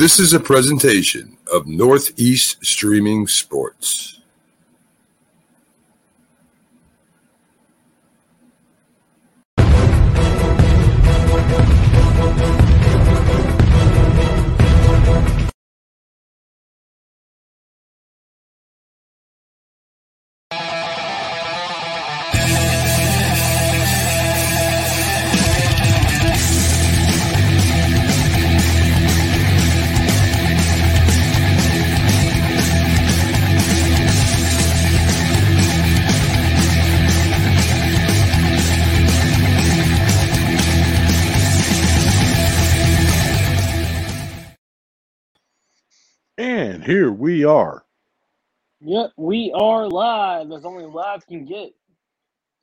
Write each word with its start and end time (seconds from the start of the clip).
This 0.00 0.18
is 0.18 0.32
a 0.32 0.40
presentation 0.40 1.36
of 1.52 1.66
Northeast 1.66 2.64
Streaming 2.64 3.26
Sports. 3.26 4.19
We 47.20 47.44
are. 47.44 47.84
Yep, 48.80 49.12
we 49.16 49.52
are 49.54 49.88
live. 49.88 50.50
As 50.52 50.64
only 50.64 50.86
live 50.86 51.26
can 51.26 51.44
get. 51.44 51.72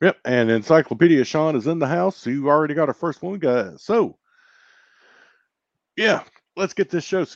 Yep. 0.02 0.18
And 0.24 0.50
Encyclopedia 0.50 1.24
Sean 1.24 1.56
is 1.56 1.66
in 1.66 1.78
the 1.78 1.86
house. 1.88 2.16
So 2.16 2.30
you 2.30 2.48
already 2.48 2.74
got 2.74 2.88
our 2.88 2.94
first 2.94 3.22
one, 3.22 3.38
guys. 3.38 3.82
So, 3.82 4.18
yeah, 5.96 6.22
let's 6.56 6.74
get 6.74 6.90
this 6.90 7.04
show 7.04 7.26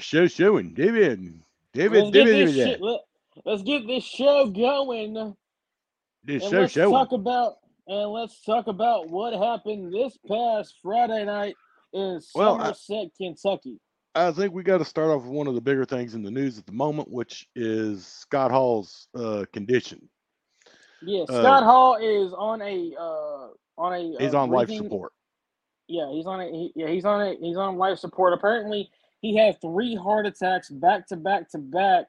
show 0.00 0.26
showing. 0.26 0.74
David, 0.74 1.40
David, 1.74 2.10
Let's 2.12 2.12
David, 2.12 2.54
David, 2.54 2.80
let, 2.80 3.00
let's 3.44 3.62
get 3.62 3.86
this 3.86 4.04
show 4.04 4.48
going. 4.50 5.34
this 6.24 6.42
and 6.42 6.50
show 6.50 6.58
let's 6.58 6.74
showing. 6.74 6.90
talk 6.90 7.12
about 7.12 7.56
and 7.86 8.10
let's 8.12 8.42
talk 8.44 8.66
about 8.68 9.08
what 9.10 9.32
happened 9.34 9.92
this 9.94 10.18
past 10.28 10.76
Friday 10.82 11.24
night 11.24 11.56
in 11.92 12.20
Well, 12.34 12.58
I- 12.60 12.74
Somerset, 12.74 13.08
Kentucky. 13.16 13.78
I 14.14 14.32
think 14.32 14.52
we 14.52 14.62
got 14.62 14.78
to 14.78 14.84
start 14.84 15.10
off 15.10 15.22
with 15.22 15.32
one 15.32 15.46
of 15.46 15.54
the 15.54 15.60
bigger 15.60 15.84
things 15.84 16.14
in 16.14 16.22
the 16.22 16.30
news 16.30 16.58
at 16.58 16.66
the 16.66 16.72
moment, 16.72 17.10
which 17.10 17.46
is 17.54 18.06
Scott 18.06 18.50
Hall's 18.50 19.08
uh, 19.14 19.44
condition. 19.52 20.08
Yeah, 21.02 21.22
uh, 21.22 21.42
Scott 21.42 21.62
Hall 21.62 21.96
is 21.96 22.32
on 22.32 22.60
a 22.62 22.94
uh 22.98 23.48
on 23.76 23.94
a 23.94 24.16
He's 24.18 24.34
uh, 24.34 24.40
on 24.40 24.50
life 24.50 24.70
support. 24.70 25.12
Yeah, 25.86 26.10
he's 26.10 26.26
on 26.26 26.40
a 26.40 26.50
he, 26.50 26.72
yeah 26.74 26.88
he's 26.88 27.04
on 27.04 27.20
a 27.20 27.36
he's 27.40 27.56
on 27.56 27.76
life 27.76 27.98
support. 27.98 28.32
Apparently, 28.32 28.90
he 29.20 29.36
had 29.36 29.60
three 29.60 29.94
heart 29.94 30.26
attacks 30.26 30.70
back 30.70 31.06
to 31.08 31.16
back 31.16 31.48
to 31.50 31.58
back. 31.58 32.06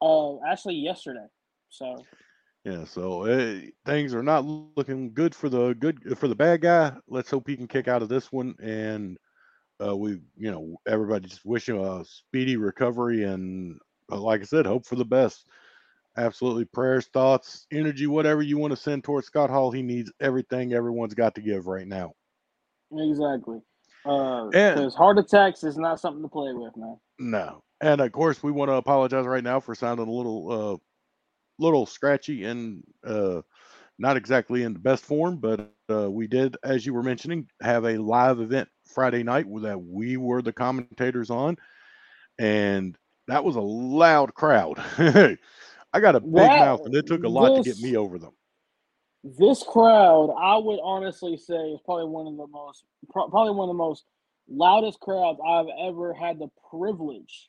Uh, 0.00 0.36
actually 0.44 0.74
yesterday. 0.74 1.26
So 1.70 2.04
Yeah, 2.64 2.84
so 2.84 3.26
uh, 3.26 3.60
things 3.86 4.14
are 4.14 4.22
not 4.22 4.44
looking 4.44 5.12
good 5.12 5.34
for 5.34 5.48
the 5.48 5.74
good 5.74 6.16
for 6.18 6.28
the 6.28 6.34
bad 6.36 6.60
guy. 6.60 6.92
Let's 7.08 7.30
hope 7.30 7.48
he 7.48 7.56
can 7.56 7.66
kick 7.66 7.88
out 7.88 8.02
of 8.02 8.08
this 8.08 8.30
one, 8.30 8.54
and 8.62 9.18
uh, 9.84 9.96
we, 9.96 10.20
you 10.36 10.50
know, 10.50 10.76
everybody 10.86 11.28
just 11.28 11.44
wish 11.44 11.68
him 11.68 11.78
a 11.78 12.04
speedy 12.04 12.56
recovery, 12.56 13.24
and 13.24 13.78
uh, 14.10 14.20
like 14.20 14.40
I 14.40 14.44
said, 14.44 14.66
hope 14.66 14.86
for 14.86 14.96
the 14.96 15.04
best. 15.04 15.46
Absolutely, 16.16 16.64
prayers, 16.64 17.06
thoughts, 17.06 17.66
energy, 17.72 18.06
whatever 18.06 18.40
you 18.40 18.56
want 18.56 18.70
to 18.70 18.76
send 18.76 19.02
towards 19.02 19.26
Scott 19.26 19.50
Hall. 19.50 19.70
He 19.70 19.82
needs 19.82 20.12
everything 20.20 20.72
everyone's 20.72 21.14
got 21.14 21.34
to 21.34 21.40
give 21.40 21.66
right 21.66 21.88
now. 21.88 22.12
exactly. 22.96 23.60
Uh, 24.06 24.50
because 24.50 24.94
heart 24.94 25.18
attacks 25.18 25.64
is 25.64 25.76
not 25.76 25.98
something 25.98 26.22
to 26.22 26.28
play 26.28 26.52
with, 26.52 26.76
man. 26.76 26.96
No, 27.18 27.64
and 27.80 28.00
of 28.00 28.12
course 28.12 28.42
we 28.42 28.52
want 28.52 28.68
to 28.68 28.74
apologize 28.74 29.26
right 29.26 29.42
now 29.42 29.60
for 29.60 29.74
sounding 29.74 30.06
a 30.06 30.12
little, 30.12 30.52
uh, 30.52 30.76
little 31.58 31.86
scratchy 31.86 32.44
and 32.44 32.84
uh, 33.04 33.40
not 33.98 34.16
exactly 34.16 34.62
in 34.62 34.72
the 34.72 34.78
best 34.78 35.04
form. 35.04 35.38
But 35.38 35.72
uh, 35.90 36.10
we 36.10 36.26
did, 36.26 36.56
as 36.62 36.84
you 36.84 36.92
were 36.92 37.02
mentioning, 37.02 37.48
have 37.62 37.84
a 37.84 37.98
live 37.98 38.40
event 38.40 38.68
Friday 38.86 39.22
night 39.22 39.46
that 39.62 39.82
we 39.82 40.16
were 40.16 40.42
the 40.42 40.52
commentators 40.52 41.30
on, 41.30 41.56
and 42.38 42.96
that 43.28 43.44
was 43.44 43.56
a 43.56 43.60
loud 43.60 44.34
crowd. 44.34 44.74
I 44.98 46.00
got 46.00 46.16
a 46.16 46.20
big 46.20 46.34
That- 46.34 46.60
mouth, 46.60 46.80
and 46.84 46.94
it 46.94 47.06
took 47.06 47.24
a 47.24 47.28
lot 47.28 47.56
to 47.56 47.62
get 47.62 47.78
me 47.80 47.96
over 47.96 48.18
them. 48.18 48.32
This 49.22 49.62
crowd, 49.62 50.34
I 50.38 50.58
would 50.58 50.80
honestly 50.82 51.38
say, 51.38 51.54
is 51.54 51.80
probably 51.84 52.04
one 52.06 52.26
of 52.26 52.36
the 52.36 52.46
most, 52.46 52.84
probably 53.10 53.52
one 53.52 53.70
of 53.70 53.74
the 53.74 53.78
most 53.78 54.04
loudest 54.48 55.00
crowds 55.00 55.38
I've 55.46 55.68
ever 55.80 56.12
had 56.12 56.38
the 56.38 56.48
privilege 56.70 57.48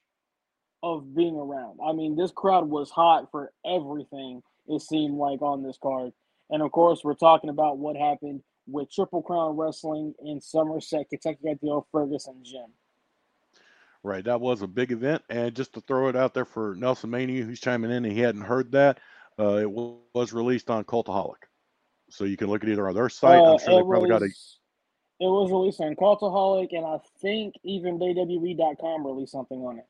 of 0.84 1.14
being 1.14 1.36
around. 1.36 1.80
I 1.86 1.92
mean, 1.92 2.16
this 2.16 2.32
crowd 2.32 2.70
was 2.70 2.90
hot 2.92 3.30
for 3.30 3.52
everything. 3.66 4.42
It 4.68 4.82
seemed 4.84 5.16
like 5.18 5.42
on 5.42 5.64
this 5.64 5.78
card, 5.82 6.14
and 6.50 6.62
of 6.64 6.72
course, 6.72 7.02
we're 7.04 7.14
talking 7.14 7.50
about 7.50 7.78
what 7.78 7.98
happened 7.98 8.42
with 8.68 8.92
Triple 8.92 9.22
Crown 9.22 9.56
Wrestling 9.56 10.14
in 10.24 10.42
Somerset, 10.42 11.10
Kentucky, 11.10 11.50
at 11.50 11.62
the 11.62 11.68
old 11.68 11.86
Ferguson 11.92 12.36
Gym. 12.44 12.68
Right, 14.04 14.24
that 14.26 14.40
was 14.40 14.62
a 14.62 14.68
big 14.68 14.92
event, 14.92 15.24
and 15.30 15.56
just 15.56 15.74
to 15.74 15.82
throw 15.82 16.10
it 16.10 16.16
out 16.16 16.34
there 16.34 16.46
for 16.46 16.76
Nelson 16.76 17.10
Mania, 17.10 17.44
who's 17.44 17.60
chiming 17.60 17.92
in, 17.92 18.06
and 18.06 18.14
he 18.14 18.20
hadn't 18.20 18.42
heard 18.42 18.72
that, 18.74 19.00
uh, 19.40 19.56
it 19.56 19.70
wa- 19.70 19.96
was 20.14 20.32
released 20.32 20.70
on 20.70 20.84
Cultaholic, 20.84 21.44
so 22.10 22.24
you 22.24 22.38
can 22.38 22.48
look 22.48 22.64
at 22.64 22.70
either 22.70 22.88
on 22.88 22.94
their 22.94 23.10
site. 23.10 23.40
Uh, 23.40 23.54
I'm 23.54 23.60
sure 23.60 23.82
they 23.82 23.88
probably 23.88 24.10
got 24.10 24.22
a 24.22 24.26
It 24.26 25.28
was 25.28 25.52
released 25.52 25.82
on 25.82 25.96
Cultaholic, 25.96 26.70
and 26.72 26.86
I 26.86 27.00
think 27.20 27.56
even 27.64 27.98
WWE.com 27.98 29.08
released 29.08 29.32
something 29.32 29.60
on 29.60 29.80
it. 29.80 29.88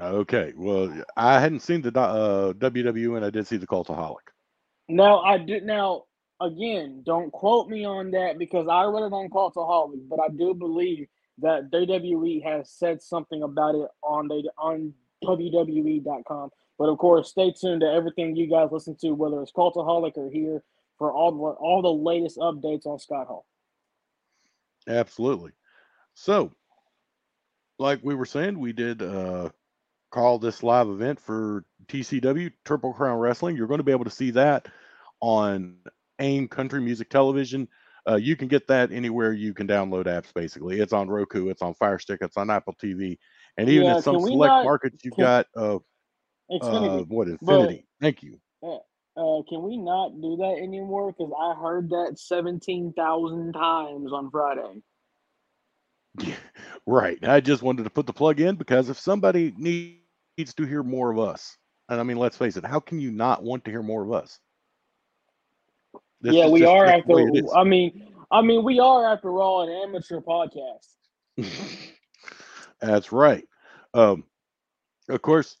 Okay, 0.00 0.52
well, 0.56 0.92
I 1.16 1.40
hadn't 1.40 1.60
seen 1.60 1.80
the 1.80 1.98
uh, 1.98 2.52
WW, 2.54 3.16
and 3.16 3.24
I 3.24 3.30
did 3.30 3.46
see 3.46 3.56
the 3.56 3.66
Cultaholic. 3.66 4.16
Now 4.88 5.20
I 5.20 5.38
did. 5.38 5.64
Now 5.64 6.04
again, 6.40 7.02
don't 7.04 7.30
quote 7.32 7.68
me 7.68 7.84
on 7.84 8.10
that 8.12 8.38
because 8.38 8.68
I 8.68 8.84
read 8.84 9.04
it 9.04 9.12
on 9.12 9.30
Cultaholic, 9.30 10.08
but 10.08 10.20
I 10.20 10.28
do 10.28 10.54
believe 10.54 11.06
that 11.38 11.70
WWE 11.70 12.42
has 12.44 12.70
said 12.70 13.02
something 13.02 13.42
about 13.42 13.74
it 13.74 13.88
on 14.02 14.28
the 14.28 14.50
on 14.58 14.94
WWE.com. 15.24 16.50
But 16.78 16.88
of 16.88 16.98
course, 16.98 17.30
stay 17.30 17.52
tuned 17.52 17.80
to 17.80 17.86
everything 17.86 18.36
you 18.36 18.48
guys 18.48 18.68
listen 18.72 18.96
to, 19.00 19.12
whether 19.12 19.40
it's 19.42 19.52
Cultaholic 19.52 20.16
or 20.16 20.30
here, 20.30 20.62
for 20.98 21.12
all 21.12 21.32
the 21.32 21.38
all 21.38 21.82
the 21.82 21.92
latest 21.92 22.38
updates 22.38 22.86
on 22.86 22.98
Scott 22.98 23.26
Hall. 23.26 23.46
Absolutely. 24.86 25.52
So, 26.14 26.52
like 27.78 28.00
we 28.02 28.14
were 28.14 28.26
saying, 28.26 28.58
we 28.58 28.72
did 28.72 29.02
uh, 29.02 29.50
call 30.10 30.38
this 30.38 30.62
live 30.62 30.88
event 30.88 31.18
for 31.18 31.64
TCW 31.86 32.52
Triple 32.64 32.92
Crown 32.92 33.18
Wrestling. 33.18 33.56
You're 33.56 33.66
going 33.66 33.78
to 33.78 33.84
be 33.84 33.92
able 33.92 34.04
to 34.04 34.10
see 34.10 34.30
that 34.32 34.68
on 35.20 35.76
AIM 36.20 36.48
Country 36.48 36.80
Music 36.80 37.08
Television. 37.10 37.68
Uh, 38.08 38.16
you 38.16 38.36
can 38.36 38.48
get 38.48 38.66
that 38.68 38.92
anywhere 38.92 39.32
you 39.32 39.54
can 39.54 39.66
download 39.66 40.04
apps. 40.04 40.32
Basically, 40.34 40.78
it's 40.80 40.92
on 40.92 41.08
Roku, 41.08 41.48
it's 41.48 41.62
on 41.62 41.72
Fire 41.74 41.98
Stick, 41.98 42.18
it's 42.20 42.36
on 42.36 42.50
Apple 42.50 42.74
TV, 42.74 43.16
and 43.56 43.68
even 43.68 43.86
Yeah, 43.86 43.96
in 43.96 44.02
some 44.02 44.20
select 44.20 44.48
not- 44.50 44.64
markets, 44.64 45.02
you've 45.04 45.14
can- 45.14 45.22
got 45.24 45.46
uh, 45.56 45.76
uh, 45.76 45.78
Xfinity. 46.50 47.08
what 47.08 47.28
But- 47.40 47.40
Infinity. 47.40 47.86
Thank 48.00 48.22
you. 48.22 48.38
uh, 48.62 49.42
can 49.48 49.62
we 49.62 49.76
not 49.78 50.20
do 50.20 50.36
that 50.36 50.58
anymore? 50.60 51.12
Because 51.12 51.32
I 51.40 51.54
heard 51.60 51.88
that 51.90 52.18
seventeen 52.18 52.92
thousand 52.94 53.52
times 53.54 54.12
on 54.12 54.30
Friday. 54.30 54.82
Right. 56.86 57.18
I 57.26 57.40
just 57.40 57.62
wanted 57.62 57.84
to 57.84 57.90
put 57.90 58.06
the 58.06 58.12
plug 58.12 58.40
in 58.40 58.56
because 58.56 58.88
if 58.90 58.98
somebody 58.98 59.54
needs 59.56 60.54
to 60.54 60.64
hear 60.66 60.82
more 60.82 61.10
of 61.10 61.18
us, 61.18 61.56
and 61.88 61.98
I 61.98 62.02
mean, 62.02 62.18
let's 62.18 62.36
face 62.36 62.56
it, 62.58 62.64
how 62.66 62.80
can 62.80 63.00
you 63.00 63.10
not 63.10 63.42
want 63.42 63.64
to 63.64 63.70
hear 63.70 63.82
more 63.82 64.02
of 64.04 64.12
us? 64.12 64.38
This 66.24 66.36
yeah, 66.36 66.48
we 66.48 66.64
are 66.66 66.86
after. 66.86 67.30
I 67.54 67.64
mean, 67.64 68.08
I 68.32 68.42
mean, 68.42 68.64
we 68.64 68.80
are 68.80 69.12
after 69.12 69.40
all 69.40 69.62
an 69.62 69.70
amateur 69.70 70.20
podcast. 70.20 70.96
That's 72.80 73.12
right. 73.12 73.44
Um, 73.94 74.24
of 75.08 75.22
course, 75.22 75.58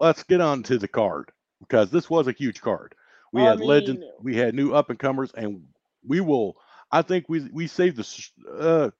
let's 0.00 0.24
get 0.24 0.40
on 0.40 0.62
to 0.64 0.78
the 0.78 0.88
card 0.88 1.32
because 1.60 1.90
this 1.90 2.10
was 2.10 2.28
a 2.28 2.32
huge 2.32 2.60
card. 2.60 2.94
We 3.32 3.42
I 3.42 3.44
had 3.44 3.60
legends, 3.60 4.00
mean- 4.00 4.12
we 4.20 4.36
had 4.36 4.54
new 4.54 4.74
up 4.74 4.90
and 4.90 4.98
comers, 4.98 5.32
and 5.34 5.64
we 6.06 6.20
will. 6.20 6.56
I 6.92 7.02
think 7.02 7.26
we 7.28 7.48
we 7.52 7.66
saved 7.68 7.96
the 7.96 8.04
sh- 8.04 8.32
uh, 8.58 8.90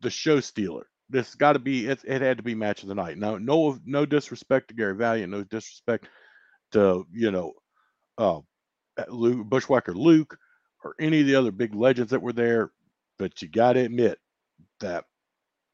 the 0.00 0.10
show 0.10 0.40
stealer. 0.40 0.86
This 1.10 1.34
got 1.34 1.54
to 1.54 1.60
be 1.60 1.86
it. 1.86 2.04
It 2.04 2.22
had 2.22 2.38
to 2.38 2.42
be 2.42 2.54
match 2.54 2.82
of 2.82 2.88
the 2.88 2.94
night. 2.94 3.18
No, 3.18 3.38
no, 3.38 3.78
no 3.84 4.06
disrespect 4.06 4.68
to 4.68 4.74
Gary 4.74 4.96
Valiant. 4.96 5.32
No 5.32 5.44
disrespect 5.44 6.08
to 6.72 7.06
you 7.12 7.30
know, 7.30 7.52
uh, 8.18 8.40
Luke 9.08 9.46
Bushwhacker 9.46 9.94
Luke 9.94 10.38
or 10.82 10.94
any 11.00 11.20
of 11.20 11.26
the 11.26 11.34
other 11.34 11.50
big 11.50 11.74
legends 11.74 12.10
that 12.10 12.22
were 12.22 12.32
there. 12.32 12.72
But 13.18 13.40
you 13.40 13.48
got 13.48 13.74
to 13.74 13.80
admit 13.80 14.18
that 14.80 15.04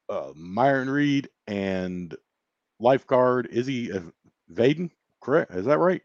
uh, 0.09 0.31
Myron 0.35 0.89
Reed 0.89 1.29
and 1.47 2.15
lifeguard 2.79 3.47
Izzy 3.51 3.91
Vaden, 4.51 4.91
correct? 5.21 5.53
Is 5.55 5.65
that 5.65 5.79
right? 5.79 6.01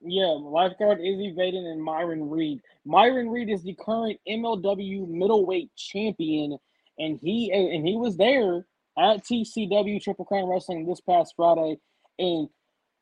Yeah, 0.00 0.36
lifeguard 0.38 1.00
Izzy 1.00 1.34
Vaden 1.36 1.72
and 1.72 1.82
Myron 1.82 2.28
Reed. 2.28 2.60
Myron 2.84 3.30
Reed 3.30 3.48
is 3.48 3.62
the 3.62 3.74
current 3.74 4.18
MLW 4.28 5.08
middleweight 5.08 5.70
champion, 5.76 6.58
and 6.98 7.18
he 7.22 7.50
and 7.50 7.86
he 7.86 7.96
was 7.96 8.16
there 8.16 8.66
at 8.98 9.24
TCW 9.24 10.02
Triple 10.02 10.26
Crown 10.26 10.46
Wrestling 10.46 10.86
this 10.86 11.00
past 11.00 11.34
Friday. 11.36 11.78
And 12.18 12.48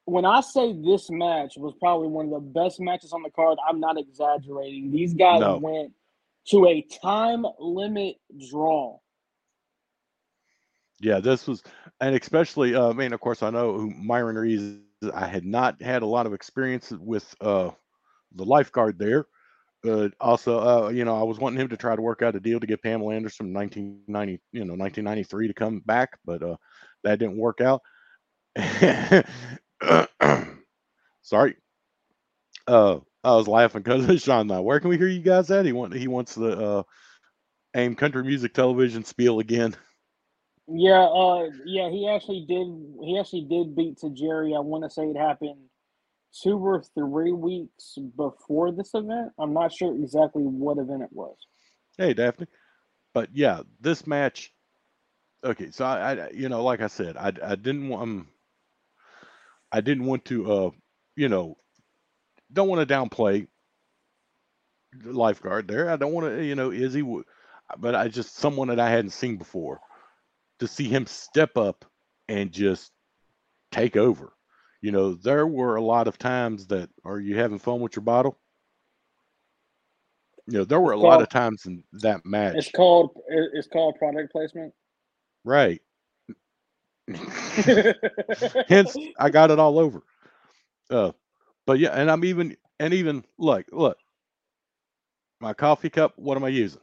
when 0.05 0.25
I 0.25 0.41
say 0.41 0.73
this 0.73 1.11
match 1.11 1.55
was 1.57 1.75
probably 1.81 2.09
one 2.09 2.27
of 2.27 2.33
the 2.33 2.41
best 2.41 2.81
matches 2.81 3.13
on 3.13 3.23
the 3.23 3.31
card, 3.31 3.59
I'm 3.69 3.81
not 3.81 3.99
exaggerating. 3.99 4.91
These 4.91 5.15
guys 5.15 5.41
No. 5.41 5.59
went 5.59 5.93
to 6.49 6.67
a 6.67 6.83
time 7.03 7.47
limit 7.61 8.17
draw. 8.51 8.99
Yeah, 11.01 11.19
this 11.21 11.47
was, 11.49 11.63
and 12.01 12.15
especially, 12.15 12.75
uh, 12.75 12.91
I 12.91 12.93
mean, 12.93 13.13
of 13.13 13.21
course, 13.21 13.43
I 13.43 13.51
know 13.51 13.73
who 13.77 13.91
Myron 13.91 14.37
Reed. 14.37 14.59
is. 14.59 15.11
I 15.15 15.27
had 15.27 15.45
not 15.45 15.83
had 15.83 16.03
a 16.03 16.07
lot 16.07 16.27
of 16.27 16.33
experience 16.33 16.93
with 16.93 17.35
uh, 17.41 17.71
the 18.37 18.45
lifeguard 18.45 18.99
there. 19.01 19.27
Uh, 19.85 20.09
also, 20.21 20.61
uh, 20.61 20.89
you 20.91 21.05
know, 21.05 21.19
I 21.19 21.25
was 21.25 21.41
wanting 21.41 21.61
him 21.61 21.69
to 21.71 21.77
try 21.77 21.97
to 21.97 22.03
work 22.03 22.23
out 22.23 22.37
a 22.37 22.41
deal 22.41 22.61
to 22.61 22.67
get 22.69 22.83
Pamela 22.85 23.13
Anderson 23.15 23.47
from 23.47 23.53
1990, 23.53 24.41
you 24.53 24.61
know, 24.65 24.75
1993 24.75 25.49
to 25.49 25.55
come 25.55 25.81
back, 25.81 26.11
but 26.25 26.41
uh, 26.45 26.57
that 27.03 27.19
didn't 27.19 27.37
work 27.37 27.61
out. 27.61 27.83
Sorry. 31.23 31.57
Uh, 32.67 32.99
I 33.25 33.37
was 33.37 33.49
laughing 33.49 33.83
because 33.83 34.09
of 34.09 34.21
Sean. 34.23 34.47
Now, 34.47 34.63
where 34.63 34.81
can 34.81 34.91
we 34.91 34.99
hear 34.99 35.09
you 35.09 35.23
guys 35.23 35.51
at? 35.51 35.65
He 35.65 35.73
want 35.73 35.95
he 35.95 36.09
wants 36.09 36.35
the 36.35 36.59
uh, 36.59 36.83
AIM 37.75 37.97
Country 37.97 38.23
Music 38.25 38.55
Television 38.55 39.05
spiel 39.05 39.41
again. 39.41 39.77
Yeah, 40.69 41.05
uh, 41.05 41.49
yeah, 41.65 41.91
he 41.91 42.09
actually 42.09 42.45
did. 42.49 42.67
He 43.03 43.19
actually 43.19 43.43
did 43.43 43.77
beat 43.77 43.99
to 43.99 44.11
Jerry. 44.11 44.55
I 44.55 44.61
want 44.61 44.85
to 44.85 44.91
say 44.91 45.05
it 45.05 45.17
happened 45.17 45.57
two 46.43 46.57
or 46.57 46.83
three 46.95 47.33
weeks 47.33 47.99
before 48.17 48.73
this 48.73 48.93
event. 48.95 49.33
I'm 49.39 49.53
not 49.53 49.73
sure 49.73 49.95
exactly 49.95 50.43
what 50.43 50.79
event 50.79 51.03
it 51.03 51.13
was. 51.13 51.37
Hey, 51.99 52.15
Daphne. 52.15 52.47
But 53.13 53.29
yeah, 53.35 53.63
this 53.81 54.07
match. 54.07 54.53
Okay, 55.45 55.71
so 55.73 55.85
I, 55.85 56.13
I 56.13 56.31
you 56.31 56.49
know, 56.49 56.63
like 56.63 56.81
I 56.81 56.87
said, 56.87 57.17
I, 57.17 57.33
I 57.45 57.57
didn't 57.57 57.89
want, 57.89 58.03
um, 58.03 58.29
I 59.73 59.81
didn't 59.81 60.05
want 60.05 60.25
to, 60.27 60.53
uh, 60.53 60.71
you 61.17 61.29
know, 61.29 61.57
don't 62.53 62.69
want 62.69 62.87
to 62.87 62.95
downplay 62.95 63.47
the 64.93 65.13
lifeguard 65.13 65.67
there. 65.69 65.91
I 65.91 65.97
don't 65.97 66.13
want 66.13 66.27
to, 66.27 66.45
you 66.45 66.55
know, 66.55 66.71
Izzy, 66.71 67.03
but 67.79 67.95
I 67.95 68.09
just 68.09 68.37
someone 68.37 68.69
that 68.69 68.81
I 68.81 68.91
hadn't 68.91 69.11
seen 69.11 69.37
before 69.37 69.81
to 70.59 70.69
see 70.69 70.89
him 70.89 71.07
step 71.07 71.57
up 71.57 71.85
and 72.29 72.53
just 72.53 72.93
take 73.71 73.97
over. 73.97 74.35
You 74.83 74.93
know, 74.93 75.15
there 75.15 75.47
were 75.47 75.77
a 75.77 75.83
lot 75.83 76.09
of 76.09 76.19
times 76.19 76.67
that 76.67 76.91
are 77.05 77.19
you 77.19 77.37
having 77.37 77.59
fun 77.59 77.81
with 77.81 77.97
your 77.97 78.03
bottle? 78.03 78.39
You 80.49 80.59
know, 80.59 80.65
there 80.65 80.81
were 80.81 80.93
a 80.93 80.97
It's 80.97 81.05
lot 81.05 81.23
of 81.23 81.29
times 81.29 81.67
in 81.67 81.85
that 81.93 82.27
match. 82.27 82.57
It's 82.57 82.71
called. 82.71 83.11
It's 83.29 83.69
called 83.69 83.97
product 83.97 84.33
placement. 84.33 84.75
Right. 85.45 85.81
Hence, 88.69 88.99
I 89.19 89.31
got 89.31 89.51
it 89.51 89.59
all 89.59 89.79
over. 89.79 90.03
Uh, 90.91 91.13
but 91.67 91.79
yeah, 91.79 91.91
and 91.91 92.11
I'm 92.11 92.25
even, 92.25 92.57
and 92.79 92.93
even 92.95 93.25
look, 93.39 93.67
look, 93.73 93.99
my 95.41 95.53
coffee 95.55 95.91
cup. 95.91 96.15
What 96.17 96.37
am 96.37 96.45
I 96.45 96.49
using? 96.49 96.83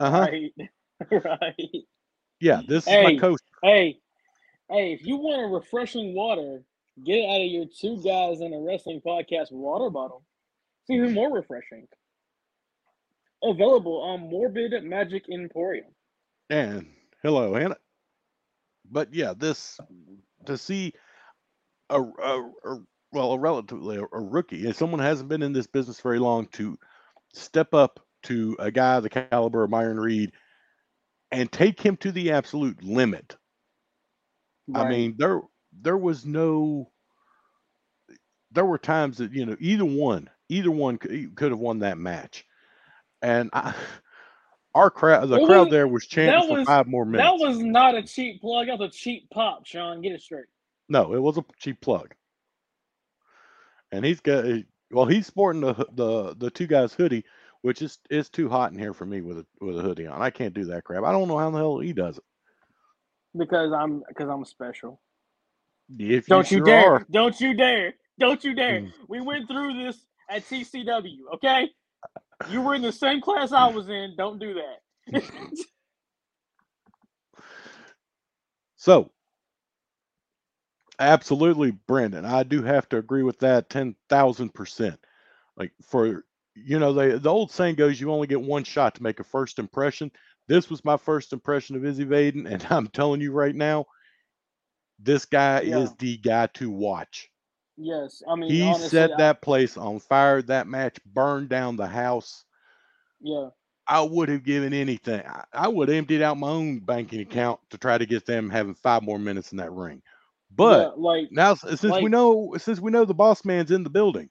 Uh 0.00 0.10
huh. 0.10 0.28
right, 0.28 0.52
right. 1.10 1.84
Yeah, 2.40 2.60
this 2.66 2.90
is 2.90 2.98
my 3.00 3.12
Hey. 3.12 3.12
coast. 3.12 3.44
Hey, 3.62 4.00
hey, 4.70 4.92
if 4.92 5.04
you 5.04 5.16
want 5.16 5.42
a 5.42 5.46
refreshing 5.54 6.14
water, 6.14 6.62
get 7.04 7.18
it 7.18 7.28
out 7.28 7.40
of 7.42 7.46
your 7.48 7.66
two 7.66 8.02
guys 8.02 8.40
in 8.40 8.52
a 8.52 8.60
wrestling 8.60 9.00
podcast 9.00 9.52
water 9.52 9.90
bottle. 9.90 10.24
It's 10.82 10.90
even 10.90 11.14
more 11.14 11.32
refreshing. 11.32 11.86
Available 13.42 14.00
on 14.02 14.28
Morbid 14.30 14.82
Magic 14.84 15.28
Emporium. 15.28 15.94
And 16.50 16.94
hello, 17.22 17.54
Hannah. 17.54 17.78
But 18.94 19.12
yeah, 19.12 19.34
this 19.36 19.78
mm-hmm. 19.82 20.44
to 20.46 20.56
see 20.56 20.94
a, 21.90 22.00
a, 22.00 22.50
a 22.64 22.78
well, 23.12 23.32
a 23.32 23.38
relatively 23.38 23.96
a, 23.96 24.02
a 24.02 24.20
rookie, 24.20 24.68
if 24.68 24.76
someone 24.76 25.00
hasn't 25.00 25.28
been 25.28 25.42
in 25.42 25.52
this 25.52 25.66
business 25.66 26.00
very 26.00 26.20
long, 26.20 26.46
to 26.52 26.78
step 27.34 27.74
up 27.74 27.98
to 28.22 28.56
a 28.60 28.70
guy 28.70 29.00
the 29.00 29.10
caliber 29.10 29.64
of 29.64 29.70
Myron 29.70 29.98
Reed 29.98 30.30
and 31.32 31.50
take 31.50 31.80
him 31.80 31.96
to 31.98 32.12
the 32.12 32.30
absolute 32.30 32.82
limit. 32.82 33.36
I 34.72 34.88
mean, 34.88 35.16
there 35.18 35.42
there 35.72 35.98
was 35.98 36.24
no. 36.24 36.90
There 38.52 38.64
were 38.64 38.78
times 38.78 39.18
that 39.18 39.32
you 39.32 39.44
know 39.44 39.56
either 39.58 39.84
one, 39.84 40.30
either 40.48 40.70
one 40.70 40.98
could, 40.98 41.34
could 41.34 41.50
have 41.50 41.58
won 41.58 41.80
that 41.80 41.98
match, 41.98 42.46
and 43.20 43.50
I, 43.52 43.74
our 44.74 44.90
crowd, 44.90 45.28
the 45.28 45.44
crowd 45.46 45.70
there 45.70 45.86
was 45.86 46.06
chanting 46.06 46.40
that 46.40 46.48
for 46.48 46.58
was- 46.58 46.66
five 46.66 46.86
more 46.86 47.04
minutes. 47.04 47.28
that 47.40 47.46
was 47.46 47.58
not 47.58 47.94
a 47.94 48.02
cheap 48.02 48.40
plug. 48.40 48.66
That 48.66 48.78
was 48.78 48.90
a 48.90 48.92
cheap 48.92 49.30
pop, 49.30 49.66
Sean. 49.66 50.00
Get 50.02 50.12
it 50.12 50.20
straight. 50.22 50.46
No, 50.88 51.14
it 51.14 51.22
was 51.22 51.38
a 51.38 51.44
cheap 51.58 51.80
plug. 51.80 52.14
And 53.92 54.04
he's 54.04 54.20
got 54.20 54.44
well, 54.90 55.06
he's 55.06 55.26
sporting 55.26 55.60
the 55.62 55.74
the 55.92 56.34
the 56.36 56.50
two 56.50 56.66
guys 56.66 56.92
hoodie, 56.92 57.24
which 57.62 57.80
is 57.82 57.98
is 58.10 58.28
too 58.28 58.48
hot 58.48 58.72
in 58.72 58.78
here 58.78 58.92
for 58.92 59.06
me 59.06 59.20
with 59.20 59.38
a 59.38 59.46
with 59.60 59.78
a 59.78 59.82
hoodie 59.82 60.06
on. 60.06 60.20
I 60.20 60.30
can't 60.30 60.54
do 60.54 60.64
that 60.66 60.84
crap. 60.84 61.04
I 61.04 61.12
don't 61.12 61.28
know 61.28 61.38
how 61.38 61.50
the 61.50 61.58
hell 61.58 61.78
he 61.78 61.92
does 61.92 62.18
it. 62.18 62.24
Because 63.36 63.72
I'm 63.72 64.02
because 64.08 64.28
I'm 64.28 64.44
special. 64.44 65.00
If 65.98 66.26
Don't 66.26 66.50
you, 66.50 66.58
sure 66.58 66.66
dare! 66.66 66.92
are. 66.92 67.06
Don't 67.10 67.38
you 67.40 67.54
dare! 67.54 67.94
Don't 68.18 68.42
you 68.42 68.54
dare! 68.54 68.80
Mm. 68.80 68.92
We 69.08 69.20
went 69.20 69.48
through 69.48 69.74
this 69.84 69.98
at 70.30 70.42
TCW, 70.48 71.16
okay? 71.34 71.68
You 72.44 72.62
were 72.62 72.74
in 72.74 72.82
the 72.82 72.92
same 72.92 73.20
class 73.20 73.52
I 73.52 73.66
was 73.68 73.88
in. 73.88 74.14
Don't 74.16 74.38
do 74.40 74.54
that. 74.54 74.80
So, 78.76 79.10
absolutely, 81.00 81.72
Brendan. 81.72 82.24
I 82.26 82.44
do 82.44 82.62
have 82.62 82.88
to 82.90 82.98
agree 82.98 83.22
with 83.24 83.40
that 83.40 83.70
ten 83.70 83.96
thousand 84.08 84.54
percent. 84.54 85.00
Like 85.56 85.72
for 85.84 86.24
you 86.56 86.80
know, 86.80 86.94
they 86.94 87.18
the 87.18 87.30
old 87.30 87.52
saying 87.52 87.76
goes, 87.76 88.00
you 88.00 88.12
only 88.12 88.28
get 88.28 88.42
one 88.42 88.64
shot 88.64 88.96
to 88.96 89.04
make 89.04 89.20
a 89.20 89.24
first 89.24 89.58
impression. 89.60 90.12
This 90.48 90.70
was 90.70 90.84
my 90.84 90.98
first 90.98 91.32
impression 91.34 91.76
of 91.76 91.86
Izzy 91.86 92.06
Vaden, 92.06 92.50
and 92.50 92.66
I'm 92.70 92.88
telling 92.88 93.22
you 93.22 93.32
right 93.32 93.56
now, 93.56 93.86
this 95.00 95.26
guy 95.26 95.60
Yeah. 95.62 95.76
is 95.78 95.94
the 95.96 96.18
guy 96.18 96.48
to 96.54 96.70
watch. 96.70 97.30
Yes, 97.76 98.22
I 98.28 98.36
mean 98.36 98.56
He 98.56 98.60
honestly, 98.60 98.88
set 98.90 99.12
I- 99.12 99.18
that 99.18 99.42
place 99.42 99.76
on 99.76 100.00
fire. 100.00 100.42
That 100.42 100.68
match 100.68 100.98
burned 101.06 101.48
down 101.50 101.76
the 101.76 101.86
house. 101.88 102.44
yeah, 103.20 103.48
I 103.88 104.02
would 104.02 104.28
have 104.30 104.44
given 104.44 104.72
anything. 104.74 105.22
I, 105.26 105.44
I 105.52 105.68
would 105.68 105.88
have 105.88 105.96
emptied 105.98 106.22
out 106.22 106.38
my 106.38 106.48
own 106.50 106.80
banking 106.80 107.20
account 107.20 107.60
to 107.70 107.78
try 107.78 107.98
to 107.98 108.06
get 108.06 108.26
them 108.26 108.50
having 108.50 108.74
five 108.74 109.02
more 109.02 109.18
minutes 109.18 109.52
in 109.52 109.58
that 109.58 109.72
ring. 109.72 110.02
But 110.54 110.88
yeah, 110.88 110.90
like 110.96 111.30
now, 111.30 111.54
since 111.54 111.98
we 111.98 112.10
know, 112.10 112.54
since 112.58 112.80
we 112.80 112.90
know 112.92 113.04
the 113.04 113.14
boss 113.14 113.44
man's 113.44 113.70
in 113.72 113.84
the 113.84 113.90
building, 113.90 114.30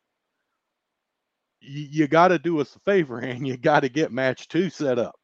you, 1.61 1.87
you 1.91 2.07
got 2.07 2.29
to 2.29 2.39
do 2.39 2.59
us 2.61 2.75
a 2.75 2.79
favor 2.81 3.19
and 3.21 3.47
you 3.47 3.57
got 3.57 3.81
to 3.81 3.89
get 3.89 4.11
match 4.11 4.47
two 4.49 4.69
set 4.69 4.99
up. 4.99 5.15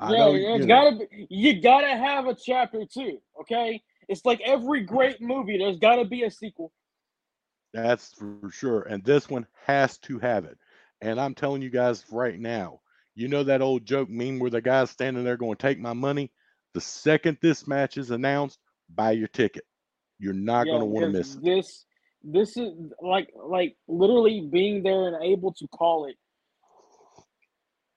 I 0.00 0.12
yeah, 0.12 0.18
know, 0.18 0.34
it's 0.56 0.66
you 0.66 0.66
gotta 0.66 0.96
be. 0.96 1.26
You 1.30 1.60
gotta 1.62 1.96
have 1.96 2.26
a 2.26 2.34
chapter 2.34 2.84
two. 2.86 3.18
Okay, 3.42 3.82
it's 4.08 4.24
like 4.26 4.40
every 4.44 4.82
great 4.82 5.20
movie. 5.22 5.58
There's 5.58 5.78
gotta 5.78 6.04
be 6.04 6.24
a 6.24 6.30
sequel. 6.30 6.72
That's 7.72 8.14
for 8.14 8.50
sure. 8.50 8.82
And 8.82 9.04
this 9.04 9.28
one 9.28 9.46
has 9.66 9.98
to 9.98 10.18
have 10.18 10.44
it. 10.44 10.58
And 11.00 11.20
I'm 11.20 11.34
telling 11.34 11.62
you 11.62 11.70
guys 11.70 12.04
right 12.10 12.38
now, 12.38 12.80
you 13.14 13.28
know 13.28 13.44
that 13.44 13.62
old 13.62 13.84
joke 13.84 14.08
meme 14.08 14.38
where 14.38 14.50
the 14.50 14.60
guy's 14.60 14.90
standing 14.90 15.24
there 15.24 15.36
going, 15.36 15.56
"Take 15.56 15.78
my 15.78 15.92
money." 15.92 16.30
The 16.74 16.80
second 16.80 17.38
this 17.40 17.66
match 17.66 17.96
is 17.96 18.10
announced, 18.10 18.58
buy 18.94 19.12
your 19.12 19.28
ticket. 19.28 19.64
You're 20.18 20.34
not 20.34 20.64
going 20.64 20.80
to 20.80 20.86
want 20.86 21.06
to 21.06 21.18
miss 21.18 21.34
it. 21.34 21.42
This, 21.42 21.86
this 22.22 22.56
is 22.56 22.72
like, 23.00 23.30
like 23.34 23.76
literally 23.88 24.48
being 24.52 24.82
there 24.82 25.08
and 25.08 25.24
able 25.24 25.52
to 25.54 25.66
call 25.68 26.06
it. 26.06 26.16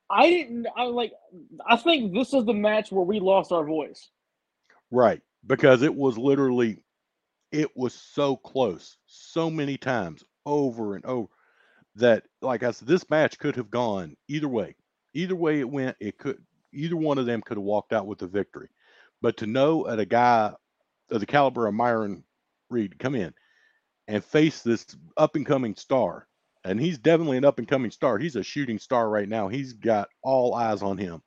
I 0.10 0.30
didn't. 0.30 0.68
I 0.76 0.84
like. 0.84 1.12
I 1.68 1.76
think 1.76 2.14
this 2.14 2.34
is 2.34 2.46
the 2.46 2.54
match 2.54 2.92
where 2.92 3.06
we 3.06 3.20
lost 3.20 3.52
our 3.52 3.64
voice. 3.64 4.10
Right. 4.90 5.22
Because 5.46 5.84
it 5.84 5.94
was 5.94 6.18
literally 6.18 6.84
it 7.51 7.75
was 7.75 7.94
so 7.94 8.36
close, 8.36 8.98
so 9.06 9.50
many 9.50 9.77
times, 9.77 10.24
over 10.46 10.96
and 10.96 11.06
over, 11.06 11.29
that 11.96 12.24
like 12.41 12.63
I 12.63 12.72
said, 12.72 12.88
this 12.88 13.10
match 13.10 13.39
could 13.39 13.56
have 13.56 13.72
gone 13.72 14.15
either 14.27 14.48
way. 14.48 14.75
Either 15.13 15.36
way 15.36 15.60
it 15.60 15.70
went, 15.70 15.98
it 16.00 16.18
could 16.18 16.38
either 16.74 16.96
one 16.96 17.18
of 17.18 17.25
them 17.25 17.41
could 17.41 17.58
have 17.58 17.63
walked 17.63 17.94
out 17.94 18.08
with 18.08 18.22
a 18.22 18.27
victory. 18.27 18.70
But 19.22 19.38
to 19.38 19.48
know 19.48 19.88
at 19.88 20.00
a 20.00 20.06
guy 20.06 20.53
of 21.12 21.20
the 21.20 21.25
caliber 21.25 21.68
of 21.68 21.74
Myron 21.74 22.24
Reed 22.70 23.00
come 23.00 23.15
in 23.15 23.34
and 24.08 24.24
face 24.24 24.62
this 24.62 24.86
up 25.18 25.36
and 25.36 25.46
coming 25.46 25.75
star, 25.75 26.27
and 26.63 26.79
he's 26.79 26.98
definitely 26.98 27.38
an 27.38 27.46
up 27.46 27.60
and 27.60 27.68
coming 27.68 27.91
star. 27.91 28.18
He's 28.18 28.36
a 28.36 28.44
shooting 28.44 28.79
star 28.79 29.10
right 29.10 29.27
now. 29.27 29.48
He's 29.48 29.74
got 29.74 30.10
all 30.24 30.53
eyes 30.53 30.82
on 30.82 30.98
him. 30.98 31.22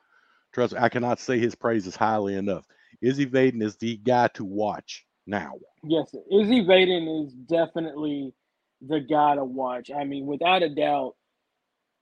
Trust 0.52 0.74
me, 0.74 0.80
I 0.80 0.88
cannot 0.88 1.20
say 1.20 1.38
his 1.38 1.54
praises 1.54 1.96
highly 1.96 2.34
enough. 2.34 2.66
Izzy 3.00 3.26
Vaden 3.26 3.62
is 3.62 3.76
the 3.76 3.96
guy 3.96 4.28
to 4.34 4.44
watch 4.44 5.04
now. 5.26 5.52
Yes, 5.84 6.14
Izzy 6.30 6.64
Vaden 6.64 7.26
is 7.26 7.32
definitely 7.32 8.32
the 8.80 9.00
guy 9.00 9.34
to 9.36 9.44
watch. 9.44 9.90
I 9.96 10.04
mean, 10.04 10.26
without 10.26 10.62
a 10.62 10.68
doubt, 10.74 11.14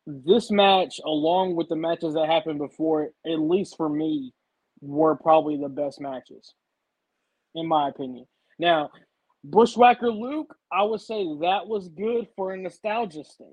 this 0.07 0.51
match, 0.51 1.01
along 1.05 1.57
with 1.57 1.69
the 1.69 1.77
matches 1.77 2.15
that 2.15 2.27
happened 2.27 2.59
before, 2.59 3.11
at 3.27 3.39
least 3.41 3.77
for 3.77 3.89
me, 3.89 4.33
were 4.81 5.15
probably 5.17 5.57
the 5.59 5.69
best 5.69 6.01
matches, 6.01 6.55
in 7.55 7.67
my 7.67 7.89
opinion. 7.91 8.27
Now, 8.59 8.91
Bushwhacker 9.45 10.11
Luke, 10.11 10.55
I 10.73 10.83
would 10.83 11.01
say 11.01 11.23
that 11.43 11.67
was 11.67 11.89
good 11.89 12.29
for 12.37 12.53
a 12.53 12.57
nostalgia 12.57 13.25
sake. 13.25 13.47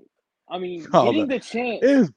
I 0.50 0.58
mean, 0.58 0.86
Oh, 0.92 1.06
getting 1.06 1.28
the- 1.28 1.38
chance. 1.38 1.82
Is, 1.82 2.10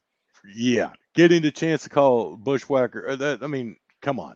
yeah, 0.55 0.91
getting 1.13 1.41
the 1.41 1.51
chance 1.51 1.83
to 1.83 1.89
call 1.89 2.35
Bushwhacker. 2.37 3.09
uh, 3.09 3.15
That 3.17 3.43
I 3.43 3.47
mean, 3.47 3.75
come 4.01 4.19
on, 4.19 4.35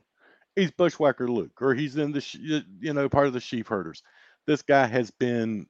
he's 0.55 0.71
Bushwhacker 0.71 1.27
Luke, 1.27 1.61
or 1.61 1.73
he's 1.73 1.97
in 1.97 2.11
the 2.11 2.63
you 2.79 2.93
know 2.93 3.09
part 3.09 3.27
of 3.27 3.33
the 3.33 3.39
sheep 3.39 3.67
herders. 3.67 4.01
This 4.47 4.61
guy 4.61 4.85
has 4.85 5.11
been 5.11 5.67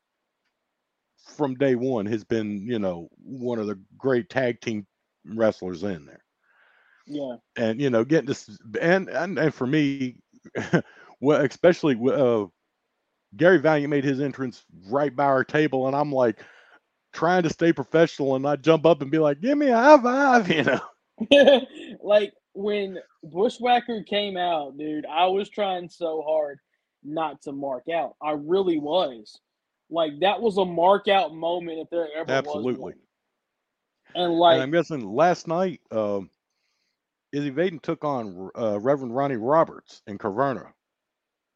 from 1.35 1.55
day 1.55 1.75
one 1.75 2.05
has 2.05 2.23
been 2.23 2.67
you 2.67 2.79
know 2.79 3.09
one 3.17 3.59
of 3.59 3.67
the 3.67 3.79
great 3.97 4.29
tag 4.29 4.61
team 4.61 4.85
wrestlers 5.25 5.83
in 5.83 6.05
there. 6.05 6.23
Yeah, 7.07 7.35
and 7.55 7.79
you 7.79 7.89
know 7.89 8.03
getting 8.03 8.27
this 8.27 8.49
and 8.81 9.09
and, 9.09 9.37
and 9.37 9.53
for 9.53 9.67
me 9.67 10.21
well 11.21 11.41
especially 11.41 11.99
uh 12.11 12.45
gary 13.35 13.59
valiant 13.59 13.91
made 13.91 14.03
his 14.03 14.21
entrance 14.21 14.63
right 14.89 15.15
by 15.15 15.25
our 15.25 15.43
table 15.43 15.87
and 15.87 15.95
i'm 15.95 16.11
like 16.11 16.39
trying 17.13 17.43
to 17.43 17.49
stay 17.49 17.71
professional 17.71 18.35
and 18.35 18.43
not 18.43 18.61
jump 18.61 18.85
up 18.85 19.01
and 19.01 19.11
be 19.11 19.19
like 19.19 19.39
give 19.39 19.57
me 19.57 19.67
a 19.67 19.77
high 19.77 20.01
five 20.01 20.49
you 20.49 20.63
know 20.63 21.61
like 22.03 22.33
when 22.55 22.99
Bushwhacker 23.23 24.03
came 24.03 24.37
out, 24.37 24.77
dude, 24.77 25.05
I 25.05 25.27
was 25.27 25.49
trying 25.49 25.89
so 25.89 26.23
hard 26.25 26.59
not 27.03 27.41
to 27.43 27.51
mark 27.51 27.83
out. 27.93 28.15
I 28.21 28.31
really 28.31 28.79
was. 28.79 29.39
Like 29.89 30.19
that 30.21 30.41
was 30.41 30.57
a 30.57 30.65
mark 30.65 31.07
out 31.07 31.35
moment 31.35 31.79
if 31.79 31.89
there 31.91 32.07
ever 32.15 32.31
Absolutely. 32.31 32.93
And 32.93 33.01
and 34.15 34.33
like 34.33 34.61
i'm 34.61 34.71
guessing 34.71 35.05
last 35.05 35.47
night 35.47 35.81
um 35.91 36.29
izzy 37.33 37.51
vaden 37.51 37.81
took 37.81 38.03
on 38.03 38.49
uh, 38.57 38.79
reverend 38.79 39.15
ronnie 39.15 39.35
roberts 39.35 40.01
in 40.07 40.17
caverna 40.17 40.71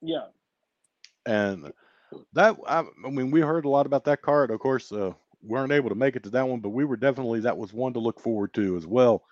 yeah, 0.01 0.27
and 1.25 1.73
that 2.31 2.55
I, 2.65 2.83
I 3.05 3.09
mean 3.09 3.31
we 3.31 3.41
heard 3.41 3.65
a 3.65 3.69
lot 3.69 3.85
about 3.85 4.05
that 4.05 4.21
card 4.21 4.51
of 4.51 4.59
course 4.59 4.91
uh 4.91 5.11
weren't 5.41 5.71
able 5.71 5.89
to 5.89 5.95
make 5.95 6.15
it 6.15 6.23
to 6.23 6.29
that 6.31 6.47
one 6.47 6.59
but 6.59 6.69
we 6.69 6.85
were 6.85 6.97
definitely 6.97 7.41
that 7.41 7.57
was 7.57 7.73
one 7.73 7.93
to 7.93 7.99
look 7.99 8.19
forward 8.19 8.53
to 8.53 8.77
as 8.77 8.85
well 8.85 9.23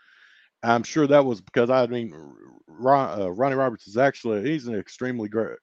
i'm 0.64 0.84
sure 0.84 1.08
that 1.08 1.26
was 1.26 1.42
because 1.42 1.70
i 1.70 1.86
mean 1.88 2.14
Ron, 2.68 3.22
uh, 3.22 3.28
ronnie 3.30 3.56
roberts 3.56 3.88
is 3.88 3.98
actually 3.98 4.50
he's 4.50 4.68
an 4.68 4.76
extremely 4.76 5.30
great 5.30 5.58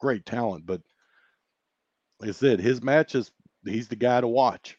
great 0.00 0.24
talent 0.26 0.66
but 0.66 0.80
like 2.20 2.30
i 2.30 2.32
said 2.32 2.60
his 2.60 2.82
matches 2.82 3.30
he's 3.64 3.88
the 3.88 3.96
guy 3.96 4.20
to 4.20 4.28
watch 4.28 4.76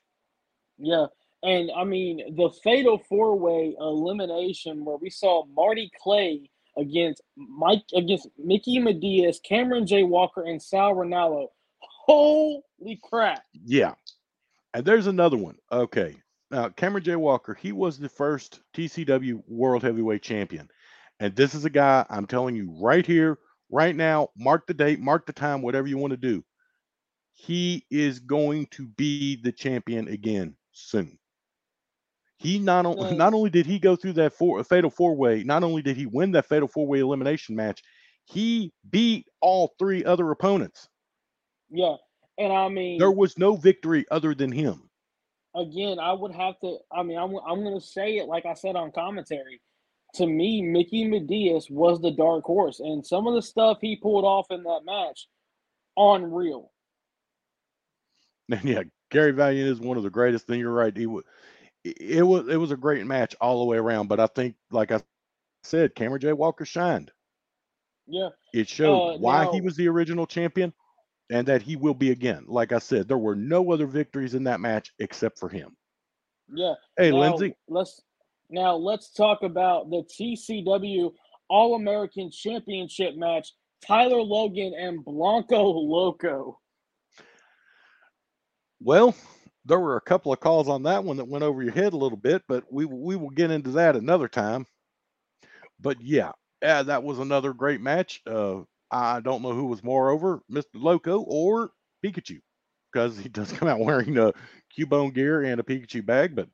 yeah. 0.79 1.07
And 1.43 1.69
I 1.75 1.83
mean 1.83 2.35
the 2.35 2.49
fatal 2.63 2.97
four 3.07 3.37
way 3.37 3.75
elimination 3.79 4.83
where 4.83 4.97
we 4.97 5.09
saw 5.09 5.45
Marty 5.45 5.91
Clay 6.01 6.49
against 6.77 7.21
Mike 7.37 7.83
against 7.95 8.27
Mickey 8.37 8.79
Medias, 8.79 9.39
Cameron 9.43 9.85
J. 9.85 10.03
Walker, 10.03 10.43
and 10.43 10.61
Sal 10.61 10.95
Ronaldo. 10.95 11.47
Holy 11.81 12.99
crap. 13.03 13.43
yeah 13.65 13.93
and 14.73 14.83
there's 14.83 15.07
another 15.07 15.37
one 15.37 15.55
okay 15.71 16.15
now 16.51 16.69
cameron 16.69 17.03
j 17.03 17.15
walker 17.15 17.53
he 17.53 17.71
was 17.71 17.97
the 17.97 18.09
first 18.09 18.61
tcw 18.75 19.41
world 19.47 19.83
heavyweight 19.83 20.21
champion 20.21 20.67
and 21.19 21.35
this 21.35 21.53
is 21.53 21.65
a 21.65 21.69
guy 21.69 22.05
i'm 22.09 22.25
telling 22.25 22.55
you 22.55 22.75
right 22.81 23.05
here 23.05 23.39
right 23.71 23.95
now 23.95 24.29
mark 24.37 24.65
the 24.67 24.73
date 24.73 24.99
mark 24.99 25.25
the 25.25 25.33
time 25.33 25.61
whatever 25.61 25.87
you 25.87 25.97
want 25.97 26.11
to 26.11 26.17
do 26.17 26.43
he 27.33 27.85
is 27.89 28.19
going 28.19 28.65
to 28.67 28.87
be 28.87 29.39
the 29.41 29.51
champion 29.51 30.07
again 30.07 30.55
soon 30.71 31.17
he 32.37 32.57
not 32.59 32.85
only 32.85 33.11
Yeah. 33.11 33.17
not 33.17 33.33
only 33.33 33.49
did 33.49 33.65
he 33.65 33.79
go 33.79 33.95
through 33.95 34.13
that 34.13 34.33
four 34.33 34.63
fatal 34.63 34.89
four 34.89 35.15
way 35.15 35.43
not 35.43 35.63
only 35.63 35.81
did 35.81 35.97
he 35.97 36.05
win 36.05 36.31
that 36.31 36.45
fatal 36.45 36.67
four 36.67 36.87
way 36.87 36.99
elimination 36.99 37.55
match 37.55 37.81
he 38.25 38.71
beat 38.89 39.27
all 39.41 39.73
three 39.79 40.03
other 40.05 40.29
opponents 40.31 40.87
Yeah. 41.69 41.95
And 42.37 42.53
I 42.53 42.69
mean 42.69 42.97
there 42.99 43.11
was 43.11 43.37
no 43.37 43.55
victory 43.55 44.05
other 44.11 44.33
than 44.33 44.51
him 44.51 44.88
again, 45.59 45.99
I 45.99 46.13
would 46.13 46.33
have 46.33 46.59
to. 46.61 46.77
I 46.91 47.03
mean, 47.03 47.17
I'm 47.17 47.35
I'm 47.47 47.63
gonna 47.63 47.81
say 47.81 48.17
it 48.17 48.27
like 48.27 48.45
I 48.45 48.53
said 48.53 48.75
on 48.75 48.91
commentary. 48.91 49.61
To 50.15 50.25
me, 50.25 50.61
Mickey 50.63 51.05
Medias 51.07 51.67
was 51.69 52.01
the 52.01 52.11
dark 52.11 52.43
horse, 52.43 52.79
and 52.79 53.05
some 53.05 53.27
of 53.27 53.35
the 53.35 53.41
stuff 53.41 53.77
he 53.79 53.95
pulled 53.95 54.25
off 54.25 54.47
in 54.49 54.63
that 54.63 54.81
match, 54.85 55.27
unreal. 55.97 56.71
And 58.51 58.63
yeah, 58.63 58.81
Gary 59.11 59.31
Valiant 59.31 59.69
is 59.69 59.79
one 59.79 59.97
of 59.97 60.01
the 60.01 60.09
greatest. 60.09 60.47
Then 60.47 60.57
you're 60.57 60.73
right. 60.73 60.95
He 60.95 61.05
was. 61.05 61.23
It 61.83 62.25
was 62.25 62.47
it 62.47 62.57
was 62.57 62.71
a 62.71 62.77
great 62.77 63.05
match 63.05 63.35
all 63.39 63.59
the 63.59 63.65
way 63.65 63.77
around. 63.77 64.07
But 64.07 64.19
I 64.19 64.25
think, 64.25 64.55
like 64.71 64.91
I 64.91 65.01
said, 65.63 65.93
Cameron 65.93 66.19
J. 66.21 66.33
Walker 66.33 66.65
shined. 66.65 67.11
Yeah, 68.07 68.29
It 68.53 68.67
showed 68.67 69.15
Uh, 69.15 69.17
why 69.19 69.51
he 69.51 69.61
was 69.61 69.75
the 69.75 69.87
original 69.87 70.25
champion, 70.25 70.73
and 71.29 71.47
that 71.47 71.61
he 71.61 71.75
will 71.75 71.93
be 71.93 72.11
again. 72.11 72.43
Like 72.47 72.71
I 72.71 72.79
said, 72.79 73.07
there 73.07 73.17
were 73.17 73.35
no 73.35 73.71
other 73.71 73.85
victories 73.85 74.33
in 74.33 74.43
that 74.45 74.59
match 74.59 74.91
except 74.99 75.39
for 75.39 75.49
him. 75.49 75.75
yeah. 76.53 76.73
Hey, 76.97 77.11
Now, 77.11 77.17
Lindsay. 77.17 77.55
Let's 77.67 78.01
now 78.49 78.75
let's 78.75 79.11
talk 79.11 79.43
about 79.43 79.89
the 79.89 80.03
TCW 80.03 81.11
All 81.49 81.75
American 81.75 82.31
Championship 82.31 83.15
match. 83.15 83.53
Tyler 83.85 84.21
Logan 84.21 84.73
and 84.77 85.05
Blanco 85.05 85.63
Loco. 85.63 86.59
Well, 88.81 89.15
there 89.65 89.79
were 89.79 89.97
a 89.97 90.01
couple 90.01 90.33
of 90.33 90.39
calls 90.39 90.67
on 90.67 90.83
that 90.83 91.03
one 91.03 91.17
that 91.17 91.27
went 91.27 91.43
over 91.43 91.61
your 91.61 91.73
head 91.73 91.93
a 91.93 91.97
little 91.97 92.17
bit, 92.17 92.43
but 92.47 92.63
we 92.71 92.85
we 92.85 93.15
will 93.15 93.29
get 93.29 93.51
into 93.51 93.71
that 93.71 93.95
another 93.95 94.27
time. 94.27 94.65
But 95.79 96.01
yeah, 96.01 96.31
yeah, 96.61 96.83
that 96.83 97.03
was 97.03 97.19
another 97.19 97.53
great 97.53 97.81
match. 97.81 98.21
Uh, 98.25 98.61
I 98.91 99.19
don't 99.19 99.41
know 99.41 99.53
who 99.53 99.65
was 99.65 99.83
more 99.83 100.09
over, 100.09 100.41
Mr. 100.51 100.65
Loco 100.75 101.21
or 101.21 101.71
Pikachu, 102.03 102.39
because 102.91 103.17
he 103.17 103.29
does 103.29 103.51
come 103.53 103.67
out 103.67 103.79
wearing 103.79 104.17
a 104.17 104.33
Cubone 104.77 105.13
gear 105.13 105.43
and 105.43 105.59
a 105.59 105.63
Pikachu 105.63 106.05
bag. 106.05 106.35
But 106.35 106.49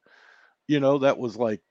you 0.68 0.80
know, 0.80 1.00
that 1.00 1.18
was 1.18 1.38
like, 1.38 1.62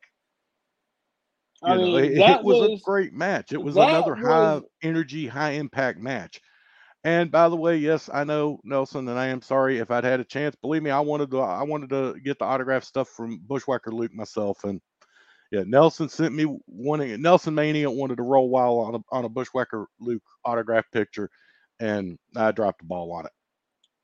I 1.62 1.76
know, 1.76 1.82
mean, 1.82 2.04
it, 2.04 2.18
that 2.18 2.40
it 2.40 2.44
was, 2.44 2.68
was 2.68 2.80
a 2.80 2.84
great 2.84 3.12
match. 3.12 3.52
It 3.52 3.62
was 3.62 3.76
another 3.76 4.14
high 4.14 4.54
was- 4.54 4.62
energy, 4.82 5.26
high 5.26 5.52
impact 5.52 5.98
match. 5.98 6.40
And 7.06 7.30
by 7.30 7.50
the 7.50 7.56
way, 7.56 7.76
yes, 7.76 8.08
I 8.12 8.24
know 8.24 8.58
Nelson, 8.64 9.06
and 9.08 9.18
I 9.18 9.26
am 9.26 9.42
sorry 9.42 9.78
if 9.78 9.90
I'd 9.90 10.04
had 10.04 10.20
a 10.20 10.24
chance. 10.24 10.56
Believe 10.62 10.82
me, 10.82 10.90
I 10.90 11.00
wanted 11.00 11.30
to. 11.32 11.40
I 11.40 11.62
wanted 11.62 11.90
to 11.90 12.18
get 12.24 12.38
the 12.38 12.46
autograph 12.46 12.82
stuff 12.82 13.10
from 13.10 13.40
Bushwhacker 13.46 13.92
Luke 13.92 14.14
myself, 14.14 14.64
and 14.64 14.80
yeah, 15.54 15.62
Nelson 15.66 16.08
sent 16.08 16.34
me 16.34 16.46
wanting 16.66 17.22
Nelson 17.22 17.54
Mania 17.54 17.90
wanted 17.90 18.16
to 18.16 18.22
roll 18.22 18.48
wild 18.48 18.88
on 18.88 18.94
a 18.96 19.16
on 19.16 19.24
a 19.24 19.28
Bushwhacker 19.28 19.86
Luke 20.00 20.22
autograph 20.44 20.84
picture, 20.92 21.30
and 21.78 22.18
I 22.36 22.50
dropped 22.50 22.80
the 22.80 22.86
ball 22.86 23.12
on 23.12 23.26
it. 23.26 23.32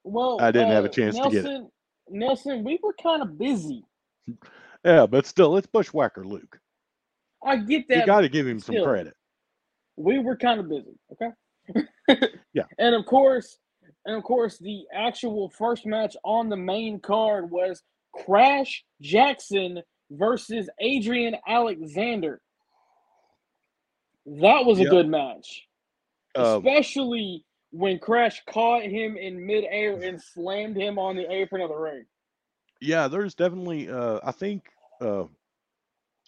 well. 0.05 0.39
I 0.41 0.53
didn't 0.53 0.71
have 0.71 0.85
a 0.85 0.89
uh, 0.89 0.93
chance 0.93 1.17
to 1.17 1.23
get 1.31 1.35
it. 1.35 1.43
Nelson, 1.45 1.71
Nelson, 2.09 2.65
we 2.65 2.79
were 2.83 2.95
kind 3.03 3.23
of 3.23 3.37
busy. 3.39 3.85
Yeah, 4.83 5.05
but 5.05 5.27
still, 5.27 5.59
it's 5.59 5.67
Bushwhacker 5.67 6.25
Luke. 6.25 6.59
I 7.45 7.57
get 7.59 7.87
that. 7.89 7.99
You 7.99 8.07
got 8.07 8.23
to 8.23 8.31
give 8.31 8.47
him 8.47 8.59
some 8.59 8.83
credit. 8.83 9.15
we 9.97 10.19
were 10.19 10.37
kind 10.37 10.59
of 10.61 10.69
busy 10.71 10.99
okay 11.13 12.27
Yeah. 12.55 12.63
and 12.79 12.95
of 12.95 13.05
course 13.05 13.59
and 14.07 14.17
of 14.17 14.23
course 14.23 14.57
the 14.59 14.85
actual 14.95 15.51
first 15.51 15.85
match 15.85 16.17
on 16.25 16.49
the 16.49 16.57
main 16.57 16.99
card 17.01 17.51
was 17.51 17.83
crash 18.15 18.83
jackson 19.03 19.83
versus 20.11 20.69
adrian 20.81 21.37
alexander 21.47 22.41
that 24.27 24.65
was 24.65 24.79
a 24.79 24.83
Yep. 24.83 24.91
good 24.91 25.09
match 25.09 25.67
Uh, 26.37 26.59
especially 26.59 27.45
when 27.71 27.99
crash 27.99 28.43
caught 28.49 28.83
him 28.83 29.17
in 29.17 29.45
midair 29.47 30.01
and 30.03 30.21
slammed 30.21 30.77
him 30.77 30.99
on 30.99 31.17
the 31.17 31.31
apron 31.33 31.63
of 31.63 31.69
the 31.71 31.77
ring 31.77 32.05
yeah, 32.83 33.09
there's 33.09 33.35
definitely. 33.35 33.91
Uh, 33.91 34.21
I 34.25 34.33
think. 34.33 34.65
Uh, 35.03 35.25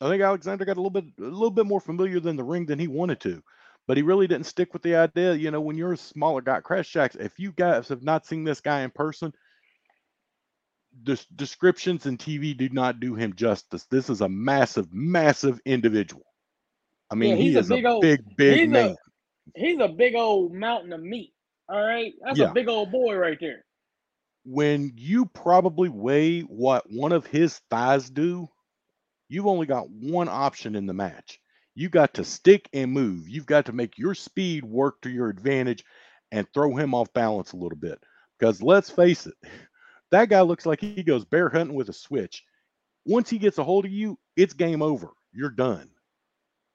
I 0.03 0.09
think 0.11 0.21
Alexander 0.23 0.67
got 0.67 0.77
a 0.77 0.83
little 0.83 0.91
bit 0.91 1.05
a 1.19 1.23
little 1.23 1.51
bit 1.51 1.65
more 1.65 1.81
familiar 1.81 2.21
than 2.21 2.37
the 2.37 2.45
ring 2.45 2.67
than 2.67 2.79
he 2.79 2.89
wanted 2.89 3.21
to, 3.21 3.43
but 3.89 3.97
he 3.97 4.03
really 4.03 4.27
didn't 4.27 4.45
stick 4.45 4.75
with 4.75 4.83
the 4.83 4.95
idea. 4.97 5.33
You 5.33 5.51
know, 5.51 5.63
when 5.63 5.79
you're 5.79 5.95
a 5.95 5.97
smaller 5.97 6.43
guy, 6.43 6.61
Crash 6.61 6.93
Jacks, 6.93 7.17
if 7.17 7.39
you 7.39 7.53
guys 7.53 7.89
have 7.89 8.03
not 8.03 8.27
seen 8.27 8.45
this 8.45 8.61
guy 8.61 8.83
in 8.83 8.91
person, 8.91 9.33
the 11.05 11.23
descriptions 11.37 12.07
and 12.07 12.19
TV 12.19 12.57
do 12.57 12.69
not 12.69 13.01
do 13.01 13.15
him 13.15 13.35
justice. 13.35 13.87
This 13.91 14.09
is 14.11 14.21
a 14.21 14.29
massive, 14.29 14.93
massive 14.93 15.61
individual. 15.65 16.25
I 17.11 17.15
mean, 17.15 17.31
Yeah, 17.31 17.37
he 17.37 17.43
he's 17.45 17.57
a 17.57 17.59
is 17.61 17.71
a 17.71 17.75
big 17.75 17.85
old- 17.87 18.03
big, 18.03 18.37
big 18.37 18.59
he's 18.59 18.69
a- 18.69 18.71
man. 18.71 18.97
He's 19.57 19.81
a 19.81 19.89
big 19.89 20.15
old 20.15 20.53
mountain 20.55 20.93
of 20.93 21.03
meat. 21.03 21.35
All 21.69 21.81
right, 21.85 22.13
that's 22.25 22.39
Yeah. 22.39 22.51
a 22.51 22.53
big 22.55 22.69
old 22.69 22.91
boy 22.93 23.15
right 23.17 23.39
there. 23.41 23.65
when 24.45 24.93
you 24.97 25.25
probably 25.27 25.89
weigh 25.89 26.41
what 26.41 26.91
one 26.91 27.13
of 27.13 27.25
his 27.27 27.61
thighs 27.71 28.11
do, 28.11 28.49
you've 29.29 29.47
only 29.47 29.67
got 29.67 29.89
one 29.89 30.29
option 30.29 30.75
in 30.75 30.85
the 30.87 30.93
match. 30.93 31.39
You 31.77 31.89
got 31.89 32.15
to 32.15 32.25
stick 32.25 32.69
and 32.73 32.91
move. 32.91 33.29
You've 33.29 33.47
got 33.47 33.67
to 33.67 33.73
make 33.73 33.99
your 33.99 34.15
speed 34.17 34.65
work 34.65 35.01
to 35.03 35.11
your 35.11 35.29
advantage 35.29 35.85
and 36.33 36.45
throw 36.53 36.75
him 36.75 36.93
off 36.93 37.13
balance 37.13 37.53
a 37.53 37.57
little 37.57 37.79
bit. 37.79 38.03
Because 38.39 38.61
let's 38.61 38.91
face 38.91 39.27
it, 39.29 39.35
that 40.13 40.29
guy 40.29 40.43
looks 40.43 40.67
like 40.67 40.81
he 40.81 41.03
goes 41.03 41.25
bear 41.25 41.49
hunting 41.49 41.75
with 41.75 41.89
a 41.89 41.93
switch. 41.93 42.45
Once 43.05 43.29
he 43.29 43.39
gets 43.39 43.59
a 43.59 43.65
hold 43.65 43.85
of 43.85 43.91
you, 43.91 44.17
it's 44.37 44.55
game 44.55 44.83
over. 44.83 45.09
You're 45.33 45.51
done. 45.51 45.89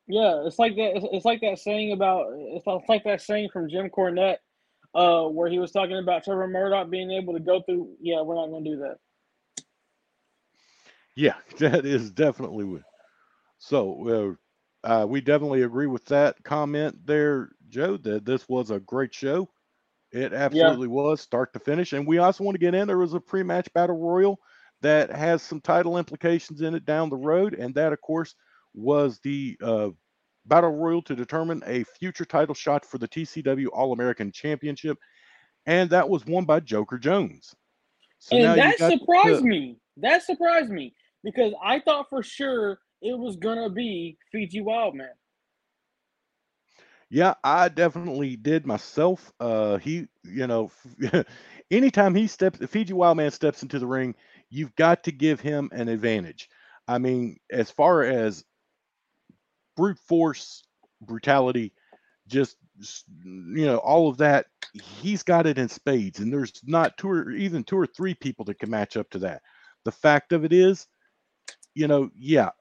Yeah, 0.08 0.44
it's 0.46 0.60
like 0.60 0.76
that. 0.76 1.08
It's, 1.14 1.26
like 1.26 1.42
that 1.42 1.60
saying 1.60 1.92
about. 1.92 2.28
It's 2.32 2.66
like 2.90 3.04
that 3.04 3.22
saying 3.22 3.50
from 3.54 3.70
Jim 3.70 3.90
Cornette, 3.90 4.38
uh, 4.96 5.24
where 5.24 5.50
he 5.50 5.60
was 5.60 5.72
talking 5.72 5.98
about 5.98 6.24
Trevor 6.24 6.48
Murdoch 6.48 6.90
being 6.90 7.12
able 7.12 7.34
to 7.34 7.40
go 7.40 7.62
through. 7.62 7.90
Yeah, 8.02 8.22
we're 8.22 8.36
not 8.36 8.48
going 8.48 8.64
to 8.64 8.70
do 8.70 8.78
that. 8.78 8.98
Yeah, 11.16 11.36
that 11.60 11.86
is 11.86 12.12
definitely. 12.12 12.82
So 13.60 14.38
uh, 14.84 15.02
uh, 15.02 15.06
we 15.06 15.22
definitely 15.22 15.62
agree 15.62 15.88
with 15.88 16.06
that 16.06 16.44
comment 16.44 17.06
there, 17.06 17.50
Joe. 17.70 17.98
That 17.98 18.26
this 18.26 18.50
was 18.50 18.72
a 18.72 18.80
great 18.80 19.14
show. 19.14 19.50
It 20.12 20.34
absolutely 20.34 20.88
was, 20.88 21.22
start 21.22 21.54
to 21.54 21.60
finish. 21.60 21.94
And 21.94 22.08
we 22.08 22.18
also 22.18 22.44
want 22.44 22.56
to 22.56 22.60
get 22.60 22.74
in. 22.74 22.88
There 22.88 22.98
was 22.98 23.14
a 23.14 23.20
pre-match 23.20 23.72
battle 23.74 23.98
royal 23.98 24.40
that 24.82 25.12
has 25.12 25.42
some 25.42 25.60
title 25.60 25.98
implications 25.98 26.62
in 26.62 26.76
it 26.76 26.86
down 26.86 27.10
the 27.10 27.18
road, 27.18 27.54
and 27.54 27.74
that, 27.76 27.94
of 27.94 28.02
course, 28.02 28.36
was 28.74 29.20
the 29.24 29.58
uh, 29.62 29.90
battle 30.46 30.72
royal 30.72 31.02
to 31.04 31.16
determine 31.16 31.62
a 31.66 31.84
future 31.84 32.26
title 32.26 32.56
shot 32.56 32.86
for 32.86 32.98
the 32.98 33.08
TCW 33.08 33.68
All 33.74 33.94
American 33.94 34.32
Championship, 34.32 34.98
and 35.66 35.90
that 35.90 36.08
was 36.08 36.26
won 36.26 36.46
by 36.46 36.60
Joker 36.60 36.98
Jones. 36.98 37.54
So 38.20 38.38
and 38.38 38.58
that 38.58 38.78
surprised 38.78 39.42
to- 39.42 39.46
me. 39.48 39.78
That 39.98 40.24
surprised 40.24 40.70
me 40.70 40.94
because 41.24 41.54
I 41.64 41.80
thought 41.80 42.08
for 42.10 42.22
sure 42.22 42.80
it 43.02 43.18
was 43.18 43.36
gonna 43.36 43.70
be 43.70 44.18
Fiji 44.32 44.62
Wildman. 44.62 45.10
Yeah, 47.10 47.36
I 47.44 47.70
definitely 47.70 48.36
did 48.36 48.66
myself. 48.66 49.32
Uh, 49.40 49.78
he, 49.78 50.08
you 50.24 50.48
know, 50.48 50.72
anytime 51.72 52.14
he 52.16 52.28
steps, 52.28 52.60
if 52.62 52.70
Fiji 52.70 52.94
Wildman 52.94 53.32
steps 53.32 53.64
into 53.64 53.80
the 53.80 53.88
ring, 53.88 54.14
you've 54.50 54.76
got 54.76 55.04
to 55.06 55.12
give 55.12 55.40
him 55.40 55.70
an 55.72 55.88
advantage. 55.88 56.50
I 56.88 56.98
mean, 56.98 57.38
as 57.52 57.72
far 57.72 58.04
as 58.04 58.44
brute 59.76 60.00
force, 60.00 60.64
brutality, 61.02 61.74
just 62.28 62.58
you 63.26 63.66
know, 63.66 63.78
all 63.78 64.10
of 64.10 64.18
that, 64.18 64.48
he's 65.02 65.24
got 65.24 65.48
it 65.48 65.58
in 65.58 65.70
spades, 65.70 66.20
and 66.20 66.32
there's 66.32 66.54
not 66.66 66.98
two 66.98 67.10
or 67.10 67.32
even 67.32 67.64
two 67.64 67.78
or 67.78 67.88
three 67.88 68.14
people 68.14 68.46
that 68.46 68.60
can 68.60 68.70
match 68.70 68.98
up 68.98 69.10
to 69.12 69.20
that. 69.20 69.42
The 69.86 69.92
fact 69.92 70.34
of 70.34 70.46
it 70.46 70.54
is, 70.54 70.88
you 71.76 71.88
know, 71.88 72.12
yeah, 72.16 72.52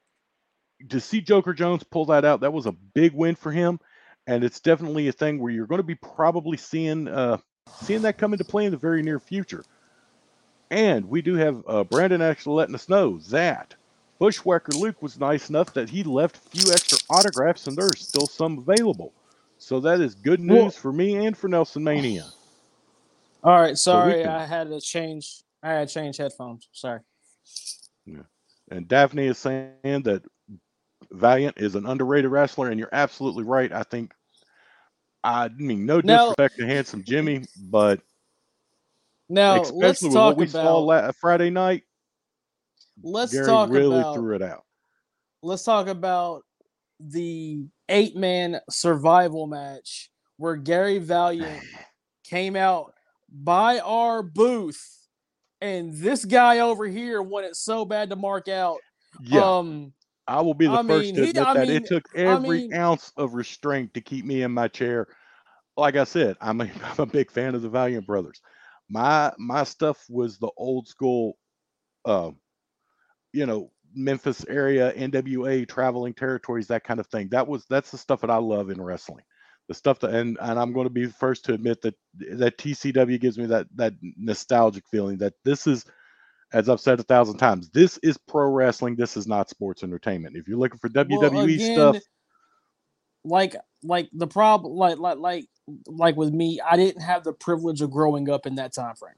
to 0.90 1.00
see 1.00 1.20
Joker 1.20 1.54
Jones 1.54 1.82
pull 1.84 2.06
that 2.06 2.24
out, 2.24 2.40
that 2.40 2.52
was 2.52 2.66
a 2.66 2.72
big 2.72 3.12
win 3.14 3.34
for 3.34 3.50
him 3.50 3.78
and 4.26 4.44
it's 4.44 4.60
definitely 4.60 5.08
a 5.08 5.12
thing 5.12 5.38
where 5.38 5.52
you're 5.52 5.66
going 5.66 5.78
to 5.80 5.84
be 5.84 5.94
probably 5.94 6.56
seeing 6.56 7.08
uh, 7.08 7.38
seeing 7.82 8.02
that 8.02 8.18
come 8.18 8.32
into 8.32 8.44
play 8.44 8.64
in 8.64 8.70
the 8.70 8.76
very 8.76 9.02
near 9.02 9.20
future. 9.20 9.64
And 10.70 11.08
we 11.08 11.22
do 11.22 11.34
have 11.34 11.62
uh, 11.68 11.84
Brandon 11.84 12.20
actually 12.22 12.56
letting 12.56 12.74
us 12.74 12.88
know 12.88 13.18
that 13.30 13.74
Bushwhacker 14.18 14.72
Luke 14.72 15.00
was 15.00 15.20
nice 15.20 15.48
enough 15.48 15.72
that 15.74 15.88
he 15.88 16.02
left 16.02 16.36
a 16.38 16.48
few 16.50 16.72
extra 16.72 16.98
autographs, 17.10 17.66
and 17.66 17.76
there's 17.76 18.00
still 18.00 18.26
some 18.26 18.58
available. 18.58 19.12
So 19.58 19.78
that 19.80 20.00
is 20.00 20.14
good 20.14 20.40
news 20.40 20.56
Well- 20.56 20.70
for 20.70 20.92
me 20.92 21.26
and 21.26 21.36
for 21.36 21.48
Nelson 21.48 21.84
Mania. 21.84 22.24
All 23.44 23.60
right, 23.60 23.78
So 23.78 23.92
sorry, 23.92 24.22
can- 24.22 24.32
I 24.32 24.44
had 24.44 24.68
to 24.70 24.80
change. 24.80 25.42
I 25.62 25.68
had 25.72 25.88
to 25.88 25.94
change 25.94 26.16
headphones. 26.16 26.68
Sorry. 26.72 27.00
Yeah. 28.04 28.22
And 28.70 28.88
Daphne 28.88 29.26
is 29.26 29.38
saying 29.38 29.72
that 29.82 30.22
Valiant 31.16 31.56
is 31.58 31.74
an 31.74 31.86
underrated 31.86 32.30
wrestler, 32.30 32.70
and 32.70 32.78
you're 32.78 32.88
absolutely 32.92 33.44
right. 33.44 33.72
I 33.72 33.82
think, 33.82 34.12
I 35.24 35.48
mean, 35.48 35.86
no 35.86 36.00
Now- 36.00 36.26
disrespect 36.34 36.56
to 36.58 36.66
Handsome 36.66 37.02
Jimmy, 37.04 37.44
but 37.70 38.00
Now 39.28 39.56
let's 39.56 39.70
especially 39.70 40.08
with 40.08 40.14
talk 40.14 40.28
what 40.30 40.36
we 40.38 40.46
saw 40.46 40.60
about. 40.84 41.04
la- 41.06 41.12
Friday 41.12 41.50
night, 41.50 41.82
let's 43.02 43.32
Gary 43.32 43.46
talk 43.46 43.70
really 43.70 43.98
about. 43.98 44.14
threw 44.14 44.34
it 44.36 44.42
out. 44.42 44.64
let's 45.42 45.64
talk 45.64 45.86
about 45.88 46.42
the 47.00 47.66
eight 47.88 48.16
man 48.16 48.58
survival 48.70 49.46
match 49.46 50.10
where 50.38 50.56
Gary 50.56 50.98
Valiant 50.98 51.62
came 52.24 52.56
out 52.56 52.94
by 53.30 53.78
our 53.80 54.22
booth 54.22 55.06
and 55.60 55.92
this 55.94 56.24
guy 56.24 56.60
over 56.60 56.86
here 56.86 57.20
wanted 57.22 57.54
so 57.56 57.84
bad 57.84 58.10
to 58.10 58.16
mark 58.16 58.48
out. 58.48 58.78
Yeah, 59.20 59.40
Um 59.58 59.92
I 60.28 60.40
will 60.42 60.54
be 60.54 60.66
the 60.66 60.72
I 60.72 60.82
first 60.82 61.06
mean, 61.06 61.14
to 61.16 61.22
admit 61.28 61.38
I 61.46 61.54
that 61.54 61.68
mean- 61.68 61.76
it 61.76 61.86
took 61.86 62.08
every 62.14 62.62
mean- 62.62 62.74
ounce 62.74 63.12
of 63.16 63.34
restraint 63.34 63.94
to 63.94 64.00
keep 64.00 64.24
me 64.24 64.42
in 64.42 64.52
my 64.52 64.68
chair. 64.68 65.06
Like 65.76 65.96
I 65.96 66.04
said, 66.04 66.36
I'm 66.40 66.60
a, 66.60 66.64
I'm 66.84 66.98
a 67.00 67.06
big 67.06 67.30
fan 67.30 67.54
of 67.54 67.62
the 67.62 67.68
Valiant 67.68 68.06
Brothers. 68.06 68.40
My 68.88 69.32
my 69.38 69.64
stuff 69.64 70.04
was 70.08 70.38
the 70.38 70.50
old 70.56 70.88
school, 70.88 71.36
uh, 72.04 72.30
you 73.32 73.46
know, 73.46 73.70
Memphis 73.94 74.44
area, 74.48 74.92
NWA, 74.94 75.66
traveling 75.68 76.14
territories, 76.14 76.66
that 76.68 76.84
kind 76.84 77.00
of 77.00 77.06
thing. 77.08 77.28
That 77.30 77.46
was 77.48 77.64
that's 77.68 77.90
the 77.90 77.98
stuff 77.98 78.20
that 78.20 78.30
I 78.30 78.36
love 78.36 78.70
in 78.70 78.80
wrestling. 78.80 79.24
The 79.68 79.74
stuff 79.74 79.98
that 80.00 80.14
and 80.14 80.38
and 80.40 80.58
I'm 80.58 80.72
going 80.72 80.86
to 80.86 80.92
be 80.92 81.06
the 81.06 81.12
first 81.12 81.44
to 81.46 81.54
admit 81.54 81.82
that 81.82 81.94
that 82.32 82.58
TCW 82.58 83.20
gives 83.20 83.36
me 83.38 83.46
that 83.46 83.66
that 83.74 83.94
nostalgic 84.16 84.84
feeling 84.88 85.18
that 85.18 85.34
this 85.44 85.66
is 85.66 85.84
as 86.52 86.68
I've 86.68 86.80
said 86.80 87.00
a 87.00 87.02
thousand 87.02 87.38
times, 87.38 87.68
this 87.70 87.98
is 87.98 88.16
pro 88.16 88.48
wrestling. 88.50 88.96
This 88.96 89.16
is 89.16 89.26
not 89.26 89.50
sports 89.50 89.82
entertainment. 89.82 90.36
If 90.36 90.46
you're 90.48 90.58
looking 90.58 90.78
for 90.78 90.88
WWE 90.88 91.32
well, 91.32 91.44
again, 91.44 91.74
stuff, 91.74 91.96
like 93.24 93.56
like 93.82 94.08
the 94.12 94.26
problem 94.26 94.74
like 94.74 94.98
like 94.98 95.18
like 95.18 95.48
like 95.86 96.16
with 96.16 96.32
me, 96.32 96.60
I 96.60 96.76
didn't 96.76 97.02
have 97.02 97.24
the 97.24 97.32
privilege 97.32 97.80
of 97.82 97.90
growing 97.90 98.30
up 98.30 98.46
in 98.46 98.54
that 98.56 98.72
time 98.72 98.94
frame. 98.94 99.14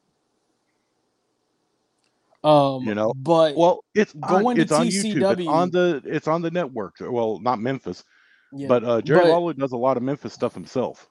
Um 2.44 2.84
You 2.84 2.94
know, 2.94 3.12
but 3.14 3.56
well, 3.56 3.84
it's 3.94 4.12
going 4.14 4.56
to 4.56 4.62
it's 4.62 4.72
on 4.72 4.86
YouTube. 4.86 5.38
It's 5.38 5.48
on 5.48 5.70
the 5.70 6.02
it's 6.06 6.28
on 6.28 6.40
the 6.40 6.50
network. 6.50 6.96
Well, 7.00 7.40
not 7.40 7.60
Memphis, 7.60 8.04
yeah, 8.52 8.68
but 8.68 8.84
uh, 8.84 9.00
Jerry 9.02 9.22
but- 9.22 9.28
Lawler 9.28 9.52
does 9.52 9.72
a 9.72 9.76
lot 9.76 9.96
of 9.96 10.02
Memphis 10.02 10.32
stuff 10.32 10.54
himself. 10.54 11.08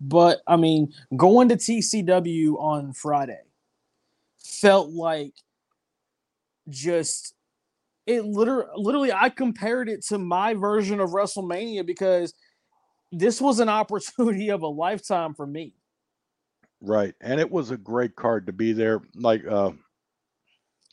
But 0.00 0.40
I 0.46 0.56
mean, 0.56 0.92
going 1.16 1.50
to 1.50 1.56
TCW 1.56 2.58
on 2.58 2.94
Friday 2.94 3.42
felt 4.38 4.90
like 4.90 5.34
just 6.70 7.34
it 8.06 8.24
literally 8.24 8.70
literally 8.76 9.12
I 9.12 9.28
compared 9.28 9.88
it 9.88 10.04
to 10.06 10.18
my 10.18 10.54
version 10.54 11.00
of 11.00 11.10
WrestleMania 11.10 11.86
because 11.86 12.34
this 13.12 13.40
was 13.40 13.60
an 13.60 13.68
opportunity 13.80 14.50
of 14.50 14.62
a 14.62 14.68
lifetime 14.68 15.34
for 15.34 15.46
me. 15.46 15.74
Right, 16.80 17.14
and 17.20 17.38
it 17.38 17.50
was 17.50 17.70
a 17.70 17.76
great 17.76 18.16
card 18.16 18.46
to 18.46 18.52
be 18.52 18.72
there. 18.72 19.02
Like, 19.14 19.46
uh, 19.46 19.72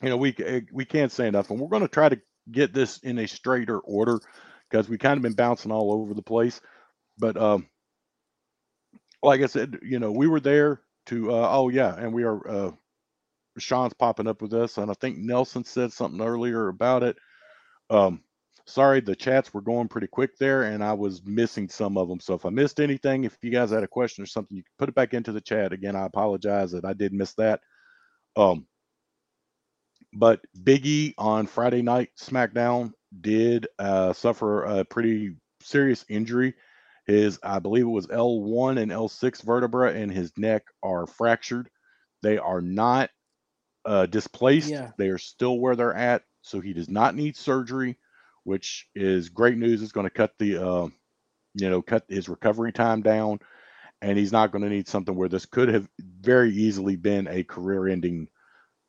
you 0.02 0.10
know, 0.10 0.18
we 0.18 0.36
we 0.70 0.84
can't 0.84 1.10
say 1.10 1.26
enough, 1.26 1.50
and 1.50 1.58
we're 1.58 1.68
going 1.68 1.82
to 1.82 1.88
try 1.88 2.10
to 2.10 2.20
get 2.50 2.74
this 2.74 2.98
in 2.98 3.18
a 3.18 3.26
straighter 3.26 3.78
order 3.80 4.20
because 4.70 4.88
we 4.88 4.98
kind 4.98 5.16
of 5.16 5.22
been 5.22 5.32
bouncing 5.32 5.72
all 5.72 5.92
over 5.92 6.12
the 6.12 6.22
place. 6.22 6.60
But 7.16 7.36
um, 7.38 7.68
like 9.22 9.40
I 9.40 9.46
said, 9.46 9.78
you 9.82 9.98
know, 9.98 10.12
we 10.12 10.28
were 10.28 10.40
there 10.40 10.82
to. 11.06 11.32
Uh, 11.32 11.48
oh 11.50 11.68
yeah, 11.70 11.94
and 11.96 12.12
we 12.12 12.24
are. 12.24 12.48
Uh, 12.48 12.70
Sean's 13.60 13.94
popping 13.94 14.26
up 14.26 14.42
with 14.42 14.54
us, 14.54 14.78
and 14.78 14.90
I 14.90 14.94
think 14.94 15.18
Nelson 15.18 15.64
said 15.64 15.92
something 15.92 16.20
earlier 16.20 16.68
about 16.68 17.02
it. 17.02 17.16
Um, 17.90 18.22
sorry, 18.66 19.00
the 19.00 19.16
chats 19.16 19.52
were 19.52 19.60
going 19.60 19.88
pretty 19.88 20.06
quick 20.06 20.36
there, 20.38 20.64
and 20.64 20.84
I 20.84 20.92
was 20.92 21.24
missing 21.24 21.68
some 21.68 21.96
of 21.96 22.08
them. 22.08 22.20
So 22.20 22.34
if 22.34 22.44
I 22.44 22.50
missed 22.50 22.80
anything, 22.80 23.24
if 23.24 23.36
you 23.42 23.50
guys 23.50 23.70
had 23.70 23.82
a 23.82 23.88
question 23.88 24.22
or 24.22 24.26
something, 24.26 24.56
you 24.56 24.62
can 24.62 24.72
put 24.78 24.88
it 24.88 24.94
back 24.94 25.14
into 25.14 25.32
the 25.32 25.40
chat. 25.40 25.72
Again, 25.72 25.96
I 25.96 26.04
apologize 26.06 26.72
that 26.72 26.84
I 26.84 26.92
did 26.92 27.12
miss 27.12 27.34
that. 27.34 27.60
Um, 28.36 28.66
but 30.12 30.40
Big 30.62 30.86
E 30.86 31.14
on 31.18 31.46
Friday 31.46 31.82
night 31.82 32.10
SmackDown 32.18 32.92
did 33.20 33.66
uh, 33.78 34.12
suffer 34.12 34.64
a 34.64 34.84
pretty 34.84 35.36
serious 35.62 36.04
injury. 36.08 36.54
His, 37.06 37.38
I 37.42 37.58
believe 37.58 37.84
it 37.84 37.88
was 37.88 38.06
L1 38.06 38.78
and 38.80 38.90
L6 38.90 39.42
vertebra 39.42 39.94
in 39.94 40.10
his 40.10 40.30
neck 40.36 40.64
are 40.82 41.06
fractured. 41.06 41.70
They 42.22 42.36
are 42.36 42.60
not 42.60 43.10
uh, 43.88 44.06
displaced. 44.06 44.70
Yeah. 44.70 44.90
They 44.98 45.08
are 45.08 45.18
still 45.18 45.58
where 45.58 45.74
they're 45.74 45.94
at. 45.94 46.22
So 46.42 46.60
he 46.60 46.72
does 46.74 46.88
not 46.88 47.14
need 47.14 47.36
surgery, 47.36 47.96
which 48.44 48.86
is 48.94 49.30
great 49.30 49.56
news. 49.58 49.82
It's 49.82 49.92
going 49.92 50.06
to 50.06 50.10
cut 50.10 50.32
the, 50.38 50.58
uh, 50.58 50.88
you 51.54 51.70
know, 51.70 51.82
cut 51.82 52.04
his 52.08 52.28
recovery 52.28 52.72
time 52.72 53.02
down, 53.02 53.40
and 54.02 54.18
he's 54.18 54.32
not 54.32 54.52
going 54.52 54.62
to 54.62 54.70
need 54.70 54.88
something 54.88 55.14
where 55.16 55.28
this 55.28 55.46
could 55.46 55.68
have 55.68 55.88
very 56.20 56.50
easily 56.52 56.96
been 56.96 57.26
a 57.28 57.42
career-ending 57.42 58.28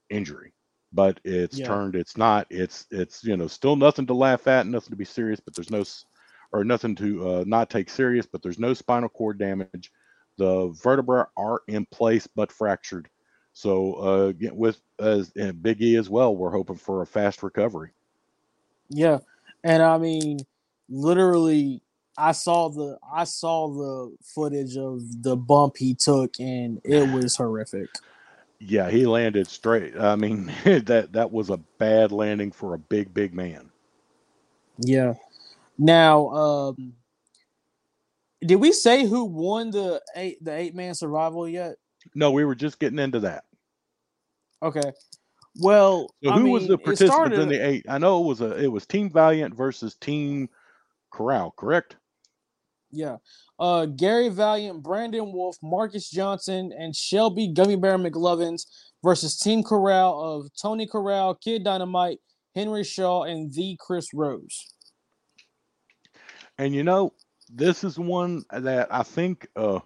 injury. 0.09 0.53
But 0.91 1.19
it's 1.23 1.57
Yeah. 1.57 1.67
turned. 1.67 1.95
It's 1.95 2.17
not. 2.17 2.47
It's 2.49 2.85
it's 2.91 3.23
you 3.23 3.38
know 3.38 3.47
still 3.47 3.75
nothing 3.75 4.07
to 4.07 4.13
laugh 4.13 4.47
at, 4.47 4.67
nothing 4.67 4.89
to 4.89 4.95
be 4.95 5.05
serious, 5.05 5.39
but 5.39 5.55
there's 5.55 5.71
no 5.71 5.83
or 6.51 6.63
nothing 6.63 6.95
to 6.95 7.29
uh, 7.29 7.43
not 7.45 7.69
take 7.69 7.89
serious. 7.89 8.25
But 8.25 8.41
there's 8.41 8.59
no 8.59 8.73
spinal 8.73 9.09
cord 9.09 9.38
damage. 9.38 9.91
The 10.38 10.75
vertebrae 10.83 11.25
are 11.38 11.62
in 11.67 11.85
place 11.85 12.27
but 12.27 12.51
fractured. 12.51 13.09
So 13.53 13.93
uh, 13.95 14.31
get 14.31 14.55
with 14.55 14.79
as 14.99 15.31
and 15.35 15.62
Big 15.62 15.81
E 15.81 15.95
as 15.95 16.09
well. 16.09 16.35
We're 16.35 16.51
hoping 16.51 16.77
for 16.77 17.01
a 17.01 17.05
fast 17.05 17.43
recovery. 17.43 17.91
Yeah, 18.89 19.19
and 19.63 19.83
I 19.83 19.97
mean, 19.97 20.39
literally, 20.89 21.81
I 22.17 22.31
saw 22.31 22.69
the 22.69 22.97
I 23.12 23.23
saw 23.23 23.67
the 23.67 24.15
footage 24.23 24.77
of 24.77 25.01
the 25.23 25.35
bump 25.35 25.77
he 25.77 25.93
took, 25.93 26.39
and 26.39 26.81
it 26.83 27.12
was 27.13 27.35
horrific. 27.35 27.89
Yeah, 28.59 28.89
he 28.89 29.05
landed 29.05 29.47
straight. 29.47 29.97
I 29.97 30.15
mean, 30.15 30.51
that 30.63 31.09
that 31.13 31.31
was 31.31 31.49
a 31.49 31.57
bad 31.57 32.12
landing 32.12 32.51
for 32.51 32.73
a 32.73 32.79
big, 32.79 33.13
big 33.13 33.33
man. 33.33 33.69
Yeah. 34.79 35.13
Now, 35.77 36.29
um, 36.29 36.93
did 38.41 38.55
we 38.55 38.71
say 38.71 39.05
who 39.05 39.25
won 39.25 39.71
the 39.71 40.01
eight 40.15 40.43
the 40.43 40.53
eight 40.53 40.75
man 40.75 40.93
survival 40.93 41.47
yet? 41.47 41.75
No, 42.15 42.32
we 42.32 42.45
were 42.45 42.56
just 42.56 42.80
getting 42.80 43.00
into 43.00 43.19
that. 43.22 43.43
Okay. 44.62 44.91
Well, 45.60 46.13
So 46.24 46.32
who 46.32 46.52
was 46.52 46.67
the 46.67 46.78
participant 46.78 47.13
started- 47.13 47.39
in 47.39 47.50
the 47.50 47.65
eight? 47.65 47.86
I 47.89 47.98
know 47.98 48.22
it 48.24 48.28
was 48.28 48.41
a 48.41 48.56
it 48.63 48.67
was 48.67 48.86
Team 48.86 49.10
Valiant 49.10 49.56
versus 49.56 49.95
Team 49.95 50.50
Corral, 51.12 51.52
correct? 51.58 51.98
Yeah. 52.91 53.17
Uh 53.60 53.86
Gary 53.86 54.30
Valiant, 54.30 54.82
Brandon 54.84 55.32
Wolf, 55.32 55.58
Marcus 55.62 56.10
Johnson, 56.10 56.72
and 56.78 56.95
Shelby 56.95 57.48
Gummy 57.48 57.76
Bear 57.76 57.98
McLovins 57.98 58.63
versus 59.04 59.38
Team 59.38 59.63
Corral 59.63 60.19
of 60.22 60.50
Tony 60.62 60.88
Corral, 60.88 61.36
Kid 61.36 61.63
Dynamite, 61.63 62.19
Henry 62.56 62.84
Shaw, 62.84 63.24
and 63.24 63.54
the 63.54 63.78
Chris 63.80 64.13
Rose. 64.13 64.74
And 66.58 66.74
you 66.76 66.84
know, 66.84 67.13
this 67.50 67.84
is 67.84 67.98
one 67.98 68.43
that 68.52 68.88
I 68.93 69.04
think 69.04 69.48
uh 69.56 69.80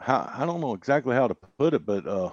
how, 0.00 0.30
I 0.34 0.46
don't 0.46 0.60
know 0.60 0.74
exactly 0.74 1.14
how 1.14 1.28
to 1.28 1.34
put 1.58 1.74
it, 1.74 1.84
but 1.86 2.06
uh 2.06 2.30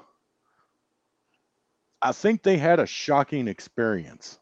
I 2.01 2.12
think 2.12 2.43
they 2.43 2.58
had 2.58 2.80
a 2.80 2.86
shocking 2.86 3.47
experience 3.47 4.39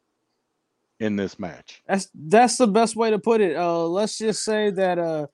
in 1.00 1.16
this 1.16 1.40
match. 1.40 1.82
That's 1.88 2.10
that's 2.14 2.58
the 2.58 2.68
best 2.68 2.96
way 2.96 3.12
to 3.12 3.20
put 3.20 3.42
it. 3.42 3.56
Uh 3.56 3.86
let's 3.86 4.18
just 4.18 4.44
say 4.44 4.72
that 4.72 5.00
uh 5.00 5.28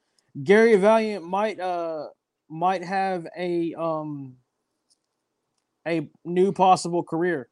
Gary 0.43 0.75
Valiant 0.75 1.25
might 1.25 1.59
uh 1.59 2.07
might 2.49 2.83
have 2.83 3.27
a 3.37 3.73
um 3.75 4.37
a 5.87 6.09
new 6.23 6.51
possible 6.51 7.03
career. 7.03 7.49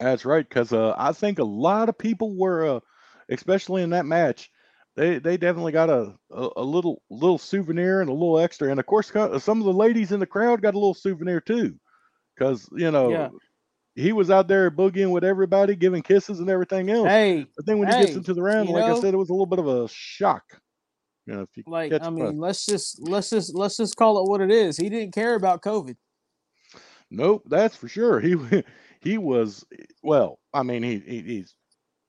That's 0.00 0.24
right, 0.24 0.48
because 0.48 0.72
uh, 0.72 0.94
I 0.96 1.12
think 1.12 1.38
a 1.38 1.44
lot 1.44 1.88
of 1.88 1.98
people 1.98 2.36
were, 2.36 2.76
uh, 2.76 2.80
especially 3.30 3.82
in 3.82 3.90
that 3.90 4.06
match, 4.06 4.50
they 4.98 5.18
they 5.20 5.36
definitely 5.36 5.70
got 5.70 5.88
a, 5.88 6.12
a 6.32 6.48
a 6.56 6.62
little 6.62 7.02
little 7.08 7.38
souvenir 7.38 8.00
and 8.00 8.10
a 8.10 8.12
little 8.12 8.40
extra, 8.40 8.70
and 8.70 8.80
of 8.80 8.86
course, 8.86 9.12
some 9.12 9.60
of 9.60 9.64
the 9.64 9.72
ladies 9.72 10.10
in 10.10 10.18
the 10.18 10.26
crowd 10.26 10.60
got 10.60 10.74
a 10.74 10.78
little 10.78 10.94
souvenir 10.94 11.40
too, 11.40 11.78
because 12.36 12.68
you 12.72 12.90
know 12.90 13.10
Yeah. 13.10 13.28
he 13.94 14.12
was 14.12 14.28
out 14.28 14.48
there 14.48 14.70
boogieing 14.72 15.12
with 15.12 15.22
everybody, 15.22 15.76
giving 15.76 16.02
kisses 16.02 16.40
and 16.40 16.50
everything 16.50 16.90
else. 16.90 17.06
Hey, 17.06 17.46
but 17.56 17.64
then 17.64 17.78
when 17.78 17.88
he 17.88 17.94
gets 17.94 18.16
into 18.16 18.34
the 18.34 18.42
round, 18.42 18.68
like 18.70 18.84
I 18.86 19.00
said, 19.00 19.14
it 19.14 19.18
was 19.18 19.30
a 19.30 19.32
little 19.32 19.46
bit 19.46 19.60
of 19.60 19.68
a 19.68 19.88
shock. 19.88 20.42
You 21.26 21.34
know, 21.34 21.42
if 21.42 21.50
you 21.54 21.62
like 21.66 21.92
I 21.92 22.10
mean, 22.10 22.38
let's 22.38 22.66
just 22.66 23.00
let's 23.00 23.30
just 23.30 23.54
let's 23.54 23.76
just 23.76 23.94
call 23.94 24.18
it 24.18 24.28
what 24.28 24.40
it 24.40 24.50
is. 24.50 24.76
He 24.76 24.88
didn't 24.88 25.14
care 25.14 25.36
about 25.36 25.62
COVID. 25.62 25.96
Nope, 27.10 27.44
that's 27.46 27.76
for 27.76 27.86
sure. 27.86 28.18
He 28.18 28.34
he 29.00 29.16
was 29.16 29.64
well. 30.02 30.40
I 30.52 30.64
mean, 30.64 30.82
he, 30.82 30.98
he 30.98 31.22
he's 31.22 31.54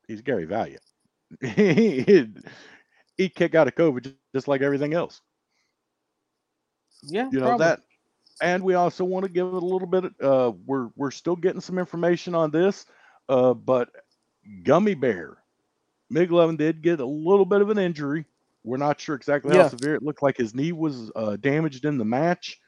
he's 0.07 0.21
Gary 0.21 0.45
Valiant. 0.45 0.81
he 1.41 2.27
he 3.19 3.25
he 3.25 3.29
kicked 3.29 3.55
out 3.55 3.67
of 3.67 3.75
COVID 3.75 4.13
just 4.33 4.47
like 4.47 4.61
everything 4.61 4.93
else. 4.93 5.21
Yeah, 7.03 7.29
You 7.31 7.39
know 7.39 7.47
probably. 7.47 7.65
that. 7.65 7.79
And 8.41 8.63
we 8.63 8.73
also 8.73 9.03
want 9.03 9.25
to 9.25 9.31
give 9.31 9.47
it 9.47 9.53
a 9.53 9.65
little 9.65 9.87
bit. 9.87 10.05
Uh, 10.21 10.53
we're 10.65 10.89
we're 10.95 11.11
still 11.11 11.35
getting 11.35 11.61
some 11.61 11.77
information 11.77 12.35
on 12.35 12.51
this, 12.51 12.85
uh, 13.27 13.53
but 13.53 13.89
Gummy 14.63 14.93
Bear, 14.95 15.37
McLovin 16.13 16.57
did 16.57 16.81
get 16.81 16.99
a 17.01 17.05
little 17.05 17.45
bit 17.45 17.61
of 17.61 17.69
an 17.69 17.77
injury. 17.77 18.25
We're 18.63 18.77
not 18.77 18.99
sure 18.99 19.15
exactly 19.15 19.55
Yeah. 19.55 19.63
how 19.63 19.69
severe. 19.69 19.95
It 19.95 20.03
looked 20.03 20.23
like 20.23 20.37
his 20.37 20.55
knee 20.55 20.71
was 20.71 21.11
uh, 21.15 21.35
damaged 21.37 21.85
in 21.85 21.97
the 21.97 22.05
match. 22.05 22.59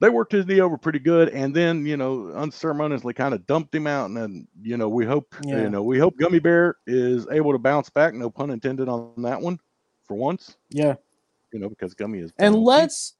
They 0.00 0.08
worked 0.08 0.32
his 0.32 0.46
knee 0.46 0.60
over 0.60 0.78
pretty 0.78 0.98
good, 0.98 1.28
and 1.28 1.54
then 1.54 1.84
you 1.84 1.96
know 1.96 2.32
unceremoniously 2.34 3.12
kind 3.12 3.34
of 3.34 3.46
dumped 3.46 3.74
him 3.74 3.86
out. 3.86 4.06
And 4.06 4.16
then 4.16 4.48
you 4.62 4.76
know 4.76 4.88
we 4.88 5.04
hope 5.04 5.34
Yeah. 5.44 5.62
you 5.62 5.70
know 5.70 5.82
we 5.82 5.98
hope 5.98 6.16
Gummy 6.16 6.38
Bear 6.38 6.76
is 6.86 7.26
able 7.30 7.52
to 7.52 7.58
bounce 7.58 7.90
back. 7.90 8.14
No 8.14 8.30
pun 8.30 8.50
intended 8.50 8.88
on 8.88 9.12
that 9.22 9.40
one, 9.40 9.58
for 10.08 10.16
once. 10.16 10.56
Yeah. 10.70 10.94
You 11.52 11.60
know 11.60 11.68
because 11.68 11.94
Gummy 11.94 12.20
is 12.20 12.32
And 12.38 12.56
let's 12.56 13.14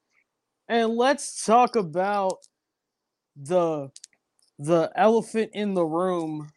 and 0.67 0.95
let's 0.95 1.45
talk 1.45 1.75
about 1.75 2.37
the 3.35 3.89
the 4.57 4.91
elephant 4.95 5.51
in 5.53 5.73
the 5.73 5.85
room, 5.85 6.49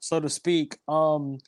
so 0.00 0.18
to 0.18 0.28
speak. 0.28 0.78
Um 0.88 1.38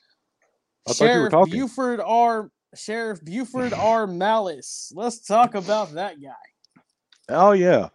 I 0.89 0.93
thought 0.93 1.15
you 1.15 1.21
were 1.23 1.31
Sheriff. 1.31 1.51
Buford 1.51 2.01
R 2.01 2.51
Sheriff 2.75 3.25
Buford 3.25 3.73
R 3.73 4.07
Malice. 4.07 4.93
Let's 4.95 5.27
talk 5.27 5.55
about 5.55 5.93
that 5.93 6.21
guy. 6.23 6.85
Oh 7.29 7.53
yeah. 7.53 7.89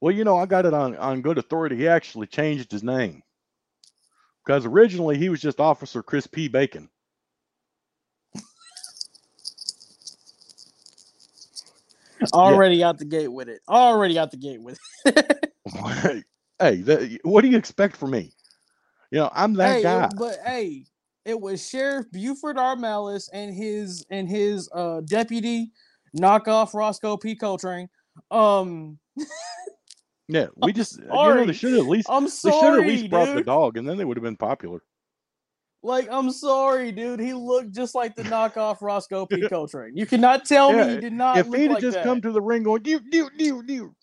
Well, 0.00 0.14
you 0.14 0.24
know, 0.24 0.38
I 0.38 0.46
got 0.46 0.66
it 0.66 0.74
on 0.74 0.96
on 0.96 1.22
good 1.22 1.38
authority. 1.38 1.76
He 1.76 1.88
actually 1.88 2.26
changed 2.26 2.70
his 2.70 2.82
name 2.82 3.22
because 4.44 4.64
originally 4.64 5.18
he 5.18 5.28
was 5.28 5.40
just 5.40 5.60
Officer 5.60 6.02
Chris 6.02 6.26
P. 6.26 6.48
Bacon. 6.48 6.88
Already 12.32 12.82
out 12.82 12.98
the 12.98 13.04
gate 13.04 13.28
with 13.28 13.48
it. 13.48 13.60
Already 13.68 14.18
out 14.18 14.30
the 14.30 14.36
gate 14.36 14.62
with 14.62 14.78
it. 15.04 15.52
hey, 16.58 16.76
that, 16.82 17.18
what 17.22 17.42
do 17.42 17.48
you 17.48 17.58
expect 17.58 17.96
from 17.96 18.12
me? 18.12 18.32
You 19.10 19.18
know, 19.18 19.30
I'm 19.34 19.54
that 19.54 19.76
hey, 19.76 19.82
guy. 19.82 20.08
but 20.16 20.36
hey, 20.44 20.84
it 21.24 21.40
was 21.40 21.66
Sheriff 21.66 22.10
Buford 22.10 22.58
R. 22.58 22.76
Malice 22.76 23.30
and 23.32 23.54
his 23.54 24.04
and 24.10 24.28
his 24.28 24.68
uh 24.74 25.00
deputy 25.02 25.72
knockoff 26.16 26.74
Rosco 26.74 27.16
P. 27.16 27.34
Coltrane. 27.34 27.88
Um 28.30 28.98
yeah, 30.28 30.46
we 30.56 30.72
just 30.72 30.98
you 30.98 31.04
know 31.06 31.14
sorry. 31.14 31.46
they 31.46 31.52
should 31.52 31.74
at 31.74 31.86
least 31.86 32.08
I'm 32.10 32.28
sorry, 32.28 32.52
they 32.52 32.58
should 32.58 32.60
sorry, 32.60 32.80
at 32.82 32.86
least 32.88 33.10
brought 33.10 33.34
the 33.34 33.42
dog, 33.42 33.76
and 33.76 33.88
then 33.88 33.96
they 33.96 34.04
would 34.04 34.16
have 34.16 34.24
been 34.24 34.36
popular. 34.36 34.80
Like, 35.82 36.08
I'm 36.10 36.32
sorry, 36.32 36.90
dude. 36.90 37.20
He 37.20 37.32
looked 37.32 37.72
just 37.72 37.94
like 37.94 38.16
the 38.16 38.24
knockoff 38.24 38.78
Rosco 38.82 39.26
P. 39.26 39.48
Coltrane. 39.48 39.96
You 39.96 40.06
cannot 40.06 40.44
tell 40.44 40.72
me 40.72 40.78
Yeah, 40.78 40.90
he 40.90 41.00
did 41.00 41.12
not 41.12 41.38
if 41.38 41.46
look 41.46 41.60
he'd 41.60 41.70
like 41.70 41.80
just 41.80 41.94
that. 41.94 42.04
come 42.04 42.20
to 42.20 42.32
the 42.32 42.42
ring 42.42 42.64
going, 42.64 42.82
do 42.82 43.00
do 43.10 43.30
do 43.38 43.62
do, 43.62 43.94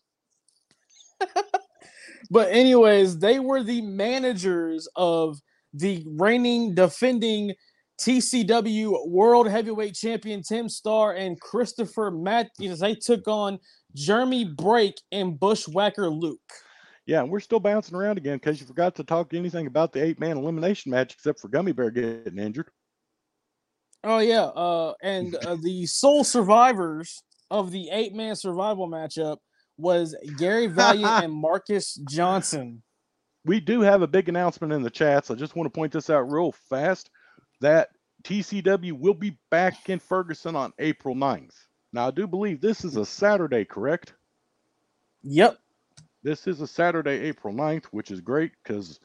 But 2.32 2.52
anyways, 2.52 3.20
they 3.20 3.40
were 3.40 3.62
the 3.62 3.82
managers 3.82 4.88
of 4.96 5.40
the 5.74 6.04
reigning 6.18 6.74
defending 6.74 7.54
TCW 8.00 9.08
World 9.08 9.48
Heavyweight 9.50 9.96
Champion 9.96 10.42
Tim 10.44 10.68
Starr 10.70 11.14
and 11.14 11.40
Christopher 11.40 12.12
Matthews. 12.12 12.80
They 12.80 12.96
took 12.96 13.28
on 13.28 13.60
Jeremy 13.96 14.46
Break 14.46 15.02
and 15.12 15.40
Bushwhacker 15.40 16.10
Luke. 16.10 16.40
Yeah, 17.08 17.22
and 17.22 17.32
we're 17.32 17.40
still 17.40 17.60
bouncing 17.60 17.96
around 17.96 18.18
again 18.18 18.38
because 18.38 18.60
you 18.60 18.68
forgot 18.68 18.96
to 18.96 19.04
talk 19.04 19.34
anything 19.34 19.68
about 19.68 19.92
the 19.92 20.04
eight 20.04 20.20
man 20.20 20.38
elimination 20.38 20.92
match 20.92 21.14
except 21.14 21.40
for 21.40 21.48
Gummy 21.48 21.72
Bear 21.72 21.90
getting 21.90 22.38
injured. 22.38 22.70
Oh 24.04 24.20
yeah, 24.20 24.44
uh, 24.44 24.94
and 25.02 25.36
uh, 25.36 25.58
the 25.62 25.86
sole 25.88 26.24
survivors 26.24 27.24
of 27.50 27.72
the 27.72 27.90
eight-man 27.92 28.36
survival 28.36 28.88
matchup 28.88 29.38
was 29.78 30.16
Gary 30.38 30.68
Valiant 30.68 31.06
and 31.24 31.34
Marcus 31.34 31.96
Johnson. 32.10 32.84
we 33.46 33.60
do 33.60 33.82
have 33.82 34.02
a 34.02 34.08
big 34.08 34.30
announcement 34.30 34.74
in 34.74 34.82
the 34.82 34.90
chat, 34.90 35.26
so 35.26 35.34
I 35.34 35.38
just 35.38 35.56
want 35.56 35.72
to 35.72 35.76
point 35.76 35.92
this 35.94 36.10
out 36.10 36.32
real 36.32 36.52
fast 36.70 37.10
that 37.62 37.90
TCW 38.24 38.94
will 38.94 39.14
be 39.14 39.38
back 39.52 39.90
in 39.90 40.00
Ferguson 40.00 40.56
on 40.56 40.74
April 40.80 41.16
9th. 41.16 41.56
Now, 41.96 42.10
I 42.10 42.12
do 42.12 42.28
believe 42.28 42.60
this 42.60 42.84
is 42.84 42.98
a 42.98 43.06
Saturday, 43.06 43.64
correct? 43.64 44.16
Yep. 45.24 45.58
This 46.24 46.46
is 46.46 46.60
a 46.60 46.68
Saturday, 46.68 47.22
April 47.22 47.54
9th, 47.54 47.86
which 47.86 48.12
is 48.12 48.20
great 48.20 48.52
because 48.62 49.00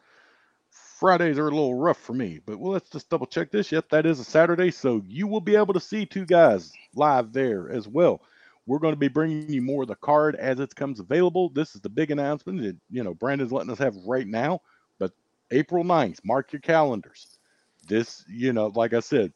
Fridays 0.98 1.38
are 1.38 1.46
a 1.46 1.52
little 1.52 1.76
rough 1.76 1.98
for 1.98 2.14
me. 2.14 2.40
But 2.44 2.58
well, 2.58 2.72
let's 2.72 2.90
just 2.90 3.08
double 3.08 3.26
check 3.26 3.52
this. 3.52 3.70
Yep, 3.70 3.90
that 3.90 4.06
is 4.06 4.18
a 4.18 4.24
Saturday. 4.24 4.72
So 4.72 5.02
you 5.06 5.28
will 5.28 5.40
be 5.40 5.54
able 5.54 5.72
to 5.72 5.78
see 5.78 6.04
two 6.04 6.26
guys 6.26 6.72
live 6.96 7.32
there 7.32 7.70
as 7.70 7.86
well. 7.86 8.22
We're 8.66 8.80
going 8.80 8.94
to 8.94 8.98
be 8.98 9.06
bringing 9.06 9.48
you 9.48 9.62
more 9.62 9.82
of 9.82 9.88
the 9.88 9.94
card 9.94 10.34
as 10.34 10.58
it 10.58 10.74
comes 10.74 10.98
available. 10.98 11.48
This 11.50 11.76
is 11.76 11.80
the 11.82 11.88
big 11.88 12.10
announcement 12.10 12.60
that, 12.62 12.76
you 12.90 13.04
know, 13.04 13.14
Brandon's 13.14 13.52
letting 13.52 13.70
us 13.70 13.78
have 13.78 13.94
right 14.04 14.26
now. 14.26 14.62
But 14.98 15.12
April 15.52 15.84
9th, 15.84 16.18
mark 16.24 16.52
your 16.52 16.60
calendars. 16.60 17.38
This, 17.86 18.24
you 18.28 18.52
know, 18.52 18.72
like 18.74 18.94
I 18.94 19.00
said, 19.00 19.32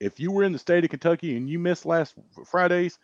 if 0.00 0.20
you 0.20 0.30
were 0.32 0.42
in 0.42 0.52
the 0.52 0.58
state 0.58 0.84
of 0.84 0.90
Kentucky 0.90 1.36
and 1.36 1.48
you 1.48 1.58
missed 1.58 1.86
last 1.86 2.14
Fridays, 2.44 2.98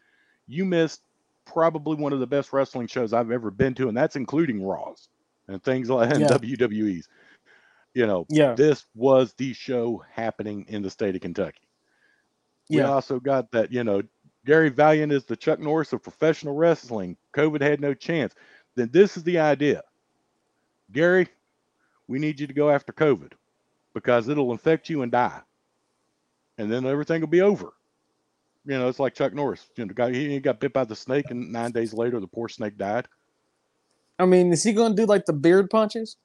you 0.46 0.64
missed 0.64 1.03
probably 1.44 1.96
one 1.96 2.12
of 2.12 2.20
the 2.20 2.26
best 2.26 2.53
wrestling 2.53 2.87
shows 2.87 3.12
I've 3.12 3.31
ever 3.31 3.50
been 3.50 3.74
to, 3.74 3.88
and 3.88 3.96
that's 3.96 4.16
including 4.16 4.62
Raws 4.62 5.09
and 5.48 5.62
things 5.62 5.90
like 5.90 6.11
and 6.14 6.20
Yeah. 6.20 6.29
WWE's. 6.29 7.09
You 7.94 8.07
know, 8.07 8.26
Yeah. 8.29 8.55
this 8.55 8.87
was 8.94 9.35
the 9.35 9.53
show 9.53 10.05
happening 10.12 10.64
in 10.68 10.83
the 10.83 10.90
state 10.90 11.14
of 11.14 11.20
Kentucky. 11.22 11.62
We 12.68 12.79
Yeah. 12.79 12.90
also 12.90 13.18
got 13.18 13.50
that, 13.50 13.72
you 13.72 13.83
know, 13.83 14.03
Gary 14.46 14.68
Valiant 14.68 15.12
is 15.12 15.24
the 15.24 15.37
Chuck 15.37 15.59
Norris 15.59 15.92
of 15.92 16.03
professional 16.03 16.55
wrestling. 16.55 17.16
COVID 17.35 17.61
had 17.61 17.81
no 17.81 17.94
chance. 17.94 18.35
Then 18.76 18.90
this 18.92 19.16
is 19.16 19.24
the 19.24 19.38
idea. 19.38 19.83
Gary, 20.92 21.29
we 22.07 22.18
need 22.18 22.40
you 22.40 22.46
to 22.46 22.55
go 22.55 22.70
after 22.70 22.92
COVID 22.92 23.33
because 23.92 24.29
it'll 24.29 24.53
infect 24.53 24.88
you 24.88 25.03
and 25.03 25.11
die. 25.12 25.40
And 26.60 26.70
then 26.70 26.84
everything 26.84 27.22
will 27.22 27.28
be 27.28 27.40
over. 27.40 27.72
You 28.66 28.78
know, 28.78 28.88
it's 28.88 29.00
like 29.00 29.14
Chuck 29.14 29.32
Norris. 29.32 29.66
You 29.76 29.86
know, 29.86 29.94
guy 29.94 30.12
he 30.12 30.38
got 30.40 30.60
bit 30.60 30.74
by 30.74 30.84
the 30.84 30.94
snake, 30.94 31.30
and 31.30 31.50
nine 31.50 31.72
days 31.72 31.94
later, 31.94 32.20
the 32.20 32.26
poor 32.26 32.50
snake 32.50 32.76
died. 32.76 33.08
I 34.18 34.26
mean, 34.26 34.52
is 34.52 34.62
he 34.62 34.74
going 34.74 34.94
to 34.94 35.02
do 35.02 35.06
like 35.06 35.24
the 35.24 35.32
beard 35.32 35.70
punches? 35.70 36.18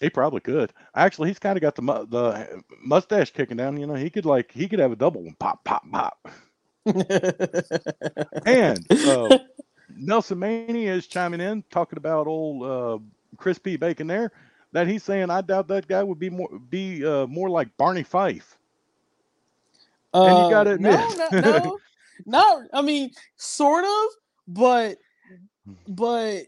He 0.00 0.08
probably 0.08 0.40
could. 0.40 0.72
Actually, 0.94 1.28
he's 1.28 1.38
kind 1.38 1.58
of 1.58 1.60
got 1.60 1.74
the 1.74 1.82
mu- 1.82 2.06
the 2.06 2.62
mustache 2.82 3.30
kicking 3.30 3.58
down. 3.58 3.78
You 3.78 3.86
know, 3.86 3.94
he 3.94 4.08
could 4.08 4.24
like 4.24 4.50
he 4.52 4.66
could 4.66 4.78
have 4.78 4.92
a 4.92 4.96
double 4.96 5.22
one, 5.22 5.36
pop, 5.38 5.62
pop, 5.62 5.84
pop. 5.92 6.26
And 8.46 8.90
uh, 8.90 9.38
Nelson 9.94 10.38
Mania 10.38 10.94
is 10.94 11.06
chiming 11.06 11.42
in, 11.42 11.62
talking 11.70 11.98
about 11.98 12.26
old 12.26 12.62
uh, 12.62 12.98
crispy 13.36 13.76
bacon 13.76 14.06
there. 14.06 14.32
That 14.72 14.86
he's 14.86 15.02
saying, 15.02 15.30
I 15.30 15.40
doubt 15.40 15.68
that 15.68 15.88
guy 15.88 16.02
would 16.02 16.18
be 16.18 16.30
more 16.30 16.48
be 16.68 17.04
uh, 17.04 17.26
more 17.26 17.50
like 17.50 17.76
Barney 17.76 18.04
Fife. 18.04 18.56
And 20.12 20.50
you 20.50 20.56
Uh, 20.56 20.64
no, 20.64 20.70
admit- 20.70 21.32
no, 21.32 21.40
no, 21.40 21.78
not. 22.26 22.62
I 22.72 22.82
mean, 22.82 23.10
sort 23.36 23.84
of, 23.84 24.06
but, 24.48 24.98
but 25.88 26.42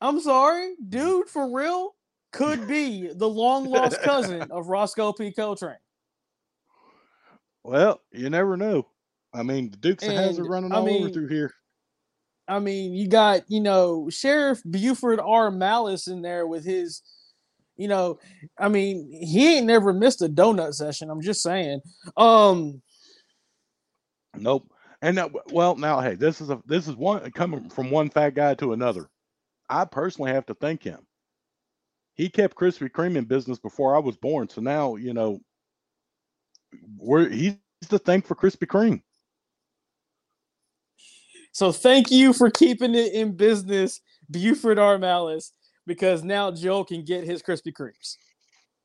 I'm 0.00 0.20
sorry, 0.20 0.74
dude. 0.88 1.28
For 1.28 1.54
real, 1.54 1.94
could 2.32 2.68
be 2.68 3.08
the 3.14 3.28
long 3.28 3.66
lost 3.66 4.00
cousin 4.02 4.42
of 4.50 4.68
Rosco 4.68 5.12
P. 5.12 5.32
Coltrane. 5.32 5.76
Well, 7.64 8.00
you 8.12 8.30
never 8.30 8.56
know. 8.56 8.86
I 9.34 9.42
mean, 9.42 9.70
the 9.70 9.76
Dukes 9.76 10.04
of 10.04 10.12
Hazzard 10.12 10.44
And, 10.44 10.48
running 10.48 10.72
I 10.72 10.76
all 10.76 10.88
over 10.88 11.10
through 11.10 11.28
here. 11.28 11.52
I 12.48 12.58
mean, 12.60 12.94
you 12.94 13.08
got 13.08 13.42
you 13.48 13.60
know 13.60 14.08
Sheriff 14.08 14.62
Buford 14.68 15.20
R. 15.20 15.50
Malice 15.50 16.06
in 16.06 16.22
there 16.22 16.46
with 16.46 16.64
his, 16.64 17.02
you 17.76 17.88
know, 17.88 18.18
I 18.58 18.68
mean, 18.68 19.10
he 19.12 19.56
ain't 19.56 19.66
never 19.66 19.92
missed 19.92 20.22
a 20.22 20.28
donut 20.28 20.74
session. 20.74 21.10
I'm 21.10 21.22
just 21.22 21.42
saying. 21.42 21.80
Um, 22.16 22.82
Nope. 24.38 24.70
And 25.02 25.18
that, 25.18 25.30
well, 25.52 25.76
now, 25.76 26.00
hey, 26.00 26.14
this 26.14 26.40
is 26.40 26.50
a 26.50 26.60
this 26.66 26.88
is 26.88 26.96
one 26.96 27.30
coming 27.32 27.68
from 27.68 27.90
one 27.90 28.08
fat 28.10 28.30
guy 28.34 28.54
to 28.54 28.72
another. 28.72 29.08
I 29.68 29.84
personally 29.84 30.32
have 30.32 30.46
to 30.46 30.54
thank 30.54 30.82
him. 30.82 31.00
He 32.14 32.30
kept 32.30 32.56
Krispy 32.56 32.90
Kreme 32.90 33.16
in 33.16 33.24
business 33.24 33.58
before 33.58 33.94
I 33.94 33.98
was 33.98 34.16
born, 34.16 34.48
so 34.48 34.60
now 34.60 34.96
you 34.96 35.12
know 35.12 35.40
we're 36.96 37.28
he's 37.28 37.56
the 37.88 37.98
thank 37.98 38.26
for 38.26 38.34
Krispy 38.34 38.66
Kreme. 38.66 39.02
so 41.52 41.72
thank 41.72 42.10
you 42.10 42.32
for 42.32 42.50
keeping 42.50 42.94
it 42.94 43.12
in 43.12 43.36
business, 43.36 44.00
Buford 44.30 44.78
R. 44.78 44.98
Malice, 44.98 45.52
because 45.86 46.22
now 46.24 46.50
Joe 46.50 46.84
can 46.84 47.04
get 47.04 47.24
his 47.24 47.42
Krispy 47.42 47.72
Kremes. 47.72 48.16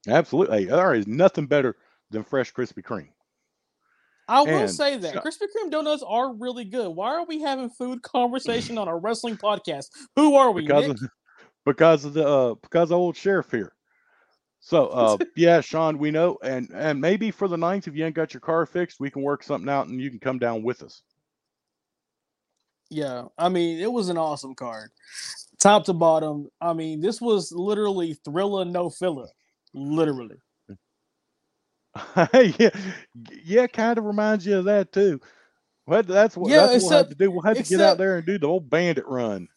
Absolutely, 0.08 0.66
there 0.66 0.94
is 0.94 1.08
nothing 1.08 1.46
better 1.48 1.76
than 2.10 2.24
fresh 2.24 2.54
Krispy 2.54 2.84
Kreme. 2.84 3.10
I 4.28 4.42
will 4.42 4.50
And 4.50 4.70
say 4.72 4.98
that 4.98 5.14
so- 5.14 5.20
Krispy 5.20 5.48
Kreme 5.56 5.72
donuts 5.72 6.04
are 6.08 6.34
really 6.34 6.64
good. 6.66 6.90
Why 6.90 7.16
are 7.16 7.26
we 7.26 7.42
having 7.42 7.70
food 7.70 8.02
conversation 8.02 8.78
on 8.78 8.88
a 8.88 8.96
wrestling 8.96 9.38
podcast? 9.38 9.88
Who 10.16 10.36
are 10.36 10.52
we? 10.52 10.62
because 10.62 10.88
Nick? 10.88 11.02
of, 11.02 11.10
because 11.66 12.06
of 12.06 12.14
the 12.14 12.28
uh, 12.28 12.56
because 12.62 12.92
of 12.92 12.98
old 12.98 13.16
sheriff 13.18 13.52
here. 13.52 13.74
So 14.60 14.88
uh, 14.88 15.18
yeah, 15.36 15.60
Sean, 15.62 15.98
we 15.98 16.12
know, 16.12 16.38
and 16.44 16.70
and 16.74 17.02
maybe 17.02 17.32
for 17.32 17.48
the 17.48 17.58
ninth, 17.58 17.88
if 17.88 17.96
you 17.96 18.06
ain't 18.06 18.16
got 18.16 18.34
your 18.34 18.42
car 18.42 18.66
fixed, 18.66 19.00
we 19.00 19.10
can 19.10 19.22
work 19.22 19.44
something 19.44 19.70
out, 19.70 19.88
and 19.88 20.00
you 20.00 20.10
can 20.10 20.20
come 20.20 20.40
down 20.40 20.64
with 20.64 20.82
us. 20.82 21.02
Yeah, 22.92 23.26
I 23.40 23.50
mean, 23.50 23.80
it 23.80 23.92
was 23.92 24.10
an 24.10 24.20
awesome 24.20 24.56
card, 24.56 24.92
top 25.60 25.86
to 25.86 25.94
bottom. 25.94 26.50
I 26.62 26.74
mean, 26.74 27.02
this 27.02 27.22
was 27.22 27.52
literally 27.54 28.16
thriller, 28.26 28.66
no 28.66 28.92
filler, 28.92 29.30
literally. 29.74 30.38
yeah, 32.34 32.70
yeah, 33.44 33.68
kind 33.68 33.98
of 33.98 34.06
reminds 34.06 34.46
you 34.46 34.58
of 34.58 34.66
that 34.66 34.92
too. 34.92 35.22
Well, 35.88 36.04
that's 36.04 36.38
what 36.38 36.50
Yeah, 36.50 36.58
that's 36.58 36.74
what 36.74 36.84
we'll 36.84 36.92
have 36.92 37.10
to 37.10 37.16
do. 37.16 37.32
We'll 37.32 37.44
have 37.44 37.58
to 37.58 37.64
get 37.64 37.82
out 37.82 37.98
there 37.98 38.18
and 38.18 38.26
do 38.28 38.40
the 38.40 38.48
old 38.48 38.70
bandit 38.70 39.06
run. 39.08 39.48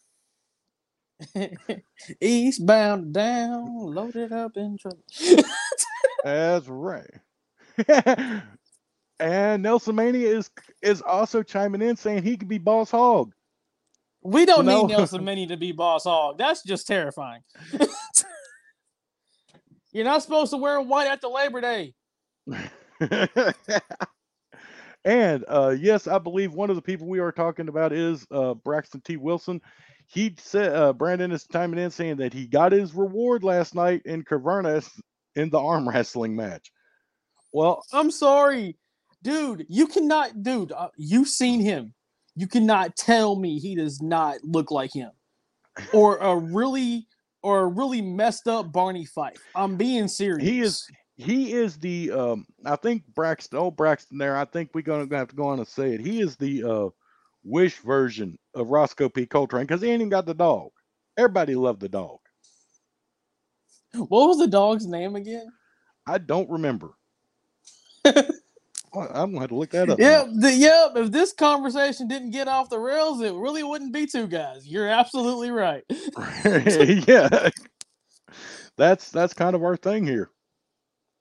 Eastbound 2.21 3.13
down, 3.13 3.67
loaded 3.93 4.31
up 4.33 4.57
in 4.57 4.77
trouble. 4.77 5.03
That's 6.23 6.67
right. 6.67 7.09
And 9.19 9.63
Nelson 9.63 9.95
Mania 9.95 10.27
is 10.27 10.49
is 10.81 11.01
also 11.01 11.41
chiming 11.41 11.81
in 11.81 11.95
saying 11.95 12.23
he 12.23 12.37
could 12.37 12.49
be 12.49 12.57
Boss 12.57 12.91
Hogg. 12.91 13.33
we 14.21 14.45
don't 14.45 14.65
need 14.65 14.87
Nelson 14.87 15.23
Mini 15.23 15.47
to 15.47 15.57
be 15.57 15.71
boss 15.71 16.03
hogg. 16.03 16.37
That's 16.37 16.63
just 16.63 16.87
terrifying. 16.87 17.41
You're 19.93 20.03
not 20.03 20.23
supposed 20.23 20.51
to 20.51 20.57
wear 20.57 20.81
white 20.81 21.07
after 21.07 21.27
Labor 21.27 21.61
Day. 21.61 21.93
and 25.05 25.45
uh, 25.47 25.75
yes, 25.79 26.07
I 26.07 26.17
believe 26.17 26.53
one 26.53 26.69
of 26.69 26.75
the 26.75 26.81
people 26.81 27.07
we 27.07 27.19
are 27.19 27.31
talking 27.31 27.69
about 27.69 27.93
is 27.93 28.27
uh, 28.29 28.55
Braxton 28.55 28.99
T. 29.01 29.15
Wilson. 29.15 29.61
He 30.07 30.35
said 30.37 30.75
uh, 30.75 30.91
Brandon 30.91 31.31
is 31.31 31.47
chiming 31.49 31.79
in 31.79 31.91
saying 31.91 32.17
that 32.17 32.33
he 32.33 32.45
got 32.45 32.73
his 32.73 32.93
reward 32.93 33.45
last 33.45 33.73
night 33.73 34.01
in 34.03 34.25
Caverna 34.25 34.85
in 35.35 35.49
the 35.49 35.59
arm 35.59 35.87
wrestling 35.87 36.35
match. 36.35 36.71
Well, 37.53 37.81
I'm 37.93 38.11
sorry, 38.11 38.75
dude. 39.21 39.65
You 39.69 39.87
cannot, 39.87 40.43
dude. 40.43 40.71
Uh, 40.71 40.89
you've 40.97 41.27
seen 41.27 41.59
him. 41.59 41.93
You 42.35 42.47
cannot 42.47 42.95
tell 42.95 43.35
me 43.35 43.59
he 43.59 43.75
does 43.75 44.01
not 44.01 44.37
look 44.43 44.69
like 44.71 44.91
him, 44.93 45.11
or 45.93 46.17
a 46.17 46.35
really, 46.35 47.07
or 47.41 47.61
a 47.61 47.67
really 47.67 48.01
messed 48.01 48.47
up 48.47 48.71
Barney 48.73 49.05
Fife. 49.05 49.41
I'm 49.55 49.77
being 49.77 50.07
serious. 50.07 50.47
He 50.47 50.61
is- 50.61 50.87
he 51.17 51.53
is 51.53 51.77
the 51.77 52.11
um, 52.11 52.45
I 52.65 52.75
think 52.75 53.03
Braxton, 53.15 53.57
oh 53.57 53.71
Braxton, 53.71 54.17
there. 54.17 54.35
I 54.35 54.43
think 54.43 54.71
we're 54.73 54.81
gonna 54.81 55.07
have 55.15 55.29
to 55.29 55.35
go 55.37 55.47
on 55.47 55.59
and 55.59 55.67
say 55.67 55.93
it. 55.93 56.01
He 56.01 56.19
is 56.19 56.35
the 56.35 56.61
uh, 56.65 56.89
Wish 57.45 57.77
version 57.77 58.37
of 58.53 58.67
Rosco 58.67 59.07
P. 59.07 59.25
Coltrane 59.25 59.63
because 59.65 59.81
he 59.81 59.87
ain't 59.89 60.01
even 60.01 60.09
got 60.09 60.25
the 60.25 60.33
dog. 60.33 60.71
Everybody 61.17 61.55
loved 61.55 61.79
the 61.79 61.87
dog. 61.87 62.17
What 63.93 64.27
was 64.27 64.39
the 64.39 64.47
dog's 64.47 64.85
name 64.85 65.15
again? 65.15 65.47
I 66.05 66.17
don't 66.17 66.49
remember. 66.49 66.95
I'm 68.95 69.31
gonna 69.31 69.41
have 69.41 69.49
to 69.49 69.55
look 69.55 69.71
that 69.71 69.89
up. 69.89 69.99
Yep, 69.99 70.27
the, 70.39 70.53
yep. 70.53 70.91
If 70.95 71.11
this 71.11 71.33
conversation 71.33 72.07
didn't 72.07 72.31
get 72.31 72.47
off 72.47 72.69
the 72.69 72.79
rails, 72.79 73.21
it 73.21 73.33
really 73.33 73.63
wouldn't 73.63 73.93
be 73.93 74.05
two 74.05 74.27
guys. 74.27 74.67
You're 74.67 74.87
absolutely 74.87 75.51
right. 75.51 75.83
yeah. 77.07 77.49
That's 78.77 79.09
that's 79.11 79.33
kind 79.33 79.55
of 79.55 79.63
our 79.63 79.77
thing 79.77 80.05
here. 80.05 80.29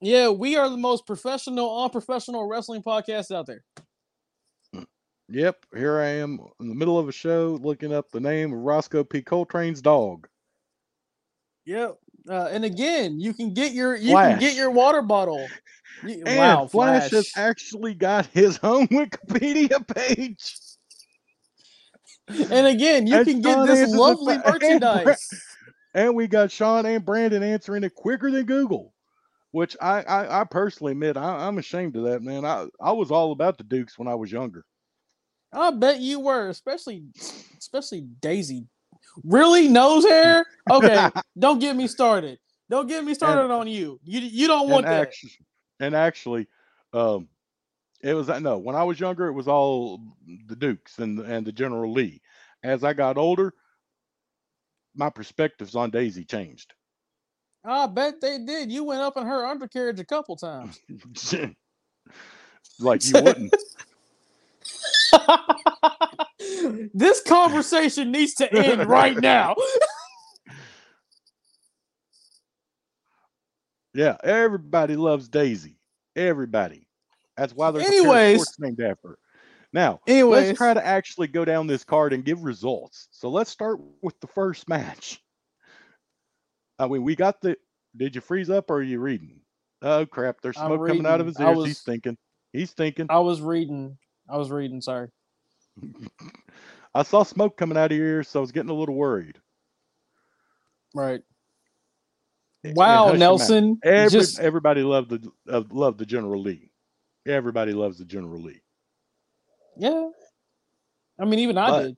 Yeah, 0.01 0.29
we 0.29 0.57
are 0.57 0.69
the 0.69 0.77
most 0.77 1.07
professional, 1.07 1.83
unprofessional 1.83 2.47
wrestling 2.47 2.83
podcast 2.83 3.35
out 3.35 3.47
there. 3.47 3.65
Yep, 5.31 5.57
here 5.75 5.99
I 6.01 6.07
am 6.07 6.39
in 6.61 6.69
the 6.69 6.75
middle 6.75 6.99
of 6.99 7.09
a 7.09 7.13
show 7.13 7.59
looking 7.63 7.95
up 7.95 8.11
the 8.11 8.21
name 8.21 8.53
of 8.53 8.59
Rosco 8.59 9.03
P. 9.03 9.23
Coltrane's 9.23 9.81
dog. 9.81 10.29
Yep. 11.65 11.97
Uh, 12.29 12.49
and 12.51 12.65
again, 12.65 13.19
you 13.19 13.33
can 13.33 13.55
get 13.55 13.73
your 13.73 13.97
you 13.97 14.15
can 14.15 14.39
get 14.39 14.55
your 14.55 14.71
water 14.71 15.03
bottle. 15.03 15.47
And 16.03 16.37
wow, 16.37 16.67
Flash, 16.67 17.11
Flash. 17.11 17.11
has 17.13 17.33
actually 17.37 17.95
got 17.95 18.27
his 18.27 18.59
own 18.63 18.89
Wikipedia 18.89 19.87
page. 19.87 20.57
And 22.29 22.67
again, 22.67 23.07
you 23.07 23.17
And 23.19 23.27
can 23.27 23.41
get 23.41 23.65
this 23.67 23.91
lovely 23.91 24.37
fa- 24.37 24.43
and 24.63 24.81
merchandise. 24.81 25.31
And 25.95 26.15
we 26.17 26.27
got 26.27 26.51
Sean 26.51 26.87
and 26.87 27.05
Brandon 27.05 27.43
answering 27.43 27.85
it 27.85 27.95
quicker 27.95 28.31
than 28.31 28.45
Google, 28.47 28.93
which 29.53 29.77
I 29.81 30.03
I, 30.03 30.41
I 30.41 30.45
personally 30.45 30.93
admit 30.93 31.17
I, 31.17 31.47
I'm 31.47 31.59
ashamed 31.59 31.97
of 31.97 32.05
that, 32.05 32.23
man. 32.23 32.45
I, 32.45 32.67
I 32.81 32.93
was 32.93 33.11
all 33.11 33.33
about 33.33 33.59
the 33.59 33.65
Dukes 33.65 33.99
when 33.99 34.09
I 34.09 34.15
was 34.15 34.33
younger. 34.33 34.65
I 35.53 35.71
bet 35.71 36.01
you 36.01 36.19
were, 36.21 36.49
especially 36.49 37.05
especially 37.59 38.01
Daisy. 38.21 38.67
Really, 39.23 39.69
nose 39.69 40.05
hair? 40.05 40.45
Okay, 40.71 41.11
don't 41.39 41.59
get 41.59 41.77
me 41.77 41.87
started. 41.87 42.39
Don't 42.71 42.89
get 42.89 43.05
me 43.05 43.13
started 43.13 43.53
on 43.53 43.69
you. 43.69 44.01
You 44.03 44.21
you 44.21 44.49
don't 44.49 44.69
want 44.71 44.87
that. 44.87 45.13
And 45.81 45.95
actually, 45.95 46.47
um, 46.93 47.29
it 48.03 48.15
was 48.15 48.29
no. 48.29 48.59
When 48.59 48.77
I 48.77 48.85
was 48.85 49.01
younger, 49.01 49.27
it 49.29 49.33
was 49.33 49.49
all 49.49 50.01
the 50.47 50.57
Dukes 50.57 50.99
and 50.99 51.21
and 51.21 51.47
the 51.47 51.53
General 51.53 51.93
Lee. 51.93 52.21
As 52.63 52.85
I 52.85 52.93
got 52.93 53.19
older, 53.19 53.55
my 54.95 55.11
perspectives 55.11 55.75
on 55.75 55.91
Daisy 55.91 56.25
changed. 56.25 56.75
I 57.65 57.87
bet 57.87 58.21
they 58.21 58.39
did. 58.39 58.71
You 58.71 58.85
went 58.85 59.01
up 59.01 59.17
in 59.17 59.27
her 59.27 59.47
undercarriage 59.47 60.01
a 60.01 60.05
couple 60.05 60.37
times. 60.37 60.81
Like 62.81 63.05
you 63.07 63.23
wouldn't. 63.23 63.55
this 66.95 67.23
conversation 67.23 68.11
needs 68.11 68.35
to 68.35 68.53
end 68.53 68.89
right 68.89 69.17
now. 69.17 69.55
Yeah, 73.95 74.17
everybody 74.25 74.97
loves 74.97 75.29
Daisy. 75.29 75.79
Everybody. 76.17 76.87
That's 77.37 77.55
why 77.55 77.71
there's 77.71 77.87
a 77.87 77.91
pair 77.91 78.35
of 78.37 78.47
named 78.59 78.81
after. 78.81 79.09
her. 79.09 79.19
Now, 79.73 80.01
Anyways, 80.07 80.47
let's 80.49 80.59
try 80.59 80.73
to 80.75 80.85
actually 80.85 81.27
go 81.27 81.45
down 81.45 81.67
this 81.67 81.83
card 81.85 82.13
and 82.13 82.25
give 82.25 82.45
results. 82.45 83.09
So 83.11 83.29
let's 83.29 83.51
start 83.51 83.81
with 84.03 84.19
the 84.21 84.29
first 84.29 84.69
match. 84.69 85.21
I 86.79 86.87
mean, 86.87 87.03
we 87.03 87.17
got 87.17 87.41
the. 87.41 87.57
Did 87.97 88.15
you 88.15 88.21
freeze 88.21 88.51
up 88.51 88.71
or 88.71 88.77
are 88.77 88.83
you 88.83 88.99
reading? 89.01 89.41
Oh 89.83 90.07
crap! 90.07 90.41
There's 90.41 90.57
smoke 90.57 90.87
coming 90.87 91.07
out 91.07 91.21
of 91.21 91.27
his. 91.27 91.39
Ears. 91.41 91.57
was- 91.57 91.67
He's 91.67 91.83
thinking. 91.83 92.17
He's 92.53 92.71
thinking. 92.73 93.07
I 93.11 93.19
was 93.19 93.41
reading. 93.41 93.99
I 94.29 94.37
was 94.37 94.51
reading. 94.51 94.81
Sorry. 94.81 95.09
I 96.95 97.03
saw 97.03 97.25
smoke 97.25 97.57
coming 97.57 97.77
out 97.77 97.91
of 97.91 97.99
your 97.99 98.07
ears, 98.07 98.29
so 98.29 98.39
I 98.41 98.43
was 98.43 98.53
getting 98.53 98.71
a 98.71 98.75
little 98.75 98.95
worried. 98.95 99.39
Right. 100.95 101.23
Wow, 102.65 103.05
hush 103.05 103.13
your 103.13 103.13
mouth. 103.13 103.19
Nelson. 103.19 103.79
Every, 103.85 104.11
just 104.11 104.39
everybody 104.41 104.83
loved 104.83 105.11
the 105.11 105.31
uh, 105.49 105.63
loved 105.71 105.99
the 105.99 106.07
General 106.07 106.41
Lee. 106.41 106.71
Everybody 107.27 107.73
loves 107.73 107.99
the 107.99 108.05
General 108.05 108.41
Lee. 108.43 108.61
yeah. 109.77 110.09
I 111.19 111.25
mean, 111.25 111.39
even 111.41 111.59
I 111.59 111.71
But- 111.71 111.83
did. 111.83 111.97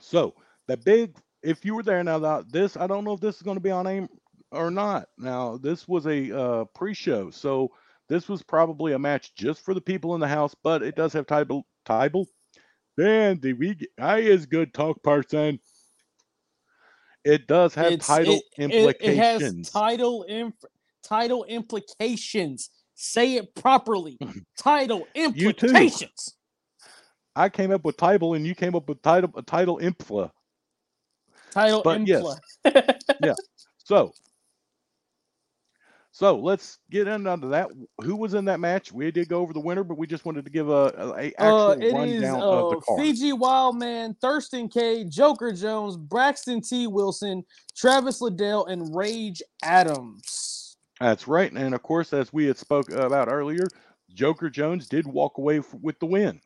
So 0.00 0.34
the 0.68 0.76
big, 0.76 1.16
if 1.42 1.64
you 1.64 1.74
were 1.74 1.82
there 1.82 2.02
now, 2.04 2.42
this 2.42 2.76
I 2.76 2.86
don't 2.86 3.04
know 3.04 3.14
if 3.14 3.20
this 3.20 3.36
is 3.36 3.42
going 3.42 3.56
to 3.56 3.62
be 3.62 3.70
on 3.70 3.86
AIM 3.86 4.08
or 4.52 4.70
not. 4.70 5.08
Now 5.18 5.56
this 5.56 5.88
was 5.88 6.06
a 6.06 6.38
uh, 6.38 6.64
pre-show, 6.74 7.30
so 7.30 7.70
this 8.08 8.28
was 8.28 8.42
probably 8.42 8.92
a 8.92 8.98
match 8.98 9.34
just 9.34 9.64
for 9.64 9.74
the 9.74 9.80
people 9.80 10.14
in 10.14 10.20
the 10.20 10.28
house, 10.28 10.54
but 10.62 10.82
it 10.82 10.94
does 10.96 11.12
have 11.14 11.26
title. 11.26 11.66
Title. 11.84 12.26
Then 12.96 13.38
the 13.40 13.52
we? 13.54 13.76
I 13.98 14.18
is 14.18 14.46
good 14.46 14.72
talk 14.74 15.02
person. 15.02 15.58
It 17.28 17.46
does 17.46 17.74
have 17.74 17.92
It's- 17.92 18.06
title 18.06 18.34
it- 18.34 18.42
it- 18.56 18.62
implications. 18.70 19.42
It, 19.42 19.56
has 19.56 19.70
title 19.70 20.22
inf- 20.24 20.64
title 21.02 21.44
implications. 21.44 22.70
Say 22.94 23.34
it 23.36 23.54
properly. 23.54 24.18
title 24.58 25.06
implications. 25.14 26.34
I 27.36 27.48
came 27.48 27.70
up 27.70 27.84
with 27.84 27.96
title, 27.96 28.34
and 28.34 28.46
you 28.46 28.54
came 28.54 28.74
up 28.74 28.88
with 28.88 29.00
title. 29.02 29.30
Title 29.46 29.78
impla. 29.78 30.30
Title 31.52 31.82
But 31.82 32.06
yes. 32.06 32.22
impla. 32.64 33.34
So, 33.84 34.12
so 36.18 36.36
let's 36.36 36.80
get 36.90 37.06
into 37.06 37.46
that. 37.46 37.68
Who 38.02 38.16
was 38.16 38.34
in 38.34 38.44
that 38.46 38.58
match? 38.58 38.90
We 38.90 39.08
did 39.12 39.28
go 39.28 39.38
over 39.38 39.52
the 39.52 39.60
winner, 39.60 39.84
but 39.84 39.96
we 39.96 40.08
just 40.08 40.24
wanted 40.24 40.44
to 40.46 40.50
give 40.50 40.68
a, 40.68 40.92
a, 40.98 41.12
a 41.12 41.26
actual 41.38 41.68
Uh, 41.68 41.72
it 41.74 41.84
is 41.84 41.92
rundown 41.92 42.42
of 42.42 42.70
the 42.72 42.76
uh, 42.76 42.80
card. 42.80 43.00
Fiji 43.00 43.32
Wildman, 43.32 44.16
Thurston 44.20 44.68
K, 44.68 45.04
Joker 45.04 45.52
Jones, 45.52 45.96
Braxton 45.96 46.60
T. 46.60 46.88
Wilson, 46.88 47.44
Travis 47.76 48.20
Liddell, 48.20 48.66
and 48.66 48.96
Rage 48.96 49.40
Adams. 49.62 50.76
That's 50.98 51.28
right, 51.28 51.52
and 51.52 51.72
of 51.72 51.84
course, 51.84 52.12
as 52.12 52.32
we 52.32 52.46
had 52.46 52.58
spoke 52.58 52.90
about 52.90 53.28
earlier, 53.30 53.68
Joker 54.12 54.50
Jones 54.50 54.88
did 54.88 55.06
walk 55.06 55.38
away 55.38 55.60
with 55.80 56.00
the 56.00 56.06
win, 56.06 56.40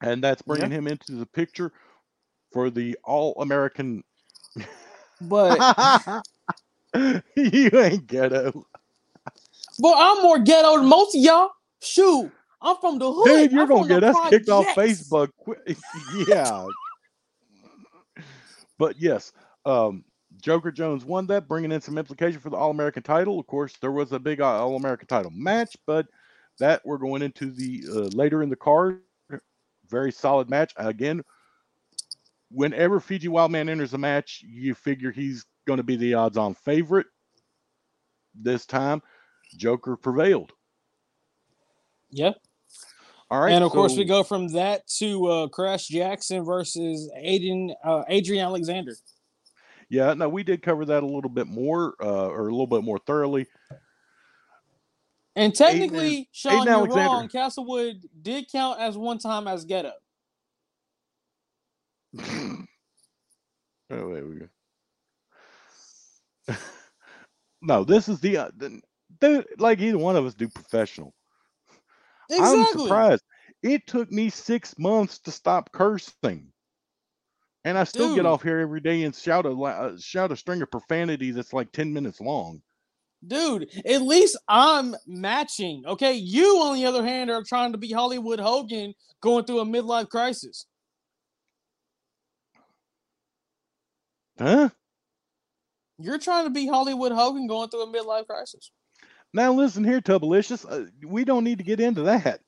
and 0.00 0.24
that's 0.24 0.40
bringing 0.40 0.70
him 0.70 0.86
into 0.86 1.12
the 1.12 1.26
picture 1.26 1.70
for 2.50 2.70
the 2.70 2.96
All 3.04 3.34
American. 3.42 4.04
But 5.20 5.58
you 7.36 7.70
ain't 7.74 8.06
ghetto, 8.06 8.66
but 9.78 9.94
I'm 9.96 10.22
more 10.22 10.38
ghetto 10.38 10.78
than 10.78 10.86
most 10.86 11.14
of 11.14 11.22
y'all. 11.22 11.50
Shoot, 11.82 12.30
I'm 12.60 12.76
from 12.76 12.98
the 12.98 13.12
hood. 13.12 13.24
dude. 13.26 13.52
You're 13.52 13.62
I'm 13.62 13.68
gonna 13.68 13.88
get 13.88 14.04
us 14.04 14.16
kicked 14.30 14.48
off. 14.48 14.66
Facebook. 14.68 15.28
yeah, 16.28 16.66
but 18.78 19.00
yes, 19.00 19.32
um, 19.64 20.04
Joker 20.40 20.70
Jones 20.70 21.04
won 21.04 21.26
that, 21.28 21.48
bringing 21.48 21.72
in 21.72 21.80
some 21.80 21.98
implication 21.98 22.40
for 22.40 22.50
the 22.50 22.56
All 22.56 22.70
American 22.70 23.02
title. 23.02 23.38
Of 23.38 23.46
course, 23.46 23.74
there 23.80 23.92
was 23.92 24.12
a 24.12 24.18
big 24.18 24.40
All 24.40 24.76
American 24.76 25.08
title 25.08 25.30
match, 25.32 25.76
but 25.86 26.06
that 26.58 26.82
we're 26.84 26.98
going 26.98 27.22
into 27.22 27.50
the 27.50 27.84
uh, 27.90 28.16
later 28.16 28.42
in 28.42 28.48
the 28.48 28.56
card. 28.56 29.00
Very 29.88 30.10
solid 30.10 30.50
match. 30.50 30.72
Again, 30.76 31.22
whenever 32.50 33.00
Fiji 33.00 33.28
Wildman 33.28 33.68
enters 33.68 33.94
a 33.94 33.98
match, 33.98 34.42
you 34.46 34.74
figure 34.74 35.12
he's 35.12 35.44
going 35.66 35.78
to 35.78 35.82
be 35.82 35.96
the 35.96 36.14
odds-on 36.14 36.54
favorite. 36.54 37.06
This 38.34 38.66
time, 38.66 39.02
Joker 39.56 39.96
prevailed. 39.96 40.52
Yeah. 42.10 42.32
All 43.28 43.40
right, 43.40 43.52
and 43.52 43.64
of 43.64 43.72
course, 43.72 43.96
we 43.96 44.04
go 44.04 44.22
from 44.22 44.46
that 44.48 44.86
to 44.98 45.26
uh, 45.26 45.48
Crash 45.48 45.88
Jackson 45.88 46.44
versus 46.44 47.10
Aiden, 47.18 47.74
uh, 47.84 48.04
Adrian 48.08 48.44
Alexander. 48.44 48.94
Yeah, 49.88 50.14
no, 50.14 50.28
we 50.28 50.44
did 50.44 50.62
cover 50.62 50.84
that 50.84 51.02
a 51.02 51.06
little 51.06 51.30
bit 51.30 51.48
more, 51.48 51.94
uh, 52.00 52.28
or 52.28 52.46
a 52.46 52.50
little 52.52 52.68
bit 52.68 52.84
more 52.84 53.00
thoroughly. 53.00 53.46
And 55.34 55.52
technically, 55.52 56.28
Sean, 56.30 56.52
Aiden 56.52 56.64
you're 56.66 56.74
Alexander. 56.74 57.08
wrong. 57.08 57.28
Castlewood 57.28 58.04
did 58.22 58.46
count 58.50 58.80
as 58.80 58.96
one 58.96 59.18
time 59.18 59.48
as 59.48 59.64
ghetto. 59.64 59.92
oh, 62.20 62.64
wait, 63.90 64.26
we 64.26 64.36
go. 64.36 64.48
no, 67.62 67.84
this 67.84 68.08
is 68.08 68.20
the, 68.20 68.36
uh, 68.38 68.50
the, 68.56 68.80
the 69.20 69.44
like 69.58 69.80
either 69.80 69.98
one 69.98 70.16
of 70.16 70.24
us 70.24 70.34
do 70.34 70.48
professional. 70.48 71.14
I'm 72.30 72.64
surprised. 72.66 73.22
It 73.62 73.86
took 73.86 74.10
me 74.10 74.30
six 74.30 74.74
months 74.78 75.18
to 75.20 75.30
stop 75.30 75.72
cursing, 75.72 76.52
and 77.64 77.78
I 77.78 77.84
still 77.84 78.14
get 78.14 78.26
off 78.26 78.42
here 78.42 78.58
every 78.58 78.80
day 78.80 79.02
and 79.04 79.14
shout 79.14 79.46
a 79.46 79.50
uh, 79.50 79.96
shout 79.98 80.32
a 80.32 80.36
string 80.36 80.62
of 80.62 80.70
profanity 80.70 81.30
that's 81.30 81.52
like 81.52 81.72
ten 81.72 81.92
minutes 81.92 82.20
long. 82.20 82.62
Dude, 83.26 83.68
at 83.84 84.02
least 84.02 84.38
I'm 84.46 84.94
matching. 85.06 85.84
Okay, 85.86 86.14
you 86.14 86.60
on 86.62 86.76
the 86.76 86.86
other 86.86 87.04
hand 87.04 87.30
are 87.30 87.42
trying 87.42 87.72
to 87.72 87.78
be 87.78 87.90
Hollywood 87.90 88.40
Hogan 88.40 88.94
going 89.20 89.44
through 89.44 89.60
a 89.60 89.64
midlife 89.64 90.08
crisis. 90.08 90.66
Huh? 94.38 94.68
You're 95.98 96.18
trying 96.18 96.44
to 96.44 96.50
be 96.50 96.66
Hollywood 96.66 97.12
Hogan 97.12 97.46
going 97.46 97.68
through 97.68 97.82
a 97.82 97.92
midlife 97.92 98.26
crisis. 98.26 98.70
Now 99.32 99.52
listen 99.52 99.84
here, 99.84 100.00
Tubalicious. 100.00 100.64
Uh, 100.68 100.88
we 101.06 101.24
don't 101.24 101.44
need 101.44 101.58
to 101.58 101.64
get 101.64 101.80
into 101.80 102.02
that. 102.02 102.40